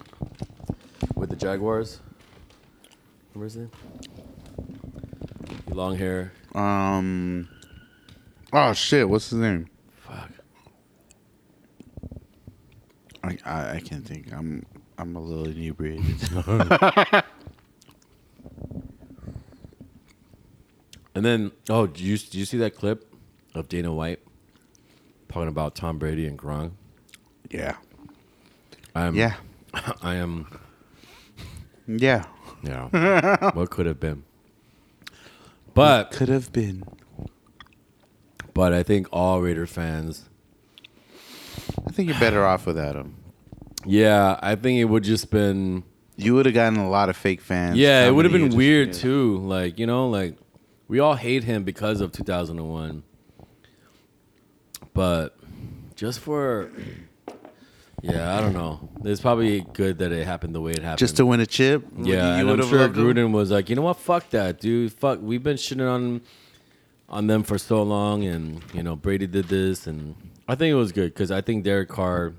[1.14, 2.00] with the Jaguars.
[3.34, 3.70] Remember his name?
[5.68, 6.32] Long hair.
[6.55, 7.48] um.
[8.52, 9.09] Oh shit!
[9.09, 9.68] What's his name?
[10.06, 10.30] Fuck.
[13.22, 14.32] I, I I can't think.
[14.32, 14.64] I'm
[14.96, 16.16] I'm a little inebriated.
[21.14, 23.12] And then, oh, did you did you see that clip
[23.52, 24.20] of Dana White
[25.28, 26.70] talking about Tom Brady and Gronk?
[27.50, 27.76] yeah.
[28.94, 29.34] I'm, Yeah.
[30.00, 30.46] I am.
[31.88, 32.24] Yeah.
[32.62, 33.51] Yeah.
[33.55, 34.24] what could have been?
[35.74, 36.82] But Could have been.
[38.52, 40.24] but I think all Raider fans
[41.86, 43.14] I think you're better off without him.
[43.85, 45.85] Yeah, I think it would just been
[46.16, 47.76] You would have gotten a lot of fake fans.
[47.76, 48.93] yeah, it would have to you been just- weird yeah.
[48.94, 49.39] too.
[49.39, 50.36] Like you know, like
[50.89, 53.02] we all hate him because of 2001,
[54.94, 55.36] but
[55.94, 56.70] just for
[58.02, 58.88] yeah, I don't know.
[59.04, 60.98] It's probably good that it happened the way it happened.
[60.98, 61.84] Just to win a chip.
[61.98, 63.04] yeah, you and I'm sure loved him?
[63.04, 64.92] Gruden was like, you know what, fuck that, dude.
[64.92, 66.20] Fuck, we've been shitting on
[67.08, 70.14] on them for so long, and you know Brady did this, and
[70.46, 72.34] I think it was good because I think Derek Carr.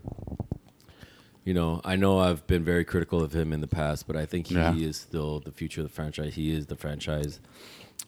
[1.46, 4.28] You know, I know I've been very critical of him in the past, but I
[4.28, 4.76] think he Yeah.
[4.76, 6.36] is still the future of the franchise.
[6.36, 7.40] He is the franchise.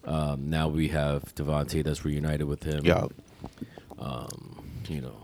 [0.04, 2.84] Um, now we have Davante that's reunited with him.
[2.84, 3.06] Yeah.
[4.88, 5.21] You know,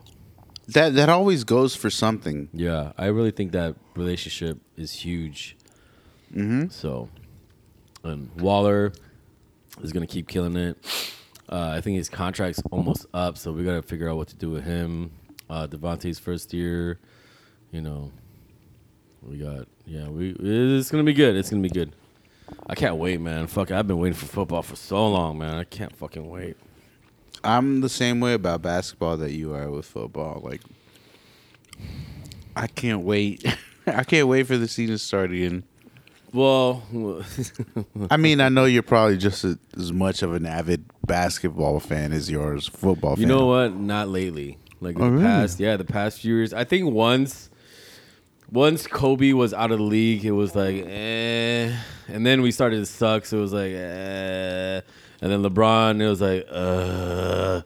[0.68, 2.48] that that always goes for something.
[2.52, 5.56] Yeah, I really think that relationship is huge.
[6.32, 6.68] Mm-hmm.
[6.68, 7.08] So,
[8.04, 8.92] and Waller
[9.82, 10.76] is gonna keep killing it.
[11.48, 14.50] Uh, I think his contract's almost up, so we gotta figure out what to do
[14.50, 15.10] with him.
[15.48, 16.98] Uh, Davante's first year,
[17.72, 18.12] you know,
[19.22, 21.34] we got yeah, we it's gonna be good.
[21.34, 21.94] It's gonna be good.
[22.66, 23.46] I can't wait, man.
[23.46, 25.54] Fuck, I've been waiting for football for so long, man.
[25.54, 26.56] I can't fucking wait.
[27.44, 30.40] I'm the same way about basketball that you are with football.
[30.44, 30.60] Like,
[32.56, 33.44] I can't wait.
[33.86, 35.64] I can't wait for the season to start again.
[36.32, 36.82] Well,
[38.10, 42.12] I mean, I know you're probably just a, as much of an avid basketball fan
[42.12, 43.22] as yours football fan.
[43.22, 43.74] you know what?
[43.74, 44.58] Not lately.
[44.80, 45.24] Like the Oh, really?
[45.24, 46.52] past, yeah, the past few years.
[46.52, 47.48] I think once,
[48.52, 51.74] once Kobe was out of the league, it was like, eh,
[52.08, 53.24] and then we started to suck.
[53.24, 54.80] So it was like, eh,
[55.20, 57.62] and then LeBron, it was like, uh.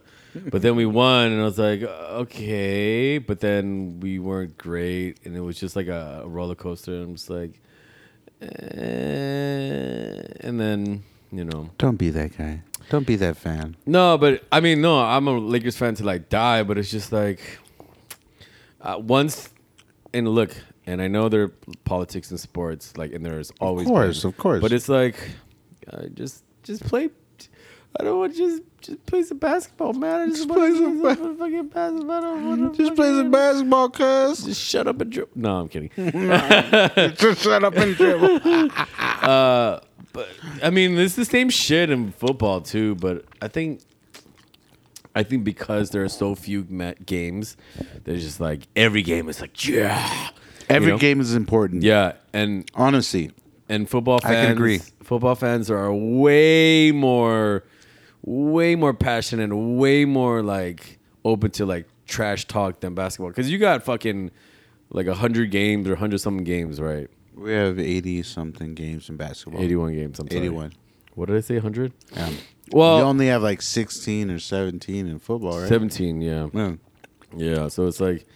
[0.50, 3.18] But then we won, and I was like, okay.
[3.18, 7.02] But then we weren't great, and it was just like a roller coaster.
[7.02, 7.60] I'm just like,
[8.40, 10.22] eh.
[10.40, 12.62] and then you know, Don't be that guy.
[12.90, 13.76] Don't be that fan.
[13.86, 17.12] no, but I mean, no, I'm a Lakers fan to like die, but it's just
[17.12, 17.40] like
[18.80, 19.48] uh, once
[20.12, 20.54] and look,
[20.86, 21.52] and I know there are
[21.84, 24.60] politics and sports, like, and there's always, course, of course.
[24.60, 25.16] but it's like
[25.90, 27.10] uh, just just play.
[28.00, 30.20] I don't want just just play some basketball, man.
[30.20, 32.10] I just, Just wanna play some ba- some fucking basketball.
[32.12, 34.44] I don't wanna Just play some basketball, cuz.
[34.44, 35.32] Just shut up and dribble.
[35.34, 35.90] No, I'm kidding.
[37.16, 38.40] Just shut up and dribble.
[39.22, 39.78] Uh,
[40.12, 40.28] but
[40.64, 42.96] I mean, it's the same shit in football too.
[42.96, 43.80] But I think,
[45.14, 46.64] I think because there are so few
[47.06, 47.56] games,
[48.04, 50.30] there's just like every game is like yeah,
[50.68, 50.98] Every You know?
[50.98, 51.82] game is important.
[51.84, 53.30] yeah, and Honestly.
[53.68, 54.80] and football I can agree.
[55.04, 57.62] Football fans are way more,
[58.22, 63.30] way more passionate, and way more like open to like trash talk than basketball.
[63.30, 64.30] Because you got fucking
[64.90, 67.08] like hundred games or hundred something games, right?
[67.34, 69.62] We have 80 something games in basketball.
[69.62, 70.18] Eighty-one games.
[70.18, 70.40] I'm sorry.
[70.40, 70.72] 81.
[71.14, 71.58] What did I say?
[71.58, 71.92] Hundred.
[72.16, 72.36] Um,
[72.70, 75.68] Well, you only have like 16 or 17 in football, right?
[75.68, 76.48] 17, yeah.
[76.52, 76.72] Yeah.
[77.34, 78.26] Yeah, so it's like,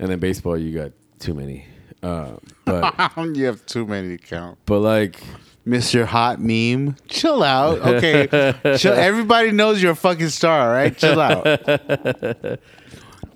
[0.00, 1.66] and then baseball, you got too many.
[2.02, 2.32] Uh,
[2.64, 4.58] but, you have too many to count.
[4.66, 5.22] but like,
[5.66, 6.04] Mr.
[6.04, 7.78] Hot Meme, chill out.
[7.78, 8.26] Okay.
[8.78, 8.92] chill.
[8.92, 10.96] Everybody knows you're a fucking star, right?
[10.96, 11.46] Chill out.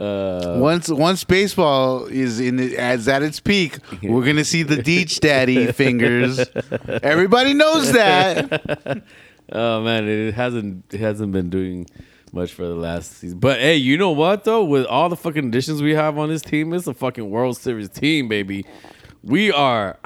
[0.00, 5.18] Uh, once once baseball is in as at its peak, we're gonna see the Deech
[5.18, 6.38] Daddy fingers.
[7.02, 9.02] Everybody knows that.
[9.52, 11.88] oh man, it hasn't, it hasn't been doing
[12.32, 13.40] much for the last season.
[13.40, 14.64] But hey, you know what though?
[14.64, 17.88] With all the fucking additions we have on this team, it's a fucking World Series
[17.88, 18.66] team, baby.
[19.24, 19.98] We are.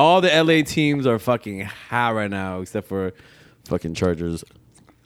[0.00, 3.12] All the LA teams are fucking hot right now, except for
[3.66, 4.42] fucking Chargers.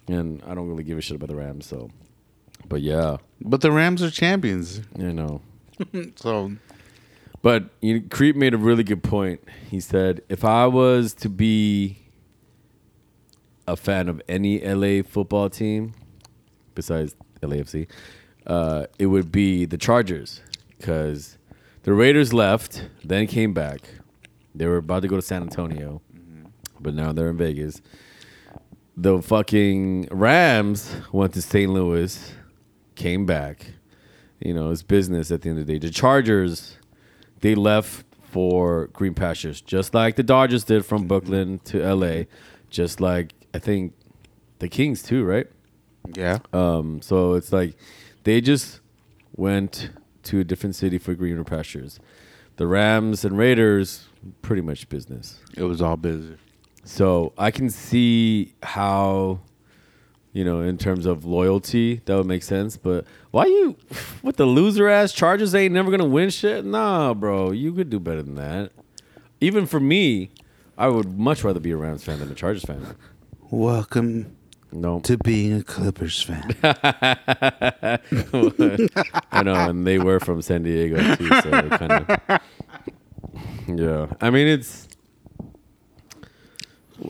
[0.06, 1.90] And I don't really give a shit about the Rams, so.
[2.68, 5.42] But yeah, But the Rams are champions, you know.
[6.14, 6.52] so
[7.42, 9.40] But you Creep made a really good point.
[9.68, 11.98] He said, if I was to be
[13.66, 15.94] a fan of any LA football team,
[16.76, 17.88] besides LAFC,
[18.46, 20.40] uh, it would be the Chargers.
[20.78, 21.36] Because
[21.82, 23.80] the Raiders left, then came back.
[24.54, 26.00] They were about to go to San Antonio,
[26.80, 27.82] but now they're in Vegas.
[28.96, 31.70] The fucking Rams went to St.
[31.70, 32.32] Louis,
[32.94, 33.66] came back.
[34.40, 35.86] You know, it's business at the end of the day.
[35.86, 36.78] The Chargers,
[37.40, 42.24] they left for green pastures, just like the Dodgers did from Brooklyn to LA,
[42.70, 43.94] just like I think
[44.58, 45.46] the Kings too, right?
[46.14, 46.38] yeah.
[46.52, 47.76] Um, so it's like
[48.24, 48.80] they just
[49.36, 49.90] went
[50.24, 51.98] to a different city for greener pastures.
[52.56, 54.06] The Rams and Raiders,
[54.42, 55.40] pretty much business.
[55.56, 56.36] It was all busy.
[56.84, 59.40] So I can see how,
[60.32, 62.76] you know, in terms of loyalty, that would make sense.
[62.76, 63.76] But why you
[64.22, 65.52] with the loser ass Chargers?
[65.52, 66.64] They ain't never gonna win shit.
[66.64, 68.72] Nah, bro, you could do better than that.
[69.40, 70.30] Even for me,
[70.76, 72.96] I would much rather be a Rams fan than a Chargers fan.
[73.50, 74.36] Welcome
[74.72, 76.54] No, to being a Clippers fan.
[79.32, 82.40] I know, and they were from San Diego too, so kind of.
[83.68, 84.88] Yeah, I mean it's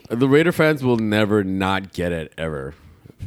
[0.09, 2.73] the Raider fans will never not get it ever,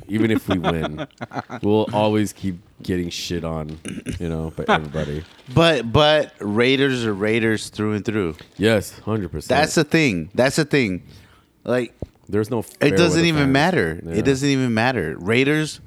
[0.09, 1.07] even if we win.
[1.63, 3.79] we'll always keep getting shit on,
[4.19, 5.25] you know, by everybody.
[5.55, 8.37] but but Raiders are Raiders through and through.
[8.57, 9.49] Yes, hundred percent.
[9.49, 10.31] That's the thing.
[10.35, 11.03] That's the thing.
[11.65, 11.95] Like
[12.29, 12.65] There's no.
[12.81, 13.53] it doesn't even fans.
[13.53, 14.01] matter.
[14.05, 14.15] Yeah.
[14.15, 15.17] It doesn't even matter.
[15.19, 15.81] Raiders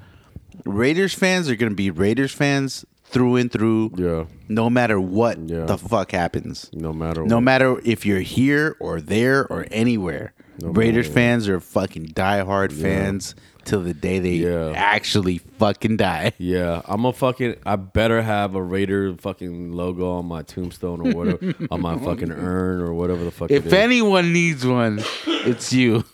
[0.64, 3.92] Raiders fans are gonna be Raiders fans through and through.
[3.96, 5.64] Yeah, No matter what Yeah.
[5.66, 6.70] the fuck happens.
[6.72, 7.24] no matter.
[7.24, 7.42] No what.
[7.44, 10.32] matter if you're here or there or anywhere.
[10.60, 11.14] No Raiders more.
[11.14, 13.34] fans are fucking diehard fans
[13.64, 14.72] till the day they Yeah.
[14.76, 16.32] actually fucking die.
[16.38, 17.56] Yeah, I'm a fucking.
[17.64, 22.30] I better have a Raider fucking logo on my tombstone or whatever, on my fucking
[22.52, 23.50] urn or whatever the fuck.
[23.50, 23.72] If is.
[23.72, 26.04] anyone needs one, it's you.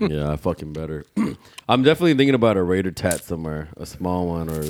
[0.00, 1.04] yeah, I fucking better.
[1.68, 4.64] I'm definitely thinking about a Raider tat somewhere, a small one or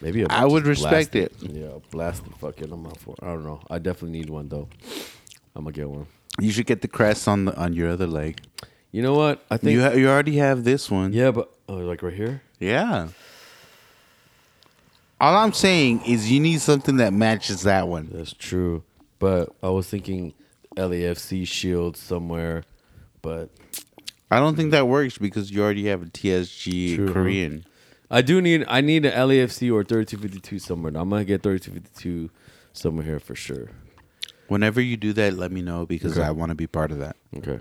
[0.00, 0.22] maybe.
[0.22, 1.50] A, I would respect blast it.
[1.52, 2.72] Yeah, blast the fucking.
[2.72, 3.14] I'm out for.
[3.22, 3.60] I don't know.
[3.70, 4.68] I definitely need one though.
[5.54, 6.06] I'm gonna get one.
[6.40, 8.40] You should get the crest on the on your other leg.
[8.92, 9.44] You know what?
[9.50, 9.72] I think.
[9.72, 11.12] You ha- you already have this one.
[11.12, 12.42] yeah, but oh, like right here.
[12.58, 13.08] Yeah.
[15.20, 18.08] All I'm saying is you need something that matches that one.
[18.12, 18.84] That's true.
[19.18, 20.32] But I was thinking
[20.76, 22.62] LAFC shield somewhere,
[23.20, 23.50] but
[24.30, 27.12] I don't think that works because you already have a TSG True.
[27.12, 27.64] Korean.
[28.10, 30.92] I do need I need an LAFC or 3252 somewhere.
[30.96, 32.30] I'm gonna get 3252
[32.72, 33.68] somewhere here for sure.
[34.48, 36.26] Whenever you do that, let me know because Okay.
[36.26, 37.16] I want to be part of that.
[37.36, 37.60] Okay.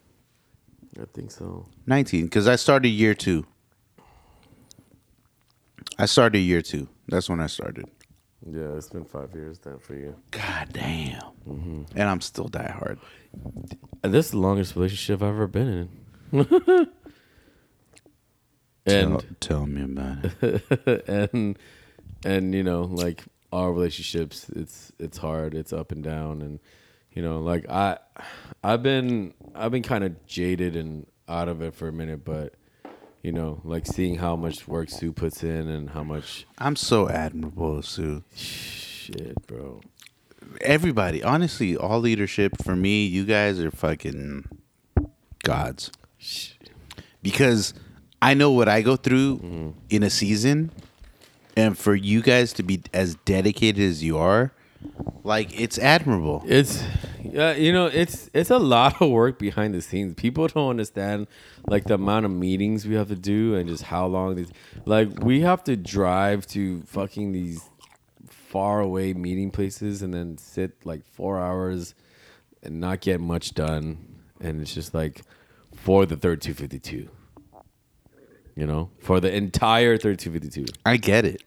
[0.99, 1.65] I think so.
[1.87, 3.45] 19 because I started year two.
[5.97, 6.87] I started year two.
[7.07, 7.85] That's when I started.
[8.45, 10.15] Yeah, it's been five years then for you.
[10.31, 11.21] God damn.
[11.47, 11.83] Mm-hmm.
[11.95, 12.97] And I'm still diehard.
[14.01, 15.87] This is the longest relationship I've ever been
[16.31, 16.87] in.
[18.85, 21.05] and tell, tell me about it.
[21.07, 21.57] and
[22.25, 26.59] and you know like our relationships it's it's hard it's up and down and
[27.13, 27.97] you know like i
[28.63, 32.55] i've been i've been kind of jaded and out of it for a minute but
[33.21, 37.09] you know like seeing how much work sue puts in and how much I'm so
[37.09, 38.23] admirable, Sue.
[38.35, 39.81] shit bro
[40.61, 44.45] Everybody, honestly, all leadership for me, you guys are fucking
[45.43, 45.91] gods.
[47.21, 47.73] Because
[48.23, 49.69] I know what I go through mm-hmm.
[49.89, 50.71] in a season,
[51.57, 54.53] and for you guys to be as dedicated as you are,
[55.25, 56.41] like it's admirable.
[56.47, 56.81] It's
[57.21, 60.13] yeah, you know, it's it's a lot of work behind the scenes.
[60.13, 61.27] People don't understand
[61.67, 64.51] like the amount of meetings we have to do and just how long these
[64.85, 67.69] like we have to drive to fucking these
[68.29, 71.93] far away meeting places and then sit like 4 hours
[72.61, 73.97] and not get much done
[74.39, 75.23] and it's just like
[75.75, 77.09] for the 3252.
[78.55, 80.71] You know, for the entire 3252.
[80.85, 81.41] I get it.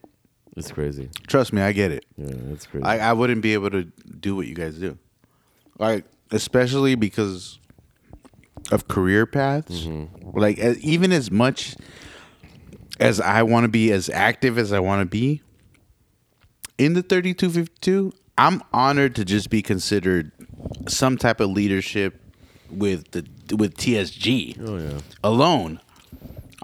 [0.57, 1.09] It's crazy.
[1.27, 2.05] Trust me, I get it.
[2.17, 2.83] Yeah, it's crazy.
[2.83, 4.97] I, I wouldn't be able to do what you guys do.
[5.77, 7.59] Like, especially because
[8.71, 9.85] of career paths.
[9.85, 10.37] Mm-hmm.
[10.37, 11.75] Like, as, even as much
[12.99, 15.41] as I want to be as active as I want to be
[16.77, 20.31] in the 3252, I'm honored to just be considered
[20.87, 22.21] some type of leadership
[22.69, 23.25] with the
[23.55, 24.99] with TSG oh yeah.
[25.23, 25.79] alone.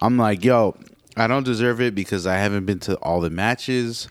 [0.03, 0.75] I'm like, yo,
[1.15, 4.09] I don't deserve it because I haven't been to all the matches.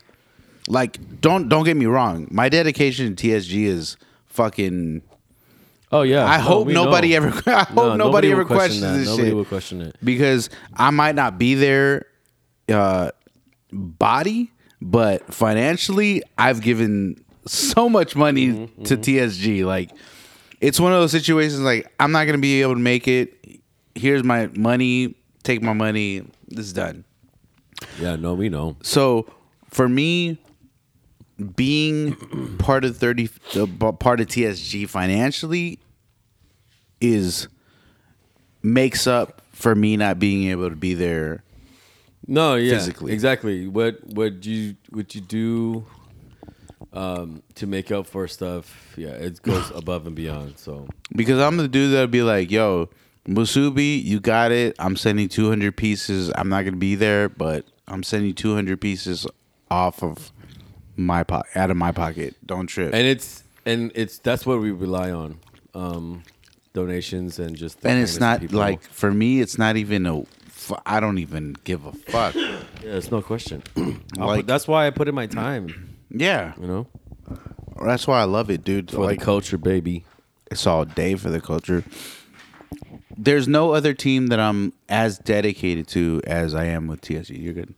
[0.67, 2.27] Like, don't don't get me wrong.
[2.31, 5.01] My dedication to TSG is fucking.
[5.91, 6.25] Oh yeah.
[6.25, 7.15] I No, hope nobody know.
[7.17, 7.43] ever.
[7.51, 8.97] I hope No, nobody, will ever questions that.
[8.97, 9.95] this Nobody shit will question it.
[10.03, 12.05] because I might not be there,
[12.69, 13.11] uh,
[13.71, 14.51] body,
[14.81, 19.65] but financially, I've given so much money Mm-hmm, to TSG.
[19.65, 19.91] Like,
[20.61, 21.59] it's one of those situations.
[21.61, 23.33] Like, I'm not gonna be able to make it.
[23.95, 25.15] Here's my money.
[25.43, 26.23] Take my money.
[26.47, 27.03] This is done.
[27.99, 28.77] Yeah, no, we know.
[28.81, 29.27] So
[29.69, 30.37] for me,
[31.55, 32.15] being
[32.59, 35.79] part of thirty, uh, part of TSG financially
[37.01, 37.47] is
[38.61, 41.43] makes up for me not being able to be there.
[42.25, 43.11] No, yeah, Physically.
[43.11, 43.67] exactly.
[43.67, 45.85] What what you what you do
[46.93, 48.93] um, to make up for stuff?
[48.95, 50.57] Yeah, it goes above and beyond.
[50.57, 52.89] So Because I'm the dude that'll be like, yo,
[53.27, 54.75] Musubi, you got it.
[54.79, 56.31] I'm sending 200 pieces.
[56.35, 59.25] I'm not going to be there, but I'm sending 200 pieces
[59.71, 60.31] off of
[60.97, 62.35] my po- out of my pocket.
[62.45, 62.93] Don't trip.
[62.93, 65.39] and it's and it's that's what we rely on.
[65.73, 66.23] Um,
[66.73, 68.57] donations and just and it's not people.
[68.59, 70.23] like for me it's not even a
[70.87, 73.61] i don't even give a fuck yeah, it's no question.
[74.17, 75.95] Like- put- that's why I put in my time.
[76.09, 76.87] yeah You know,
[77.85, 80.03] that's why i love it dude for like the culture, baby.
[80.51, 81.83] it's all day for the culture
[83.17, 87.53] there's no other team that i'm as dedicated to as i am with tsg you're
[87.53, 87.73] good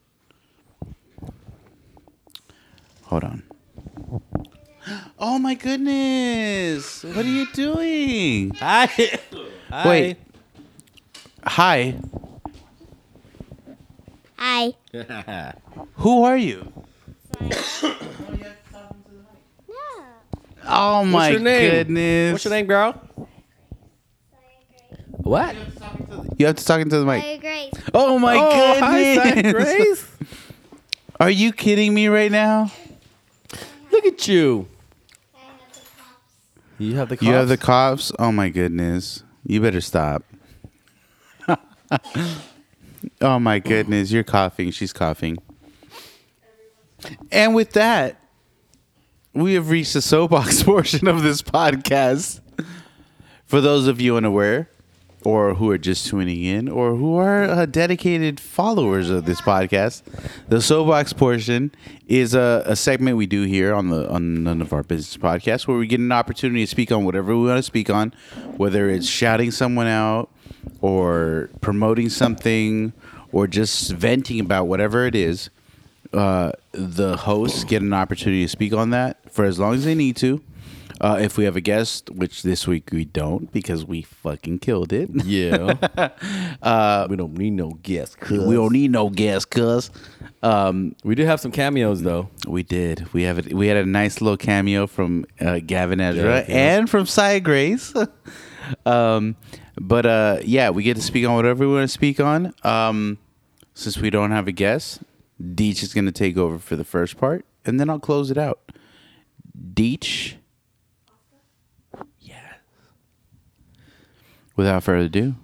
[3.04, 3.44] hold on
[5.20, 8.90] oh my goodness what are you doing Hi.
[9.86, 10.18] Wait.
[11.44, 11.96] Hi.
[14.38, 14.74] Hi.
[15.96, 16.72] Who are you?
[20.68, 21.72] Oh my your name?
[21.72, 22.32] goodness.
[22.32, 23.00] What's your name, girl?
[25.18, 25.56] What?
[26.38, 27.24] You have to talk into the mic.
[27.24, 27.74] Hi, Grace.
[27.94, 29.54] Oh my oh, hi, Zach.
[29.54, 30.08] Grace.
[31.20, 32.72] Are you kidding me right now?
[33.92, 34.68] Look at you.
[35.34, 36.22] I have the cops.
[36.78, 37.18] You have the.
[37.22, 38.12] You have the cops?
[38.12, 38.20] cops?
[38.20, 39.24] Oh my goodness.
[39.46, 40.24] You better stop.
[43.22, 44.12] oh my goodness.
[44.12, 44.72] You're coughing.
[44.72, 45.38] She's coughing.
[47.32, 48.20] And with that,
[49.34, 52.42] we have reached the soapbox portion of this podcast.
[53.46, 54.70] For those of you unaware,
[55.26, 60.04] or who are just tuning in, or who are uh, dedicated followers of this podcast,
[60.50, 61.72] the soapbox portion
[62.08, 65.68] is a, a segment we do here on the on none of our business podcasts,
[65.68, 68.14] where we get an opportunity to speak on whatever we want to speak on,
[68.58, 70.30] whether it's shouting someone out,
[70.82, 72.94] or promoting something,
[73.32, 75.50] or just venting about whatever it is.
[76.14, 79.96] Uh, the hosts get an opportunity to speak on that for as long as they
[79.96, 80.42] need to.
[81.02, 84.94] Uh, if we have a guest, which this week we don't because we fucking killed
[84.94, 85.10] it.
[85.26, 85.76] Yeah.
[86.62, 88.16] uh, we don't need no guests.
[88.16, 88.46] Cuz.
[88.46, 89.92] We don't need no guest, cuz.
[90.42, 92.30] Um, We do have some cameos though.
[92.48, 93.12] we did.
[93.14, 93.46] We have.
[93.46, 96.78] A, we had a nice little cameo from uh, Gavin Ezra Yeah, yeah.
[96.78, 97.94] and from Cy Grace.
[98.86, 99.36] um,
[99.80, 102.54] but uh, yeah, we get to speak on whatever we want to speak on.
[102.64, 103.18] Um,
[103.74, 105.02] since we don't have a guest,
[105.42, 108.38] Deech is going to take over for the first part, and then I'll close it
[108.38, 108.60] out.
[109.74, 110.36] Deech.
[114.56, 115.36] Without further ado,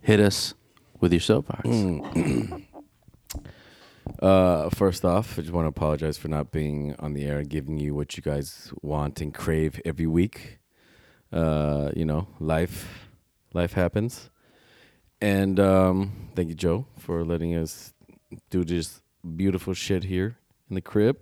[0.00, 0.54] hit us
[1.00, 1.68] with your soapbox.
[4.22, 7.48] Uh, first off, I just want to apologize for not being on the air and
[7.50, 10.58] giving you what you guys want and crave every week.
[11.32, 13.08] Uh, you know, life,
[13.52, 14.30] life happens,
[15.20, 17.92] and um, thank you, Joe, for letting us
[18.48, 19.02] do this
[19.36, 20.38] beautiful shit here
[20.70, 21.18] in the crib.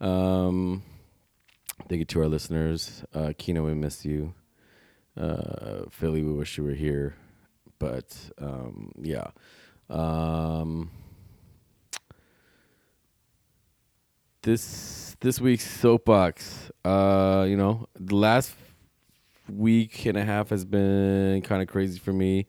[0.00, 0.82] Um,
[1.88, 3.04] thank you to our listeners.
[3.12, 4.34] Uh, Kino, we miss you.
[5.16, 7.14] Uh, Philly, we wish you were here,
[7.78, 9.28] but um, yeah.
[9.90, 10.90] Um,
[14.42, 16.70] this this week's soapbox.
[16.84, 18.54] Uh, you know, the last
[19.48, 22.46] week and a half has been kind of crazy for me.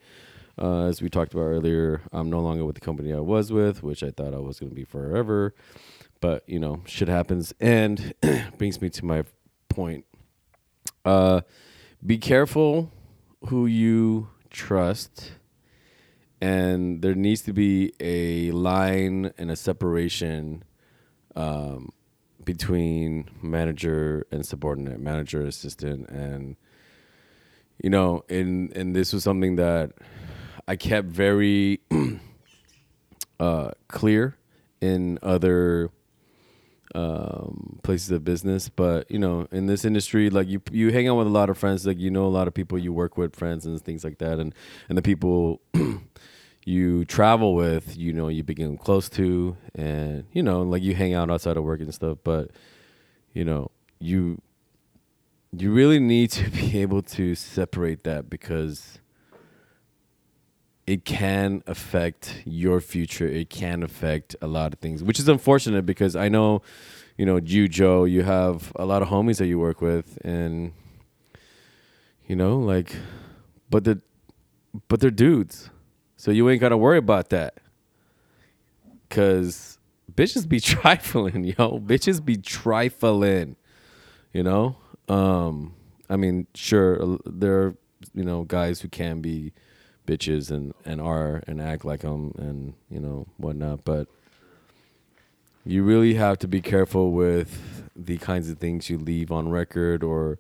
[0.58, 3.82] Uh, as we talked about earlier, I'm no longer with the company I was with,
[3.82, 5.54] which I thought I was going to be forever.
[6.22, 8.14] But you know, shit happens, and
[8.58, 9.24] brings me to my
[9.70, 10.06] point.
[11.04, 11.42] Uh,
[12.06, 12.92] be careful
[13.48, 15.32] who you trust,
[16.42, 20.64] and there needs to be a line and a separation
[21.36, 21.90] um,
[22.44, 26.58] between manager and subordinate, manager assistant, and
[27.82, 29.92] you know, and and this was something that
[30.68, 31.82] I kept very
[33.40, 34.38] uh, clear
[34.82, 35.90] in other
[36.96, 41.16] um, places of business, but you know, in this industry, like you you hang out
[41.16, 43.36] with a lot of friends, like you know a lot of people you work with,
[43.36, 44.54] friends and things like that, and
[44.90, 45.62] and the people
[46.66, 51.14] you travel with, you know, you become close to, and you know, like you hang
[51.14, 52.20] out outside of work and stuff.
[52.24, 52.52] But
[53.34, 54.42] you know, you
[55.56, 59.00] you really need to be able to separate that because
[60.86, 63.28] it can affect your future.
[63.28, 66.62] It can affect a lot of things, which is unfortunate because I know,
[67.18, 70.74] you know, you Joe, you have a lot of homies that you work with, and
[72.28, 72.96] you know, like,
[73.70, 74.02] but the
[74.88, 75.70] but they're dudes.
[76.18, 77.60] So you ain't gotta worry about that.
[79.10, 79.78] Cause
[80.14, 81.80] bitches be trifling, yo.
[81.80, 83.56] Bitches be trifling.
[84.34, 84.78] You know?
[85.08, 85.76] Um,
[86.10, 87.78] I mean, sure, there are,
[88.14, 89.54] you know, guys who can be
[90.06, 94.08] bitches and, and are and act like them and, you know, whatnot, but
[95.66, 100.04] you really have to be careful with the kinds of things you leave on record
[100.04, 100.38] or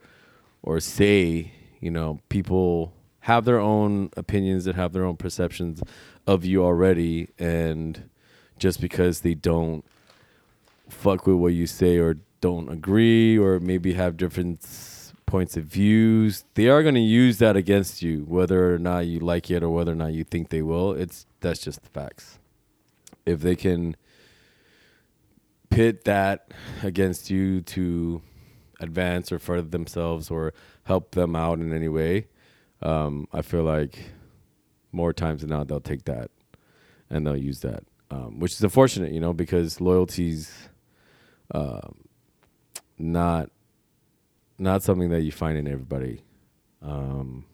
[0.61, 5.81] or say, you know, people have their own opinions and have their own perceptions
[6.27, 7.30] of you already.
[7.40, 8.10] And
[8.57, 9.85] just because they don't
[10.90, 14.64] fuck with what you say or don't agree or maybe have different
[15.34, 16.45] points of views.
[16.53, 19.69] They are going to use that against you whether or not you like it or
[19.72, 20.91] whether or not you think they will.
[20.91, 22.38] It's that's just the facts.
[23.26, 23.95] If they can
[25.72, 26.51] pit that
[26.84, 28.22] against you to
[28.80, 30.53] advance or further themselves or
[30.84, 32.27] help them out in any way
[32.84, 34.11] um, i feel like
[34.91, 36.30] more times than not they'll take that
[37.10, 40.69] and they'll use that um, which is unfortunate you know because loyalty's
[41.55, 41.95] um,
[42.99, 43.49] not
[44.64, 46.23] not something that you find in everybody
[46.81, 47.45] um,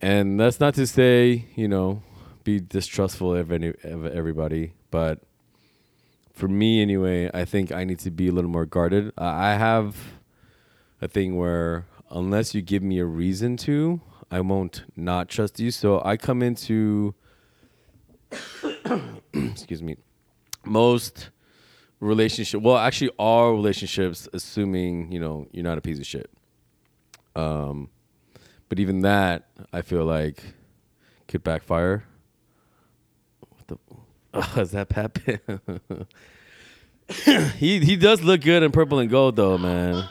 [0.00, 2.02] and that's not to say you know
[2.44, 5.20] be distrustful of any of everybody, but
[6.32, 9.12] for me anyway, I think I need to be a little more guarded.
[9.16, 9.96] I have
[11.00, 14.00] a thing where unless you give me a reason to,
[14.30, 15.70] I won't not trust you.
[15.70, 17.14] So I come into
[19.32, 19.96] excuse me
[20.64, 21.30] most
[22.04, 26.30] relationship well actually all relationships assuming you know you're not a piece of shit
[27.36, 27.88] um
[28.68, 30.42] but even that i feel like
[31.28, 32.04] could backfire
[33.40, 33.78] what the
[34.34, 35.18] oh, is that Pat?
[37.56, 40.08] he he does look good in purple and gold though, man.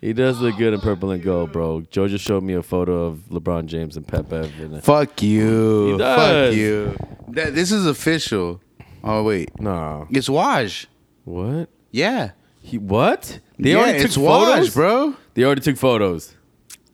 [0.00, 1.82] He does look good in purple and gold, bro.
[1.82, 4.82] Joe just showed me a photo of LeBron James and Pep Bev.
[4.82, 5.92] Fuck you.
[5.92, 6.48] He does.
[6.48, 6.96] Fuck you.
[7.28, 8.62] That, this is official.
[9.04, 10.86] Oh wait, no, it's Woj.
[11.24, 11.68] What?
[11.90, 12.32] Yeah.
[12.62, 13.40] He what?
[13.58, 15.14] They yeah, already took photos, bro.
[15.34, 16.34] They already took photos.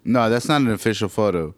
[0.05, 1.55] No, that's not an official photo.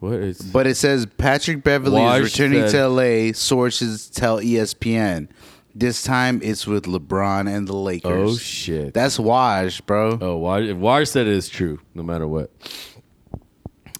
[0.00, 0.40] What is?
[0.40, 3.32] But it says Patrick Beverley is returning to LA.
[3.32, 5.28] Sources tell ESPN.
[5.74, 8.30] This time it's with LeBron and the Lakers.
[8.30, 8.94] oh shit.
[8.94, 10.18] That's Woj, bro.
[10.20, 12.50] oh, Woj, if Woj said it is true, no matter what.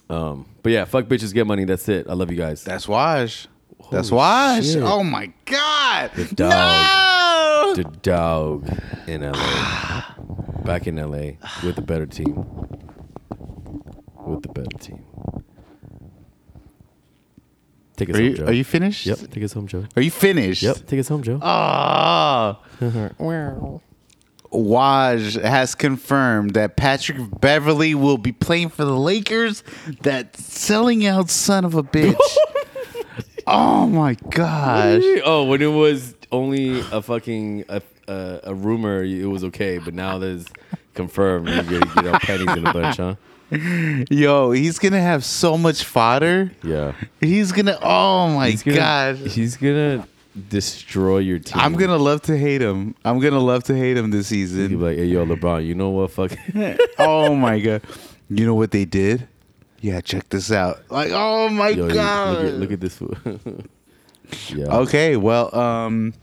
[0.09, 1.65] Um, but yeah, fuck bitches, get money.
[1.65, 2.07] That's it.
[2.07, 2.63] I love you guys.
[2.63, 3.47] That's Woj.
[3.91, 4.81] That's Woj.
[4.83, 6.11] Oh my god.
[6.15, 6.49] The dog.
[6.49, 7.04] No!
[7.75, 8.69] The dog
[9.05, 10.03] in LA.
[10.63, 12.35] Back in LA with a better team.
[14.25, 15.03] With the better team.
[17.97, 18.45] Take us Are home, you, Joe.
[18.45, 19.05] are you finished?
[19.05, 19.17] Yep.
[19.31, 19.85] Take us home, Joe.
[19.95, 20.63] Are you finished?
[20.63, 20.85] Yep.
[20.87, 21.39] Take us home, Joe.
[21.41, 22.61] Ah.
[23.17, 23.81] Well.
[24.53, 29.63] Woj has confirmed that Patrick Beverley will be playing for the Lakers.
[30.03, 32.15] That selling out son of a bitch.
[33.47, 35.03] oh my gosh.
[35.25, 39.77] Oh, when it was only a fucking a, a, a rumor, it was okay.
[39.77, 40.45] But now there's
[40.93, 41.49] confirmed.
[41.49, 43.15] You get, get all pennies in a bunch, huh?
[44.09, 46.51] Yo, he's gonna have so much fodder.
[46.63, 46.93] Yeah.
[47.21, 47.77] He's gonna.
[47.81, 49.15] Oh my He's gonna, god.
[49.17, 50.07] He's gonna
[50.49, 51.61] destroy your team.
[51.61, 52.95] I'm gonna love to hate him.
[53.05, 54.69] I'm gonna love to hate him this season.
[54.69, 56.11] He'll be like, hey, yo, LeBron, you know what?
[56.11, 56.31] Fuck.
[56.97, 57.81] oh my god.
[58.29, 59.27] You know what they did?
[59.81, 60.81] Yeah, check this out.
[60.89, 62.37] Like, oh my Yo, god.
[62.37, 62.99] look, at, look at this.
[64.49, 64.65] yeah.
[64.65, 66.13] Okay, well, um,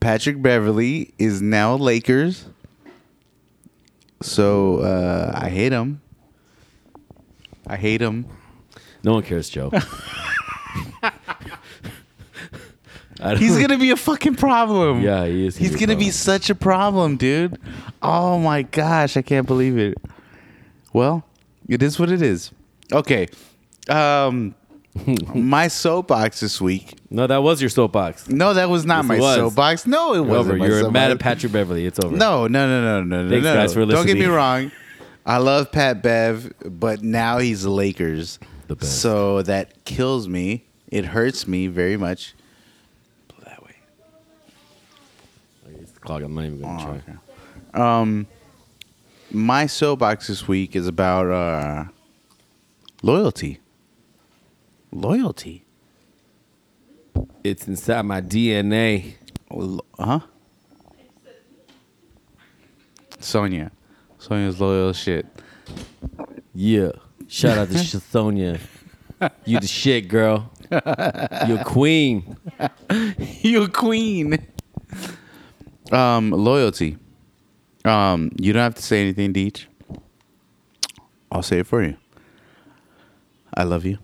[0.00, 2.46] Patrick Beverley is now Lakers.
[4.22, 6.00] So uh, I hate him.
[7.66, 8.26] I hate him.
[9.02, 9.70] No one cares, Joe.
[13.36, 15.02] He's gonna be a fucking problem.
[15.02, 15.56] Yeah, he is.
[15.56, 17.58] He's gonna be such a problem, dude.
[18.02, 19.98] Oh my gosh, I can't believe it.
[20.92, 21.24] Well,
[21.68, 22.50] it is what it is.
[22.92, 23.28] Okay.
[23.88, 24.54] Um
[25.34, 26.98] my soapbox this week.
[27.10, 28.28] No, that was your soapbox.
[28.28, 29.36] No, that was not Yes, my was.
[29.36, 29.86] soapbox.
[29.86, 30.62] No, it You're wasn't.
[30.62, 31.20] You're mad at.
[31.20, 31.86] Patrick Beverley.
[31.86, 32.16] It's over.
[32.16, 33.30] No, no, no, no, no, no.
[33.30, 33.54] Thanks, no.
[33.54, 34.06] guys, for listening.
[34.06, 34.72] Don't get me wrong.
[35.24, 38.38] I love Pat Bev, but now he's the Lakers.
[38.66, 39.00] The best.
[39.00, 40.64] So that kills me.
[40.88, 42.34] It hurts me very much.
[43.44, 43.74] That way.
[45.80, 46.22] It's the clock.
[46.22, 47.02] I'm not even gonna try.
[47.74, 48.00] Oh, okay.
[48.00, 48.26] Um,
[49.30, 51.84] my soapbox this week is about uh,
[53.02, 53.60] loyalty.
[54.92, 55.64] Loyalty.
[57.42, 59.14] It's inside my DNA.
[59.98, 60.20] Huh?
[63.18, 63.70] Sonia.
[64.18, 65.26] Sonia's loyal as shit.
[66.54, 66.92] Yeah.
[67.28, 68.58] Shout out to Sonia.
[69.44, 70.50] You the shit, girl.
[70.70, 72.36] You a queen.
[73.42, 74.46] you a queen.
[75.92, 76.96] Um, loyalty.
[77.84, 79.66] Um, you don't have to say anything, Deech.
[81.32, 81.96] I'll say it for you.
[83.54, 83.98] I love you,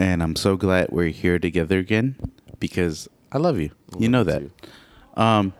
[0.00, 2.16] and I'm so glad we're here together again
[2.58, 3.70] because I love you.
[3.98, 4.42] You know that.
[5.14, 5.52] Um,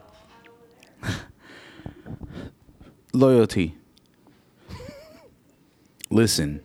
[3.12, 3.74] loyalty.
[6.10, 6.60] Listen.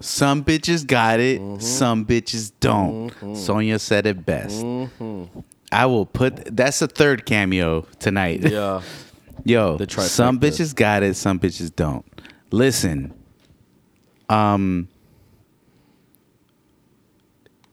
[0.00, 3.12] Some bitches got it, some bitches don't.
[3.36, 4.64] Sonia said it best.
[5.72, 8.40] I will put that's a third cameo tonight.
[8.42, 8.82] Yeah.
[9.44, 10.08] Yo, The trifecta.
[10.08, 12.04] some bitches got it, some bitches don't.
[12.50, 13.14] Listen,
[14.28, 14.88] um,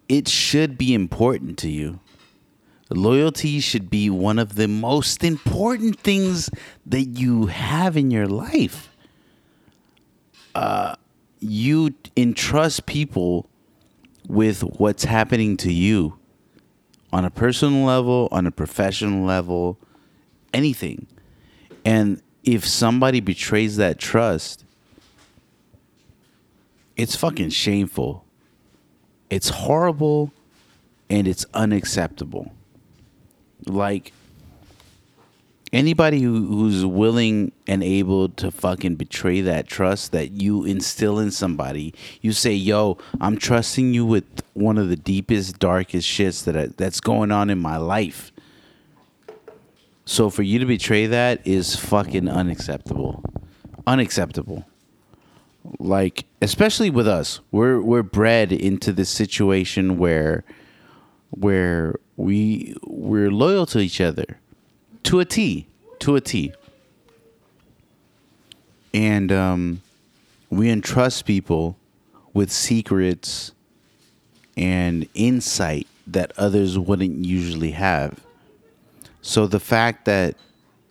[0.09, 1.99] it should be important to you.
[2.89, 6.49] Loyalty should be one of the most important things
[6.85, 8.89] that you have in your life.
[10.55, 10.95] Uh,
[11.39, 13.49] you entrust people
[14.27, 16.17] with what's happening to you
[17.11, 19.77] on a personal level, on a professional level,
[20.53, 21.07] anything.
[21.85, 24.63] And if somebody betrays that trust,
[26.95, 28.26] it's fucking shameful.
[29.29, 30.31] It's horrible
[31.09, 32.51] and it's unacceptable.
[33.65, 34.13] Like,
[35.73, 41.29] anybody who, who's willing and able to fucking betray that trust that you instill in
[41.29, 44.23] somebody you say yo i'm trusting you with
[44.57, 48.31] one of the deepest darkest shits that I, that's going on in my life.
[50.05, 53.23] So for you to betray that is fucking unacceptable.
[53.85, 54.65] Unacceptable
[55.79, 60.43] like especially with us we're we're bred into this situation where
[61.31, 64.39] where we we're loyal to each other
[65.07, 65.67] to a T,
[65.99, 66.51] to a T.
[68.93, 69.81] And um,
[70.49, 71.77] we entrust people
[72.33, 73.53] with secrets
[74.57, 78.19] and insight that others wouldn't usually have.
[79.21, 80.35] So the fact that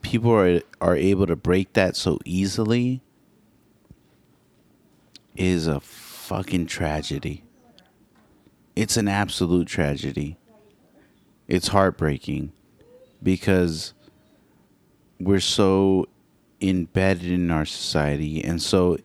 [0.01, 3.03] people are are able to break that so easily
[5.37, 7.45] is a fucking tragedy.
[8.75, 10.37] It's an absolute tragedy.
[11.49, 12.53] It's heartbreaking
[13.23, 13.95] because
[15.19, 16.07] we're so
[16.61, 18.97] embedded in our society and so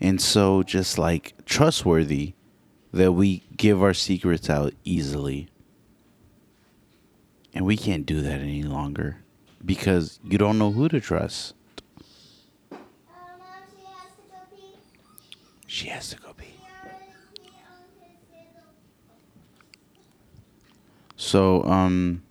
[0.00, 2.34] and so just like trustworthy
[2.92, 5.48] that we give our secrets out easily.
[7.54, 9.22] And we can't do that any longer
[9.64, 11.54] because you don't know who to trust.
[12.70, 14.76] Uh, Mom, she has to go pee.
[15.76, 16.46] She has to go pee.
[21.16, 22.22] So, um,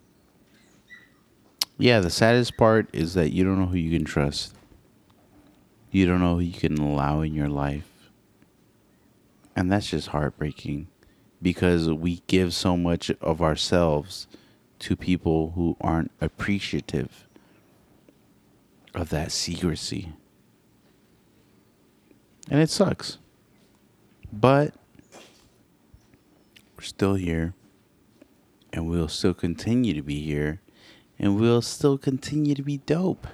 [1.77, 4.55] yeah, the saddest part is that you don't know who you can trust.
[5.91, 8.09] You don't know who you can allow in your life.
[9.55, 10.87] And that's just heartbreaking
[11.39, 14.25] because we give so much of ourselves
[14.79, 17.27] to people who aren't appreciative
[18.95, 20.13] of that secrecy.
[22.49, 23.19] And it sucks.
[24.35, 24.73] But
[26.77, 27.53] we're still here.
[28.73, 30.59] And we'll still continue to be here
[31.17, 33.27] and we'll still continue to be dope.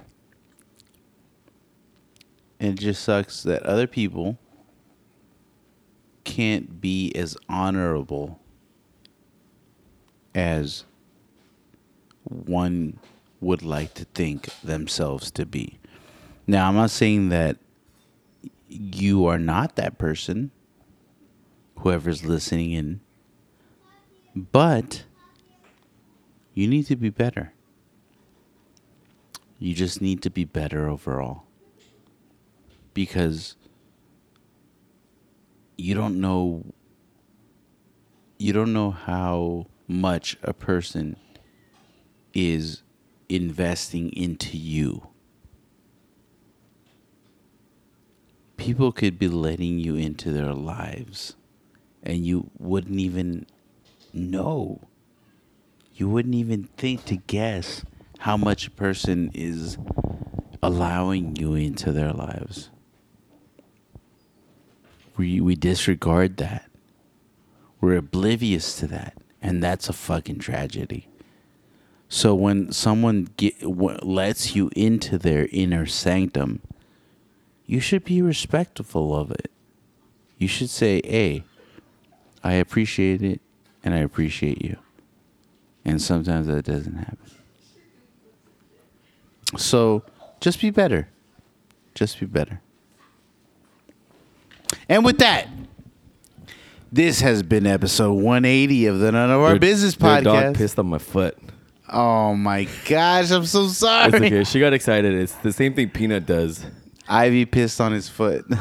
[2.60, 4.38] And it just sucks that other people
[6.24, 8.40] can't be as honorable
[10.36, 10.86] as
[12.24, 13.00] one
[13.40, 15.80] would like to think themselves to be.
[16.46, 17.58] Now, I'm not saying that
[18.70, 20.52] you are not that person,
[21.82, 23.02] whoever's listening in,
[24.36, 25.04] but
[26.54, 27.54] you need to be better.
[29.58, 31.44] You just need to be better overall.
[32.94, 33.56] Because
[35.78, 36.66] you don't know
[38.38, 41.16] you don't know how much a person
[42.34, 42.82] is
[43.30, 45.08] investing into you.
[48.58, 51.36] People could be letting you into their lives
[52.04, 53.46] and you wouldn't even
[54.14, 54.82] know.
[55.96, 57.84] You wouldn't even think to guess
[58.20, 59.78] how much a person is
[60.64, 62.70] allowing you into their lives.
[65.18, 66.70] We we disregard that.
[67.80, 71.08] We're oblivious to that, and that's a fucking tragedy.
[72.08, 76.62] So when someone get, w- lets you into their inner sanctum,
[77.66, 79.50] you should be respectful of it.
[80.38, 81.44] You should say, "Hey,
[82.44, 83.42] I appreciate it,
[83.84, 84.78] and I appreciate you."
[85.86, 87.18] And sometimes that doesn't happen.
[89.58, 90.04] So
[90.40, 91.08] just be better.
[91.96, 92.62] Just be better.
[94.88, 95.48] And with that,
[96.92, 100.24] this has been episode 180 of the None of Our Your- Business your podcast.
[100.24, 101.38] dog pissed on my foot.
[101.90, 104.14] Oh my gosh, I'm so It's sorry.
[104.14, 104.44] okay.
[104.46, 105.14] She got excited.
[105.14, 106.66] It's the same thing Peanut does.
[107.10, 108.46] Ivy pissed on his foot.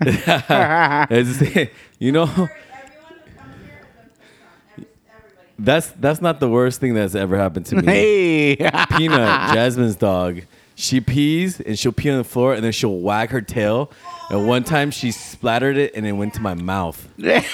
[0.00, 1.68] It's-
[1.98, 2.48] you know,
[5.58, 7.84] that's that's not the worst thing that's ever happened to me.
[7.86, 8.56] hey.
[8.96, 10.42] Peanut, Jasmine's dog,
[10.74, 13.90] she pees and she'll pee on the floor and then she'll wag her tail.
[14.30, 17.08] And one time she splattered it and it went to my mouth.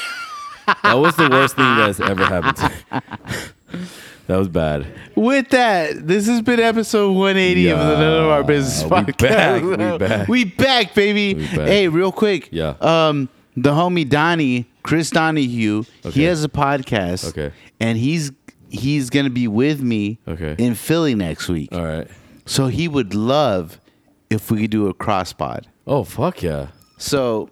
[0.85, 3.81] That was the worst thing that's ever happened to me.
[4.29, 4.87] That was bad.
[5.17, 9.19] With that, this has been episode 180 of the None of Our Business We podcast.
[9.19, 10.29] back, we back.
[10.29, 11.35] We back, baby.
[11.35, 11.67] We back.
[11.67, 12.49] Hey, real quick.
[12.53, 12.77] Yeah.
[12.81, 16.23] Um, the homie Donnie, Chris Donahue, he Okay.
[16.25, 17.29] has a podcast.
[17.29, 17.53] Okay.
[17.81, 18.33] And he's
[18.71, 20.55] he's gonna be with me Okay.
[20.59, 21.69] in Philly next week.
[21.73, 22.09] All right.
[22.47, 23.79] So he would love
[24.31, 25.67] if we could do a cross pod.
[25.87, 26.69] Oh fuck yeah.
[26.99, 27.51] So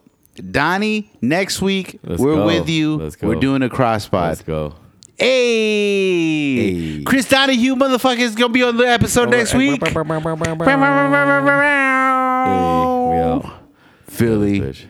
[0.50, 2.46] Donnie, next week Let's we're go.
[2.46, 2.96] with you.
[2.96, 3.28] Let's go.
[3.28, 4.28] We're doing a cross pod.
[4.30, 4.74] Let's go.
[5.18, 6.96] Hey.
[6.96, 7.02] Hey.
[7.04, 9.82] Chris Donahue, motherfucker, is gonna be on the episode next week.
[9.84, 9.92] Hey,
[13.10, 13.44] we out.
[14.08, 14.84] Philly, Bitch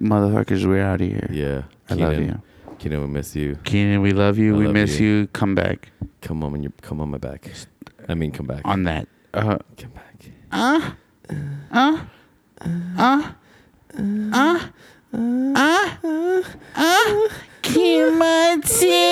[0.00, 1.28] motherfuckers, we're out of here.
[1.30, 1.62] Yeah.
[1.88, 2.42] I Keenan, love you.
[2.78, 3.58] Keenan, we miss you.
[3.64, 4.54] Keenan, we love you.
[4.54, 5.08] I we love miss you.
[5.08, 5.26] you.
[5.28, 5.90] Come back.
[6.22, 7.50] Come on, your, come on my back.
[8.08, 8.62] I mean, come back.
[8.64, 9.08] On that.
[9.34, 10.30] Uh, come back.
[10.52, 10.92] Uh-huh.
[11.72, 12.04] Uh-huh.
[12.98, 13.36] Ah,
[13.78, 14.02] Uh,
[14.32, 14.68] uh, uh, uh,
[15.12, 16.42] uh,
[16.74, 17.28] ah, uh,
[17.62, 19.06] Kimachi.